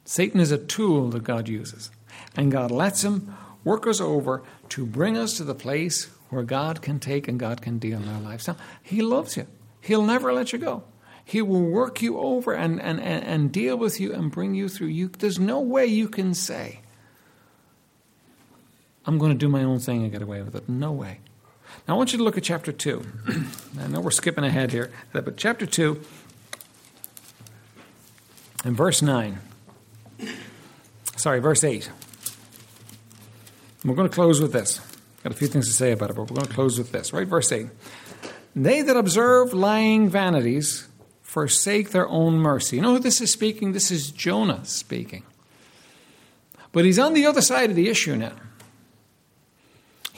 Satan 0.05 0.39
is 0.39 0.53
a 0.53 0.59
tool 0.59 1.09
that 1.09 1.25
God 1.25 1.49
uses. 1.49 1.91
And 2.37 2.53
God 2.53 2.71
lets 2.71 3.03
him 3.03 3.35
work 3.65 3.87
us 3.87 3.99
over 3.99 4.43
to 4.69 4.85
bring 4.85 5.17
us 5.17 5.39
to 5.39 5.45
the 5.45 5.55
place 5.55 6.11
where 6.29 6.43
God 6.43 6.83
can 6.83 7.01
take 7.01 7.29
and 7.29 7.41
God 7.41 7.63
can 7.63 7.79
deal 7.79 7.99
in 7.99 8.09
our 8.11 8.21
lives. 8.21 8.47
Now, 8.47 8.57
He 8.83 9.01
loves 9.01 9.39
you. 9.39 9.47
He'll 9.81 10.05
never 10.05 10.35
let 10.35 10.53
you 10.53 10.59
go. 10.59 10.83
He 11.25 11.41
will 11.41 11.63
work 11.63 12.03
you 12.03 12.19
over 12.19 12.53
and, 12.53 12.79
and, 12.83 13.01
and, 13.01 13.25
and 13.25 13.51
deal 13.51 13.79
with 13.79 13.99
you 14.01 14.13
and 14.13 14.31
bring 14.31 14.55
you 14.55 14.69
through. 14.69 14.89
You, 14.89 15.09
there's 15.09 15.39
no 15.39 15.61
way 15.61 15.87
you 15.87 16.11
can 16.11 16.35
say, 16.35 16.81
I'm 19.07 19.17
going 19.17 19.33
to 19.33 19.39
do 19.39 19.49
my 19.49 19.63
own 19.63 19.79
thing 19.79 20.03
and 20.03 20.13
get 20.13 20.21
away 20.21 20.43
with 20.43 20.55
it. 20.55 20.69
No 20.69 20.93
way. 20.93 21.21
Now, 21.87 21.95
I 21.95 21.97
want 21.97 22.13
you 22.13 22.19
to 22.19 22.25
look 22.25 22.37
at 22.37 22.45
chapter 22.45 22.73
2. 22.73 23.05
I 23.81 23.87
know 23.89 24.01
we're 24.01 24.11
skipping 24.11 24.45
ahead 24.45 24.73
here, 24.73 24.91
uh, 25.15 25.21
but 25.21 25.37
chapter 25.37 25.67
2 25.67 26.01
and 28.65 28.77
verse 28.77 29.03
9. 29.03 29.39
Sorry, 31.17 31.41
verse 31.41 31.65
8. 31.65 31.91
we're 33.85 33.95
going 33.95 34.09
to 34.09 34.15
close 34.15 34.41
with 34.41 34.53
this. 34.53 34.81
Got 35.23 35.33
a 35.33 35.37
few 35.37 35.49
things 35.49 35.69
to 35.69 35.75
say 35.75 35.93
about 35.93 36.11
it, 36.11 36.17
but 36.17 36.31
we're 36.31 36.37
going 36.37 36.47
to 36.47 36.53
close 36.53 36.79
with 36.79 36.93
this. 36.93 37.13
Right, 37.13 37.27
verse 37.27 37.53
8. 37.53 37.67
They 38.57 38.83
that 38.83 38.97
observe 38.97 39.53
lying 39.53 40.09
vanities 40.09 40.89
forsake 41.23 41.91
their 41.91 42.09
own 42.09 42.39
mercy. 42.39 42.77
You 42.77 42.83
know 42.83 42.95
who 42.95 42.99
this 42.99 43.21
is 43.21 43.31
speaking? 43.31 43.73
This 43.73 43.91
is 43.91 44.11
Jonah 44.11 44.65
speaking. 44.65 45.23
But 46.73 46.85
he's 46.85 46.99
on 46.99 47.15
the 47.15 47.27
other 47.27 47.43
side 47.43 47.71
of 47.71 47.77
the 47.77 47.89
issue 47.89 48.17
now. 48.17 48.33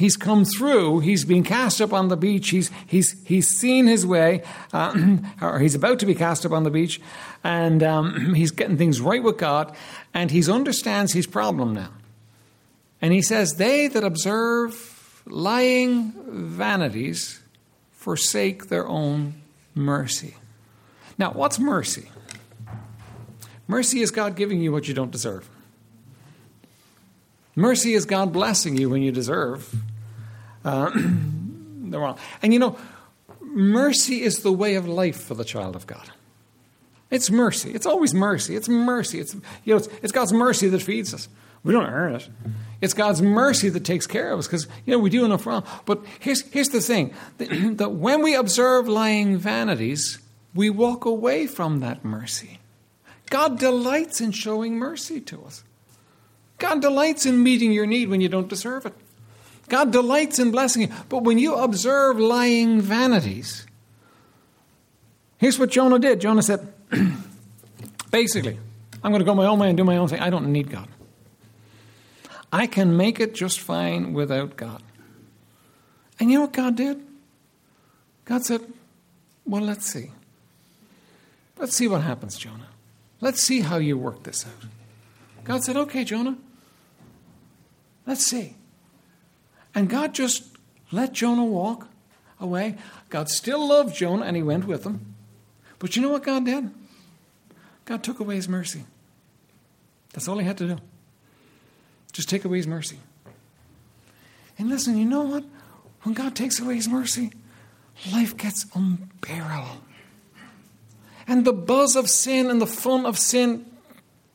He's 0.02 0.16
come 0.16 0.44
through, 0.44 0.98
he's 0.98 1.24
been 1.24 1.44
cast 1.44 1.80
up 1.80 1.92
on 1.92 2.08
the 2.08 2.16
beach, 2.16 2.50
he's, 2.50 2.72
he's, 2.88 3.14
he's 3.24 3.46
seen 3.46 3.86
his 3.86 4.04
way, 4.04 4.42
uh, 4.72 4.92
or 5.40 5.60
he's 5.60 5.76
about 5.76 6.00
to 6.00 6.06
be 6.06 6.16
cast 6.16 6.44
up 6.44 6.50
on 6.50 6.64
the 6.64 6.72
beach, 6.72 7.00
and 7.44 7.84
um, 7.84 8.34
he's 8.34 8.50
getting 8.50 8.76
things 8.76 9.00
right 9.00 9.22
with 9.22 9.38
God, 9.38 9.72
and 10.12 10.32
he 10.32 10.50
understands 10.50 11.12
his 11.12 11.28
problem 11.28 11.72
now. 11.72 11.90
And 13.00 13.12
he 13.12 13.22
says, 13.22 13.52
They 13.52 13.86
that 13.86 14.02
observe 14.02 15.22
lying 15.24 16.14
vanities 16.26 17.40
forsake 17.92 18.70
their 18.70 18.88
own 18.88 19.34
mercy. 19.72 20.34
Now, 21.16 21.30
what's 21.30 21.60
mercy? 21.60 22.10
Mercy 23.68 24.00
is 24.00 24.10
God 24.10 24.34
giving 24.34 24.60
you 24.60 24.72
what 24.72 24.88
you 24.88 24.94
don't 24.94 25.12
deserve. 25.12 25.48
Mercy 27.54 27.94
is 27.94 28.04
God 28.04 28.32
blessing 28.32 28.76
you 28.76 28.90
when 28.90 29.02
you 29.02 29.12
deserve 29.12 29.72
uh, 30.64 30.90
the 30.94 31.98
wrong. 31.98 32.18
And 32.42 32.52
you 32.52 32.58
know, 32.58 32.78
mercy 33.40 34.22
is 34.22 34.42
the 34.42 34.52
way 34.52 34.74
of 34.74 34.86
life 34.88 35.20
for 35.20 35.34
the 35.34 35.44
child 35.44 35.76
of 35.76 35.86
God. 35.86 36.10
It's 37.10 37.30
mercy. 37.30 37.72
It's 37.72 37.84
always 37.84 38.14
mercy. 38.14 38.56
It's 38.56 38.68
mercy. 38.68 39.20
It's, 39.20 39.34
you 39.34 39.74
know, 39.74 39.76
it's, 39.76 39.88
it's 40.02 40.12
God's 40.12 40.32
mercy 40.32 40.68
that 40.68 40.82
feeds 40.82 41.12
us. 41.12 41.28
We 41.62 41.72
don't 41.72 41.86
earn 41.86 42.14
it. 42.14 42.28
It's 42.80 42.94
God's 42.94 43.22
mercy 43.22 43.68
that 43.68 43.84
takes 43.84 44.06
care 44.06 44.32
of 44.32 44.38
us 44.38 44.46
because, 44.46 44.66
you 44.86 44.92
know, 44.92 44.98
we 44.98 45.10
do 45.10 45.24
enough 45.24 45.46
wrong. 45.46 45.64
But 45.84 46.02
here's, 46.18 46.40
here's 46.50 46.70
the 46.70 46.80
thing 46.80 47.14
that 47.38 47.92
when 47.92 48.22
we 48.22 48.34
observe 48.34 48.88
lying 48.88 49.36
vanities, 49.36 50.18
we 50.54 50.70
walk 50.70 51.04
away 51.04 51.46
from 51.46 51.80
that 51.80 52.04
mercy. 52.04 52.58
God 53.28 53.58
delights 53.58 54.20
in 54.20 54.32
showing 54.32 54.76
mercy 54.76 55.20
to 55.20 55.44
us. 55.44 55.64
God 56.58 56.80
delights 56.80 57.26
in 57.26 57.42
meeting 57.42 57.72
your 57.72 57.86
need 57.86 58.08
when 58.08 58.20
you 58.20 58.28
don't 58.28 58.48
deserve 58.48 58.86
it. 58.86 58.94
God 59.72 59.90
delights 59.90 60.38
in 60.38 60.50
blessing 60.50 60.82
you. 60.82 60.88
But 61.08 61.22
when 61.22 61.38
you 61.38 61.54
observe 61.54 62.20
lying 62.20 62.82
vanities, 62.82 63.66
here's 65.38 65.58
what 65.58 65.70
Jonah 65.70 65.98
did. 65.98 66.20
Jonah 66.20 66.42
said, 66.42 66.74
basically, 68.10 68.58
I'm 69.02 69.12
going 69.12 69.20
to 69.20 69.24
go 69.24 69.34
my 69.34 69.46
own 69.46 69.58
way 69.58 69.68
and 69.68 69.76
do 69.78 69.82
my 69.82 69.96
own 69.96 70.08
thing. 70.08 70.20
I 70.20 70.28
don't 70.28 70.52
need 70.52 70.70
God. 70.70 70.88
I 72.52 72.66
can 72.66 72.98
make 72.98 73.18
it 73.18 73.34
just 73.34 73.60
fine 73.60 74.12
without 74.12 74.58
God. 74.58 74.82
And 76.20 76.30
you 76.30 76.36
know 76.36 76.42
what 76.42 76.52
God 76.52 76.76
did? 76.76 77.00
God 78.26 78.44
said, 78.44 78.60
Well, 79.46 79.62
let's 79.62 79.86
see. 79.86 80.10
Let's 81.56 81.74
see 81.74 81.88
what 81.88 82.02
happens, 82.02 82.36
Jonah. 82.36 82.68
Let's 83.22 83.42
see 83.42 83.60
how 83.60 83.78
you 83.78 83.96
work 83.96 84.24
this 84.24 84.44
out. 84.44 84.68
God 85.44 85.64
said, 85.64 85.78
Okay, 85.78 86.04
Jonah, 86.04 86.36
let's 88.06 88.26
see. 88.26 88.56
And 89.74 89.88
God 89.88 90.14
just 90.14 90.44
let 90.90 91.12
Jonah 91.12 91.44
walk 91.44 91.88
away. 92.40 92.76
God 93.08 93.28
still 93.28 93.66
loved 93.66 93.94
Jonah 93.94 94.24
and 94.24 94.36
he 94.36 94.42
went 94.42 94.66
with 94.66 94.84
him. 94.84 95.14
But 95.78 95.96
you 95.96 96.02
know 96.02 96.10
what 96.10 96.22
God 96.22 96.44
did? 96.44 96.70
God 97.84 98.02
took 98.02 98.20
away 98.20 98.36
his 98.36 98.48
mercy. 98.48 98.84
That's 100.12 100.28
all 100.28 100.38
he 100.38 100.46
had 100.46 100.58
to 100.58 100.68
do. 100.68 100.78
Just 102.12 102.28
take 102.28 102.44
away 102.44 102.58
his 102.58 102.66
mercy. 102.66 102.98
And 104.58 104.68
listen, 104.68 104.98
you 104.98 105.06
know 105.06 105.22
what? 105.22 105.44
When 106.02 106.14
God 106.14 106.36
takes 106.36 106.60
away 106.60 106.74
his 106.74 106.88
mercy, 106.88 107.32
life 108.12 108.36
gets 108.36 108.66
unbearable. 108.74 109.80
And 111.26 111.44
the 111.44 111.52
buzz 111.52 111.96
of 111.96 112.10
sin 112.10 112.50
and 112.50 112.60
the 112.60 112.66
fun 112.66 113.06
of 113.06 113.18
sin 113.18 113.64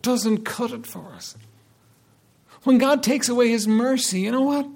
doesn't 0.02 0.46
cut 0.46 0.72
it 0.72 0.88
for 0.88 1.14
us. 1.14 1.36
When 2.64 2.78
God 2.78 3.04
takes 3.04 3.30
away 3.30 3.50
his 3.50 3.68
mercy, 3.68 4.22
you 4.22 4.32
know 4.32 4.42
what? 4.42 4.68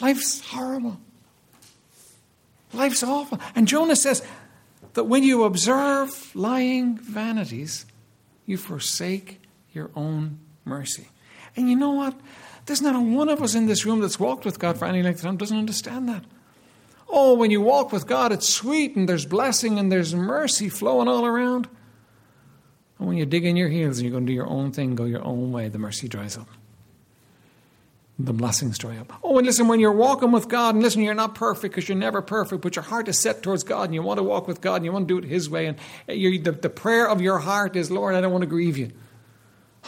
Life's 0.00 0.40
horrible. 0.40 0.98
Life's 2.72 3.02
awful. 3.02 3.38
And 3.54 3.68
Jonah 3.68 3.96
says 3.96 4.22
that 4.94 5.04
when 5.04 5.22
you 5.22 5.44
observe 5.44 6.34
lying 6.34 6.98
vanities, 6.98 7.86
you 8.46 8.56
forsake 8.56 9.40
your 9.72 9.90
own 9.94 10.38
mercy. 10.64 11.08
And 11.56 11.68
you 11.68 11.76
know 11.76 11.92
what? 11.92 12.18
There's 12.66 12.82
not 12.82 12.96
a 12.96 13.00
one 13.00 13.28
of 13.28 13.42
us 13.42 13.54
in 13.54 13.66
this 13.66 13.84
room 13.84 14.00
that's 14.00 14.18
walked 14.18 14.44
with 14.44 14.58
God 14.58 14.78
for 14.78 14.86
any 14.86 15.02
length 15.02 15.18
of 15.18 15.24
time 15.24 15.36
doesn't 15.36 15.56
understand 15.56 16.08
that. 16.08 16.24
Oh, 17.08 17.34
when 17.34 17.50
you 17.50 17.60
walk 17.60 17.92
with 17.92 18.06
God, 18.06 18.32
it's 18.32 18.48
sweet 18.48 18.96
and 18.96 19.08
there's 19.08 19.26
blessing 19.26 19.78
and 19.78 19.92
there's 19.92 20.14
mercy 20.14 20.68
flowing 20.68 21.06
all 21.06 21.26
around. 21.26 21.68
And 22.98 23.06
when 23.06 23.16
you 23.16 23.26
dig 23.26 23.44
in 23.44 23.56
your 23.56 23.68
heels 23.68 23.98
and 23.98 24.04
you're 24.04 24.12
going 24.12 24.26
to 24.26 24.30
do 24.30 24.34
your 24.34 24.48
own 24.48 24.72
thing, 24.72 24.94
go 24.94 25.04
your 25.04 25.24
own 25.24 25.52
way, 25.52 25.68
the 25.68 25.78
mercy 25.78 26.08
dries 26.08 26.36
up. 26.38 26.48
The 28.16 28.32
blessings 28.32 28.78
dry 28.78 28.96
up. 28.96 29.12
Oh, 29.24 29.38
and 29.38 29.46
listen, 29.46 29.66
when 29.66 29.80
you're 29.80 29.90
walking 29.90 30.30
with 30.30 30.48
God, 30.48 30.76
and 30.76 30.84
listen, 30.84 31.02
you're 31.02 31.14
not 31.14 31.34
perfect 31.34 31.74
because 31.74 31.88
you're 31.88 31.98
never 31.98 32.22
perfect, 32.22 32.62
but 32.62 32.76
your 32.76 32.84
heart 32.84 33.08
is 33.08 33.20
set 33.20 33.42
towards 33.42 33.64
God 33.64 33.84
and 33.84 33.94
you 33.94 34.02
want 34.02 34.18
to 34.18 34.22
walk 34.22 34.46
with 34.46 34.60
God 34.60 34.76
and 34.76 34.84
you 34.84 34.92
want 34.92 35.08
to 35.08 35.14
do 35.14 35.26
it 35.26 35.28
His 35.28 35.50
way. 35.50 35.66
And 35.66 35.78
the, 36.06 36.52
the 36.52 36.70
prayer 36.70 37.08
of 37.08 37.20
your 37.20 37.40
heart 37.40 37.74
is, 37.74 37.90
Lord, 37.90 38.14
I 38.14 38.20
don't 38.20 38.30
want 38.30 38.42
to 38.42 38.46
grieve 38.46 38.78
you. 38.78 38.92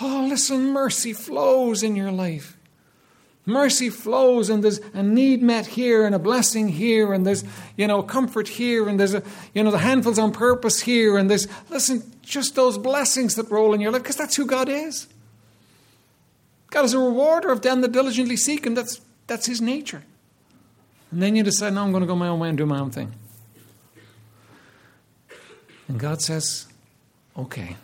Oh, 0.00 0.26
listen, 0.28 0.72
mercy 0.72 1.12
flows 1.12 1.84
in 1.84 1.94
your 1.94 2.10
life. 2.10 2.58
Mercy 3.48 3.90
flows, 3.90 4.50
and 4.50 4.64
there's 4.64 4.80
a 4.92 5.04
need 5.04 5.40
met 5.40 5.66
here, 5.66 6.04
and 6.04 6.12
a 6.12 6.18
blessing 6.18 6.66
here, 6.66 7.12
and 7.12 7.24
there's, 7.24 7.44
you 7.76 7.86
know, 7.86 8.02
comfort 8.02 8.48
here, 8.48 8.88
and 8.88 8.98
there's, 8.98 9.14
a, 9.14 9.22
you 9.54 9.62
know, 9.62 9.70
the 9.70 9.78
handfuls 9.78 10.18
on 10.18 10.32
purpose 10.32 10.80
here, 10.80 11.16
and 11.16 11.30
there's, 11.30 11.46
listen, 11.70 12.02
just 12.22 12.56
those 12.56 12.76
blessings 12.76 13.36
that 13.36 13.48
roll 13.48 13.72
in 13.72 13.80
your 13.80 13.92
life, 13.92 14.02
because 14.02 14.16
that's 14.16 14.34
who 14.34 14.46
God 14.46 14.68
is. 14.68 15.06
God 16.76 16.84
is 16.84 16.92
a 16.92 16.98
rewarder 16.98 17.52
of 17.52 17.62
them 17.62 17.80
that 17.80 17.92
diligently 17.92 18.36
seek 18.36 18.66
Him. 18.66 18.74
That's, 18.74 19.00
that's 19.26 19.46
His 19.46 19.62
nature. 19.62 20.02
And 21.10 21.22
then 21.22 21.34
you 21.34 21.42
decide, 21.42 21.72
no, 21.72 21.82
I'm 21.82 21.90
going 21.90 22.02
to 22.02 22.06
go 22.06 22.14
my 22.14 22.28
own 22.28 22.38
way 22.38 22.50
and 22.50 22.58
do 22.58 22.66
my 22.66 22.78
own 22.78 22.90
thing. 22.90 23.14
And 25.88 25.98
God 25.98 26.20
says, 26.20 26.66
okay, 27.34 27.78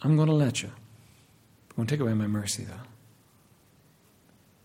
I'm 0.00 0.16
going 0.16 0.28
to 0.28 0.34
let 0.34 0.62
you. 0.62 0.68
I'm 0.68 1.76
going 1.76 1.88
to 1.88 1.94
take 1.94 2.00
away 2.00 2.14
my 2.14 2.26
mercy, 2.26 2.64
though. 2.64 2.86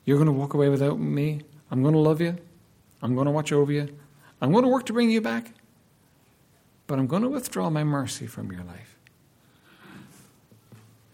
You're 0.05 0.17
going 0.17 0.27
to 0.27 0.31
walk 0.31 0.53
away 0.53 0.69
without 0.69 0.97
me. 0.97 1.41
I'm 1.69 1.81
going 1.81 1.93
to 1.93 1.99
love 1.99 2.21
you. 2.21 2.37
I'm 3.01 3.15
going 3.15 3.25
to 3.25 3.31
watch 3.31 3.51
over 3.51 3.73
you. 3.73 3.93
I'm 4.39 4.53
going 4.53 4.63
to 4.63 4.69
work 4.69 4.85
to 4.85 4.93
bring 4.93 5.11
you 5.11 5.19
back. 5.19 5.51
But 6.87 6.99
I'm 6.99 7.07
going 7.07 7.23
to 7.23 7.29
withdraw 7.29 7.69
my 7.69 7.83
mercy 7.83 8.27
from 8.27 8.49
your 8.49 8.63
life. 8.63 8.94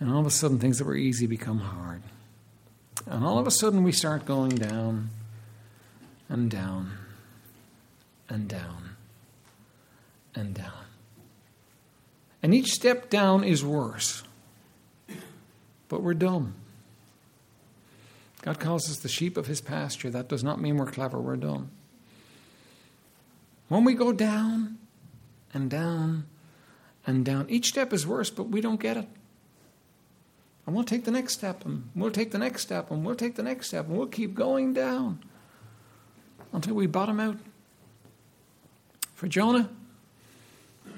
And 0.01 0.11
all 0.11 0.19
of 0.19 0.25
a 0.25 0.31
sudden, 0.31 0.57
things 0.57 0.79
that 0.79 0.85
were 0.85 0.95
easy 0.95 1.27
become 1.27 1.59
hard. 1.59 2.01
And 3.05 3.23
all 3.23 3.37
of 3.37 3.45
a 3.45 3.51
sudden, 3.51 3.83
we 3.83 3.91
start 3.91 4.25
going 4.25 4.55
down 4.55 5.11
and 6.27 6.49
down 6.49 6.91
and 8.27 8.47
down 8.47 8.95
and 10.33 10.55
down. 10.55 10.85
And 12.41 12.51
each 12.51 12.71
step 12.71 13.11
down 13.11 13.43
is 13.43 13.63
worse. 13.63 14.23
But 15.87 16.01
we're 16.01 16.15
dumb. 16.15 16.55
God 18.41 18.59
calls 18.59 18.89
us 18.89 18.97
the 18.97 19.07
sheep 19.07 19.37
of 19.37 19.45
his 19.45 19.61
pasture. 19.61 20.09
That 20.09 20.27
does 20.27 20.43
not 20.43 20.59
mean 20.59 20.77
we're 20.77 20.87
clever, 20.87 21.19
we're 21.19 21.35
dumb. 21.35 21.69
When 23.67 23.83
we 23.83 23.93
go 23.93 24.11
down 24.11 24.79
and 25.53 25.69
down 25.69 26.25
and 27.05 27.23
down, 27.23 27.45
each 27.49 27.67
step 27.67 27.93
is 27.93 28.07
worse, 28.07 28.31
but 28.31 28.45
we 28.45 28.61
don't 28.61 28.79
get 28.79 28.97
it. 28.97 29.07
And 30.65 30.75
we'll 30.75 30.83
take 30.83 31.05
the 31.05 31.11
next 31.11 31.33
step, 31.33 31.65
and 31.65 31.89
we'll 31.95 32.11
take 32.11 32.31
the 32.31 32.37
next 32.37 32.61
step, 32.61 32.91
and 32.91 33.03
we'll 33.05 33.15
take 33.15 33.35
the 33.35 33.43
next 33.43 33.67
step, 33.67 33.87
and 33.87 33.97
we'll 33.97 34.07
keep 34.07 34.35
going 34.35 34.73
down 34.73 35.23
until 36.53 36.75
we 36.75 36.87
bottom 36.87 37.19
out. 37.19 37.37
For 39.15 39.27
Jonah, 39.27 39.69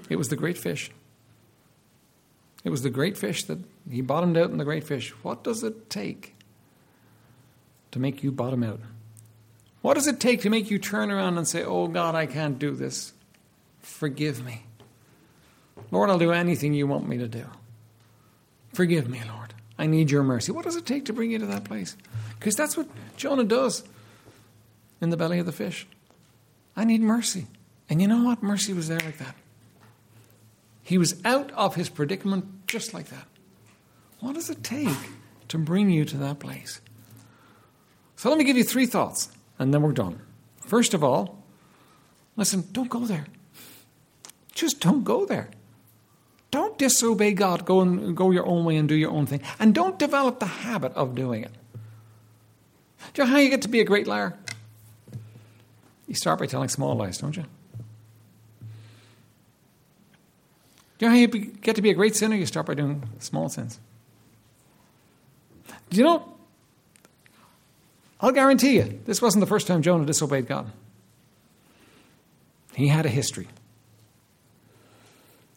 it 0.09 0.18
was 0.18 0.30
the 0.30 0.36
great 0.36 0.57
fish. 0.57 0.91
It 2.64 2.70
was 2.70 2.82
the 2.82 2.89
great 2.89 3.18
fish 3.18 3.43
that 3.45 3.59
he 3.89 4.01
bottomed 4.01 4.38
out 4.38 4.49
in 4.49 4.57
the 4.57 4.64
great 4.64 4.86
fish. 4.86 5.09
What 5.24 5.43
does 5.43 5.64
it 5.64 5.89
take 5.89 6.36
to 7.91 7.99
make 7.99 8.24
you 8.24 8.32
bottom 8.32 8.64
out? 8.64 8.80
What 9.82 9.95
does 9.95 10.07
it 10.07 10.22
take 10.22 10.41
to 10.41 10.49
make 10.49 10.72
you 10.72 10.80
turn 10.80 11.11
around 11.11 11.38
and 11.38 11.45
say, 11.45 11.64
Oh 11.64 11.88
God, 11.88 12.16
I 12.16 12.26
can't 12.26 12.57
do 12.57 12.72
this? 12.72 13.11
Forgive 13.82 14.43
me. 14.43 14.64
Lord, 15.91 16.09
I'll 16.09 16.18
do 16.18 16.32
anything 16.32 16.74
you 16.74 16.88
want 16.88 17.07
me 17.07 17.18
to 17.18 17.28
do. 17.28 17.45
Forgive 18.74 19.09
me, 19.09 19.22
Lord. 19.28 19.43
I 19.78 19.88
need 19.88 20.11
your 20.11 20.24
mercy. 20.24 20.51
What 20.51 20.65
does 20.65 20.76
it 20.76 20.86
take 20.86 21.05
to 21.05 21.13
bring 21.13 21.32
you 21.32 21.39
to 21.39 21.45
that 21.47 21.63
place? 21.63 21.97
Because 22.39 22.55
that's 22.55 22.78
what 22.78 22.88
Jonah 23.17 23.43
does 23.43 23.84
in 25.01 25.09
the 25.09 25.17
belly 25.17 25.39
of 25.39 25.45
the 25.45 25.51
fish. 25.51 25.88
I 26.76 26.86
need 26.86 27.01
mercy. 27.01 27.47
And 27.89 28.01
you 28.01 28.07
know 28.07 28.24
what? 28.24 28.43
Mercy 28.43 28.74
was 28.74 28.88
there 28.88 28.99
like 28.99 29.17
that. 29.17 29.36
He 30.84 30.97
was 30.97 31.19
out 31.26 31.51
of 31.51 31.76
his 31.76 31.89
predicament 31.89 32.67
just 32.67 32.93
like 32.93 33.07
that. 33.07 33.26
What 34.19 34.36
does 34.36 34.49
it 34.49 34.63
take 34.63 34.97
to 35.49 35.57
bring 35.57 35.89
you 35.89 36.05
to 36.05 36.17
that 36.17 36.39
place? 36.39 36.82
So 38.15 38.30
let 38.30 38.38
me 38.38 38.43
give 38.45 38.57
you 38.57 38.63
three 38.63 38.86
thoughts, 38.86 39.30
and 39.59 39.74
then 39.74 39.82
we're 39.82 39.91
done. 39.91 40.21
First 40.61 40.93
of 40.93 41.03
all, 41.03 41.43
listen, 42.36 42.63
don't 42.71 42.89
go 42.89 43.05
there. 43.05 43.26
Just 44.53 44.80
don't 44.80 45.03
go 45.03 45.26
there. 45.26 45.49
Don't 46.54 46.78
disobey 46.78 47.34
God. 47.34 47.66
Go 47.66 47.82
and 47.82 48.16
go 48.16 48.30
your 48.30 48.45
own 48.45 48.64
way 48.64 48.78
and 48.78 48.88
do 48.88 48.93
your 48.93 49.10
own 49.10 49.26
thing. 49.26 49.41
And 49.58 49.74
don't 49.74 49.97
develop 49.97 50.39
the 50.39 50.45
habit 50.45 50.93
of 50.93 51.16
doing 51.16 51.43
it. 51.43 51.49
Do 53.16 53.24
you 53.24 53.28
know 53.28 53.34
how 53.34 53.39
you 53.39 53.49
get 53.49 53.64
to 53.64 53.68
be 53.68 53.80
a 53.80 53.84
great 53.84 54.06
liar? 54.06 54.38
You 56.08 56.14
start 56.14 56.38
by 56.38 56.45
telling 56.45 56.70
small 56.70 56.95
lies, 56.95 57.18
don't 57.18 57.36
you? 57.36 57.41
Do 60.99 61.06
you 61.06 61.08
know 61.08 61.16
how 61.16 61.20
you 61.22 61.28
get 61.28 61.76
to 61.78 61.82
be 61.82 61.89
a 61.89 61.95
great 61.95 62.16
sinner? 62.16 62.36
You 62.36 62.45
start 62.45 62.68
by 62.68 62.76
doing 62.76 63.01
small 63.18 63.49
sins. 63.49 63.80
Do 65.89 65.97
you 65.97 66.04
know 66.04 66.36
I'll 68.22 68.32
guarantee 68.32 68.76
you, 68.76 69.01
this 69.08 69.24
wasn't 69.24 69.41
the 69.41 69.47
first 69.47 69.66
time 69.66 69.82
Jonah 69.82 70.06
disobeyed 70.06 70.47
God. 70.47 70.72
He 72.76 72.89
had 72.89 73.08
a 73.08 73.10
history. 73.10 73.47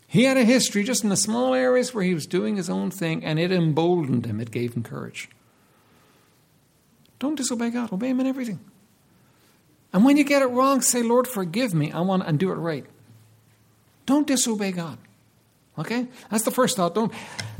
He 0.09 0.25
had 0.25 0.37
a 0.37 0.45
history 0.45 0.85
just 0.85 1.03
in 1.03 1.11
the 1.11 1.17
small 1.17 1.55
areas 1.55 1.93
where 1.93 2.05
he 2.05 2.15
was 2.15 2.27
doing 2.27 2.57
his 2.57 2.71
own 2.71 2.91
thing, 2.91 3.25
and 3.25 3.39
it 3.39 3.51
emboldened 3.51 4.27
him, 4.27 4.41
it 4.41 4.51
gave 4.51 4.75
him 4.75 4.83
courage. 4.83 5.29
Don't 7.19 7.37
disobey 7.37 7.71
God, 7.71 7.93
obey 7.93 8.09
Him 8.09 8.21
in 8.21 8.27
everything. 8.27 8.61
And 9.93 10.05
when 10.05 10.17
you 10.17 10.25
get 10.25 10.43
it 10.43 10.47
wrong, 10.47 10.83
say, 10.83 11.03
Lord, 11.03 11.27
forgive 11.27 11.73
me, 11.73 11.91
I 11.93 12.01
want 12.01 12.25
and 12.27 12.39
do 12.39 12.51
it 12.51 12.57
right. 12.57 12.85
Don't 14.05 14.27
disobey 14.27 14.73
God. 14.73 14.99
Okay? 15.79 16.07
That's 16.31 16.45
the 16.45 16.51
first 16.51 16.77
thought. 16.77 16.95
Don't. 16.95 17.13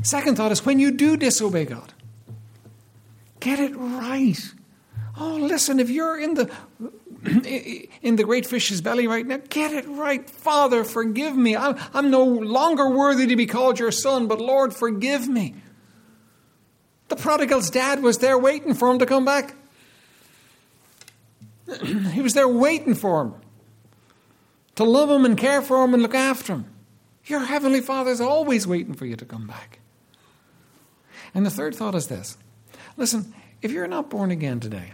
Second 0.03 0.37
thought 0.37 0.51
is 0.51 0.65
when 0.65 0.79
you 0.79 0.91
do 0.91 1.17
disobey 1.17 1.65
God, 1.65 1.93
get 3.39 3.59
it 3.59 3.75
right. 3.75 4.39
Oh, 5.19 5.35
listen, 5.35 5.79
if 5.79 5.89
you're 5.89 6.19
in 6.19 6.35
the 6.35 6.51
in 7.25 8.15
the 8.15 8.23
great 8.23 8.45
fish's 8.45 8.81
belly 8.81 9.07
right 9.07 9.25
now, 9.25 9.39
get 9.49 9.73
it 9.73 9.87
right. 9.87 10.29
Father, 10.29 10.83
forgive 10.83 11.35
me. 11.35 11.55
I'm, 11.55 11.75
I'm 11.93 12.11
no 12.11 12.23
longer 12.23 12.89
worthy 12.89 13.27
to 13.27 13.35
be 13.35 13.45
called 13.45 13.79
your 13.79 13.91
son, 13.91 14.27
but 14.27 14.39
Lord, 14.39 14.73
forgive 14.75 15.27
me. 15.27 15.55
The 17.09 17.15
prodigal's 17.15 17.69
dad 17.69 18.03
was 18.03 18.19
there 18.19 18.37
waiting 18.37 18.73
for 18.73 18.89
him 18.89 18.99
to 18.99 19.05
come 19.05 19.25
back. 19.25 19.55
he 21.83 22.21
was 22.21 22.33
there 22.33 22.47
waiting 22.47 22.93
for 22.93 23.21
him 23.21 23.35
to 24.75 24.83
love 24.83 25.09
him 25.09 25.25
and 25.25 25.37
care 25.37 25.61
for 25.61 25.83
him 25.83 25.93
and 25.93 26.03
look 26.03 26.15
after 26.15 26.53
him. 26.53 26.65
Your 27.25 27.41
heavenly 27.41 27.81
Father 27.81 28.11
is 28.11 28.21
always 28.21 28.67
waiting 28.67 28.93
for 28.93 29.05
you 29.05 29.15
to 29.15 29.25
come 29.25 29.47
back. 29.47 29.79
And 31.33 31.45
the 31.45 31.49
third 31.49 31.75
thought 31.75 31.95
is 31.95 32.07
this 32.07 32.37
listen, 32.95 33.33
if 33.61 33.71
you're 33.71 33.87
not 33.87 34.09
born 34.09 34.31
again 34.31 34.59
today, 34.59 34.93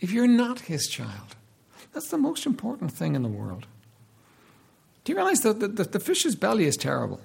if 0.00 0.10
you're 0.10 0.26
not 0.26 0.60
his 0.60 0.86
child. 0.88 1.36
That's 1.94 2.08
the 2.08 2.18
most 2.18 2.44
important 2.44 2.92
thing 2.92 3.14
in 3.14 3.22
the 3.22 3.28
world. 3.28 3.66
Do 5.04 5.12
you 5.12 5.16
realize 5.16 5.40
that 5.42 5.60
the, 5.60 5.68
the, 5.68 5.84
the 5.84 6.00
fish's 6.00 6.34
belly 6.34 6.64
is 6.64 6.76
terrible? 6.76 7.20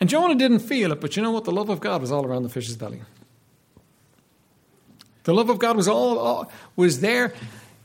And 0.00 0.08
Jonah 0.08 0.34
didn't 0.34 0.60
feel 0.60 0.92
it, 0.92 1.00
but 1.00 1.16
you 1.16 1.22
know 1.22 1.30
what? 1.30 1.44
The 1.44 1.52
love 1.52 1.68
of 1.68 1.80
God 1.80 2.00
was 2.00 2.10
all 2.10 2.26
around 2.26 2.42
the 2.42 2.48
fish's 2.48 2.76
belly. 2.76 3.02
The 5.24 5.34
love 5.34 5.50
of 5.50 5.58
God 5.58 5.76
was 5.76 5.86
all, 5.86 6.18
all 6.18 6.52
was 6.74 7.00
there, 7.00 7.34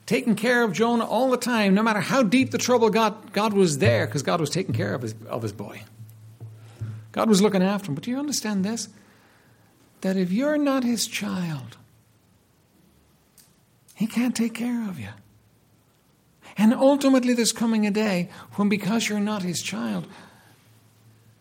taking 0.05 0.35
care 0.35 0.63
of 0.63 0.71
Jonah 0.71 1.05
all 1.05 1.29
the 1.29 1.37
time. 1.37 1.73
No 1.73 1.83
matter 1.83 1.99
how 1.99 2.23
deep 2.23 2.51
the 2.51 2.57
trouble 2.57 2.89
got, 2.89 3.33
God 3.33 3.53
was 3.53 3.79
there 3.79 4.05
because 4.07 4.23
God 4.23 4.39
was 4.39 4.49
taking 4.49 4.73
care 4.73 4.95
of 4.95 5.01
his, 5.01 5.13
of 5.27 5.43
his 5.43 5.51
boy. 5.51 5.83
God 7.11 7.29
was 7.29 7.41
looking 7.41 7.61
after 7.61 7.91
him. 7.91 7.95
But 7.95 8.05
do 8.05 8.11
you 8.11 8.17
understand 8.17 8.63
this? 8.63 8.87
That 10.01 10.17
if 10.17 10.31
you're 10.31 10.57
not 10.57 10.83
his 10.83 11.05
child, 11.05 11.77
he 13.95 14.05
can't 14.05 14.35
take 14.35 14.53
care 14.53 14.87
of 14.87 14.99
you. 14.99 15.09
And 16.57 16.73
ultimately, 16.73 17.33
there's 17.33 17.51
coming 17.51 17.87
a 17.87 17.91
day 17.91 18.29
when, 18.53 18.69
because 18.69 19.09
you're 19.09 19.19
not 19.19 19.41
his 19.41 19.61
child, 19.61 20.05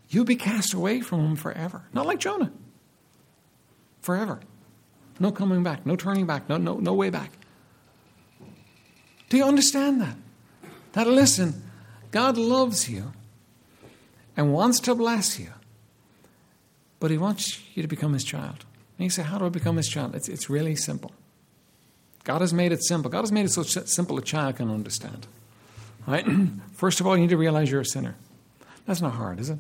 you'll 0.09 0.25
be 0.25 0.37
cast 0.37 0.73
away 0.73 1.01
from 1.01 1.21
him 1.21 1.37
forever. 1.37 1.83
Not 1.93 2.07
like 2.07 2.21
Jonah. 2.21 2.53
Forever. 4.01 4.41
No 5.21 5.31
coming 5.31 5.63
back, 5.63 5.85
no 5.87 5.95
turning 5.97 6.27
back, 6.27 6.49
no, 6.49 6.57
no, 6.57 6.79
no 6.79 6.95
way 6.95 7.11
back. 7.11 7.31
Do 9.29 9.37
you 9.37 9.45
understand 9.45 10.01
that? 10.01 10.17
That, 10.93 11.07
listen, 11.07 11.63
God 12.11 12.37
loves 12.37 12.89
you 12.89 13.13
and 14.37 14.53
wants 14.53 14.81
to 14.81 14.95
bless 14.95 15.39
you, 15.39 15.51
but 17.01 17.11
he 17.11 17.19
wants 17.19 17.61
you 17.75 17.83
to 17.83 17.89
become 17.89 18.13
his 18.13 18.25
child. 18.25 18.65
And 18.99 19.05
you 19.05 19.11
say, 19.11 19.23
How 19.23 19.39
do 19.39 19.47
I 19.47 19.49
become 19.49 19.77
his 19.77 19.89
child? 19.89 20.15
It's, 20.15 20.29
it's 20.29 20.49
really 20.49 20.77
simple. 20.77 21.13
God 22.25 22.41
has 22.41 22.53
made 22.55 22.73
it 22.73 22.83
simple. 22.83 23.11
God 23.11 23.21
has 23.21 23.33
made 23.33 23.45
it 23.45 23.51
so 23.51 23.63
simple 23.63 24.19
a 24.19 24.23
child 24.23 24.57
can 24.57 24.71
understand. 24.71 25.27
Right? 26.07 26.27
First 26.75 27.01
of 27.01 27.07
all, 27.07 27.17
you 27.17 27.23
need 27.23 27.31
to 27.31 27.37
realize 27.37 27.71
you're 27.71 27.83
a 27.83 27.87
sinner. 27.87 28.17
That's 28.87 29.01
not 29.01 29.13
hard, 29.13 29.41
is 29.41 29.51
it? 29.51 29.59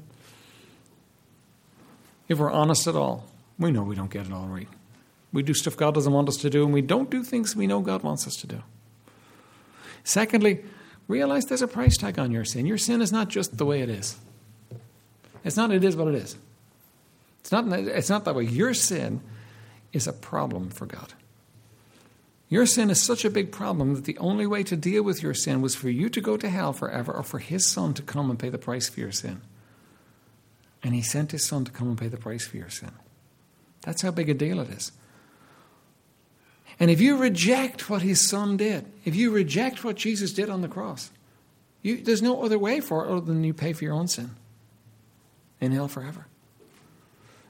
If 2.28 2.38
we're 2.38 2.50
honest 2.50 2.86
at 2.86 2.96
all, 2.96 3.26
we 3.58 3.70
know 3.70 3.82
we 3.82 3.94
don't 3.94 4.10
get 4.10 4.26
it 4.26 4.32
all 4.32 4.46
right. 4.46 4.68
We 5.32 5.42
do 5.42 5.52
stuff 5.52 5.76
God 5.76 5.94
doesn't 5.94 6.12
want 6.12 6.28
us 6.28 6.36
to 6.38 6.50
do, 6.50 6.64
and 6.64 6.72
we 6.72 6.80
don't 6.80 7.10
do 7.10 7.22
things 7.22 7.54
we 7.54 7.66
know 7.66 7.80
God 7.80 8.02
wants 8.02 8.26
us 8.26 8.36
to 8.36 8.46
do. 8.46 8.62
Secondly, 10.04 10.64
realize 11.08 11.46
there's 11.46 11.62
a 11.62 11.68
price 11.68 11.96
tag 11.96 12.18
on 12.18 12.30
your 12.30 12.44
sin. 12.44 12.66
Your 12.66 12.78
sin 12.78 13.02
is 13.02 13.12
not 13.12 13.28
just 13.28 13.58
the 13.58 13.66
way 13.66 13.82
it 13.82 13.90
is. 13.90 14.16
It's 15.44 15.56
not 15.56 15.70
it 15.70 15.84
is 15.84 15.96
what 15.96 16.08
it 16.08 16.14
is. 16.14 16.36
It's 17.40 17.52
not, 17.52 17.66
it's 17.70 18.08
not 18.08 18.24
that 18.24 18.34
way. 18.34 18.44
Your 18.44 18.72
sin 18.72 19.20
is 19.92 20.06
a 20.06 20.12
problem 20.12 20.70
for 20.70 20.86
God. 20.86 21.12
Your 22.48 22.66
sin 22.66 22.90
is 22.90 23.02
such 23.02 23.24
a 23.24 23.30
big 23.30 23.50
problem 23.50 23.94
that 23.94 24.04
the 24.04 24.18
only 24.18 24.46
way 24.46 24.62
to 24.64 24.76
deal 24.76 25.02
with 25.02 25.22
your 25.22 25.34
sin 25.34 25.62
was 25.62 25.74
for 25.74 25.88
you 25.88 26.08
to 26.10 26.20
go 26.20 26.36
to 26.36 26.48
hell 26.48 26.72
forever 26.72 27.12
or 27.12 27.22
for 27.22 27.38
his 27.38 27.66
son 27.66 27.94
to 27.94 28.02
come 28.02 28.30
and 28.30 28.38
pay 28.38 28.48
the 28.48 28.58
price 28.58 28.88
for 28.88 29.00
your 29.00 29.12
sin. 29.12 29.40
And 30.82 30.94
he 30.94 31.02
sent 31.02 31.32
his 31.32 31.46
son 31.46 31.64
to 31.64 31.72
come 31.72 31.88
and 31.88 31.98
pay 31.98 32.08
the 32.08 32.18
price 32.18 32.46
for 32.46 32.56
your 32.58 32.68
sin. 32.68 32.92
That's 33.82 34.02
how 34.02 34.10
big 34.10 34.28
a 34.28 34.34
deal 34.34 34.60
it 34.60 34.70
is. 34.70 34.92
And 36.78 36.90
if 36.90 37.00
you 37.00 37.16
reject 37.16 37.88
what 37.88 38.02
his 38.02 38.20
son 38.20 38.56
did, 38.56 38.84
if 39.04 39.14
you 39.14 39.30
reject 39.30 39.84
what 39.84 39.96
Jesus 39.96 40.32
did 40.32 40.50
on 40.50 40.60
the 40.60 40.68
cross, 40.68 41.10
you, 41.82 41.98
there's 41.98 42.22
no 42.22 42.42
other 42.42 42.58
way 42.58 42.80
for 42.80 43.04
it 43.04 43.10
other 43.10 43.20
than 43.20 43.44
you 43.44 43.54
pay 43.54 43.72
for 43.72 43.84
your 43.84 43.94
own 43.94 44.08
sin 44.08 44.30
in 45.60 45.72
hell 45.72 45.88
forever. 45.88 46.26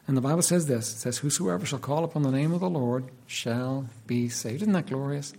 And 0.06 0.16
the 0.16 0.20
Bible 0.20 0.42
says 0.42 0.66
this 0.66 0.92
it 0.92 0.98
says, 0.98 1.18
Whosoever 1.18 1.64
shall 1.64 1.78
call 1.78 2.04
upon 2.04 2.22
the 2.22 2.30
name 2.30 2.52
of 2.52 2.60
the 2.60 2.70
Lord 2.70 3.04
shall 3.26 3.88
be 4.06 4.28
saved. 4.28 4.62
Isn't 4.62 4.72
that 4.72 4.86
glorious? 4.86 5.32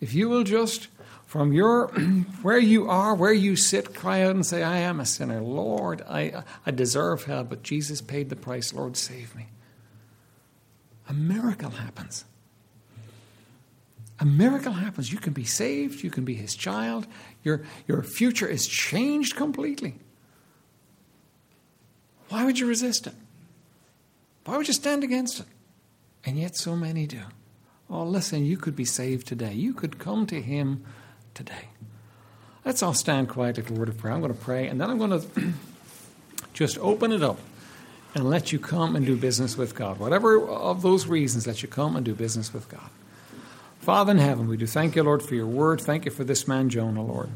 If 0.00 0.14
you 0.14 0.28
will 0.28 0.44
just, 0.44 0.88
from 1.26 1.52
your 1.52 1.88
where 2.42 2.58
you 2.58 2.88
are, 2.88 3.14
where 3.14 3.32
you 3.32 3.56
sit, 3.56 3.94
cry 3.94 4.22
out 4.22 4.34
and 4.34 4.44
say, 4.44 4.62
I 4.62 4.78
am 4.78 5.00
a 5.00 5.06
sinner. 5.06 5.40
Lord, 5.40 6.02
I, 6.08 6.42
I 6.66 6.70
deserve 6.70 7.24
hell, 7.24 7.44
but 7.44 7.62
Jesus 7.62 8.00
paid 8.00 8.28
the 8.28 8.36
price. 8.36 8.74
Lord, 8.74 8.96
save 8.96 9.34
me. 9.34 9.46
A 11.08 11.14
miracle 11.14 11.70
happens. 11.70 12.24
A 14.18 14.24
miracle 14.24 14.72
happens. 14.72 15.12
You 15.12 15.18
can 15.18 15.32
be 15.32 15.44
saved, 15.44 16.02
you 16.02 16.10
can 16.10 16.24
be 16.24 16.34
his 16.34 16.56
child, 16.56 17.06
your, 17.44 17.62
your 17.86 18.02
future 18.02 18.46
is 18.46 18.66
changed 18.66 19.36
completely. 19.36 19.94
Why 22.28 22.44
would 22.44 22.58
you 22.58 22.66
resist 22.66 23.06
it? 23.06 23.14
Why 24.46 24.56
would 24.56 24.68
you 24.68 24.74
stand 24.74 25.04
against 25.04 25.40
it? 25.40 25.46
And 26.24 26.38
yet 26.38 26.56
so 26.56 26.74
many 26.76 27.06
do. 27.06 27.20
Oh, 27.90 28.04
listen, 28.04 28.44
you 28.44 28.56
could 28.56 28.74
be 28.74 28.84
saved 28.84 29.26
today. 29.26 29.52
You 29.52 29.74
could 29.74 29.98
come 29.98 30.26
to 30.26 30.40
Him 30.40 30.84
today. 31.34 31.68
Let's 32.64 32.82
all 32.82 32.94
stand 32.94 33.28
quietly 33.28 33.62
for 33.62 33.74
a 33.74 33.76
word 33.76 33.88
of 33.88 33.98
prayer. 33.98 34.14
I'm 34.14 34.20
going 34.20 34.32
to 34.32 34.38
pray, 34.38 34.66
and 34.66 34.80
then 34.80 34.90
I'm 34.90 34.98
going 34.98 35.20
to 35.20 35.52
just 36.52 36.78
open 36.78 37.12
it 37.12 37.22
up 37.22 37.38
and 38.14 38.28
let 38.30 38.52
you 38.52 38.58
come 38.58 38.96
and 38.96 39.04
do 39.04 39.16
business 39.16 39.56
with 39.56 39.74
God. 39.74 39.98
Whatever 39.98 40.48
of 40.48 40.80
those 40.82 41.06
reasons, 41.06 41.46
let 41.46 41.62
you 41.62 41.68
come 41.68 41.96
and 41.96 42.04
do 42.04 42.14
business 42.14 42.52
with 42.52 42.68
God. 42.68 42.90
Father 43.80 44.12
in 44.12 44.18
heaven, 44.18 44.48
we 44.48 44.56
do 44.56 44.66
thank 44.66 44.96
you, 44.96 45.02
Lord, 45.02 45.22
for 45.22 45.34
your 45.34 45.46
word. 45.46 45.80
Thank 45.80 46.04
you 46.04 46.10
for 46.10 46.24
this 46.24 46.48
man, 46.48 46.70
Jonah, 46.70 47.04
Lord. 47.04 47.30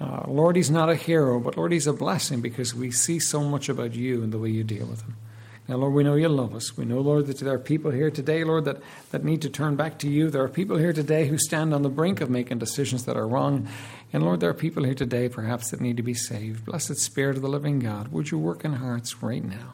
Uh, 0.00 0.24
Lord, 0.26 0.56
he's 0.56 0.70
not 0.70 0.90
a 0.90 0.96
hero, 0.96 1.38
but 1.40 1.56
Lord, 1.56 1.72
he's 1.72 1.86
a 1.86 1.92
blessing 1.92 2.40
because 2.40 2.74
we 2.74 2.90
see 2.90 3.18
so 3.18 3.42
much 3.42 3.68
about 3.68 3.94
you 3.94 4.22
and 4.22 4.32
the 4.32 4.38
way 4.38 4.50
you 4.50 4.64
deal 4.64 4.86
with 4.86 5.02
him. 5.02 5.16
Now, 5.68 5.76
Lord, 5.76 5.94
we 5.94 6.02
know 6.02 6.16
you 6.16 6.28
love 6.28 6.54
us. 6.54 6.76
We 6.76 6.84
know, 6.84 7.00
Lord, 7.00 7.26
that 7.26 7.38
there 7.38 7.54
are 7.54 7.58
people 7.58 7.92
here 7.92 8.10
today, 8.10 8.42
Lord, 8.42 8.64
that, 8.64 8.78
that 9.10 9.22
need 9.22 9.42
to 9.42 9.50
turn 9.50 9.76
back 9.76 9.98
to 10.00 10.08
you. 10.08 10.28
There 10.28 10.42
are 10.42 10.48
people 10.48 10.76
here 10.76 10.92
today 10.92 11.28
who 11.28 11.38
stand 11.38 11.72
on 11.72 11.82
the 11.82 11.88
brink 11.88 12.20
of 12.20 12.28
making 12.28 12.58
decisions 12.58 13.04
that 13.04 13.16
are 13.16 13.28
wrong. 13.28 13.68
And, 14.12 14.24
Lord, 14.24 14.40
there 14.40 14.50
are 14.50 14.54
people 14.54 14.82
here 14.82 14.94
today, 14.94 15.28
perhaps, 15.28 15.70
that 15.70 15.80
need 15.80 15.96
to 15.98 16.02
be 16.02 16.14
saved. 16.14 16.64
Blessed 16.64 16.96
Spirit 16.96 17.36
of 17.36 17.42
the 17.42 17.48
living 17.48 17.78
God, 17.78 18.08
would 18.08 18.32
you 18.32 18.38
work 18.38 18.64
in 18.64 18.74
hearts 18.74 19.22
right 19.22 19.44
now? 19.44 19.72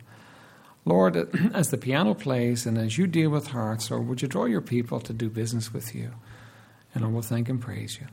Lord, 0.84 1.16
as 1.54 1.70
the 1.70 1.78
piano 1.78 2.12
plays 2.12 2.66
and 2.66 2.76
as 2.76 2.98
you 2.98 3.06
deal 3.06 3.30
with 3.30 3.48
hearts, 3.48 3.90
Lord, 3.90 4.08
would 4.08 4.20
you 4.20 4.28
draw 4.28 4.44
your 4.44 4.60
people 4.60 5.00
to 5.00 5.14
do 5.14 5.30
business 5.30 5.72
with 5.72 5.94
you? 5.94 6.10
And 6.92 7.02
Lord, 7.02 7.14
we'll 7.14 7.22
thank 7.22 7.48
and 7.48 7.60
praise 7.60 7.98
you. 7.98 8.08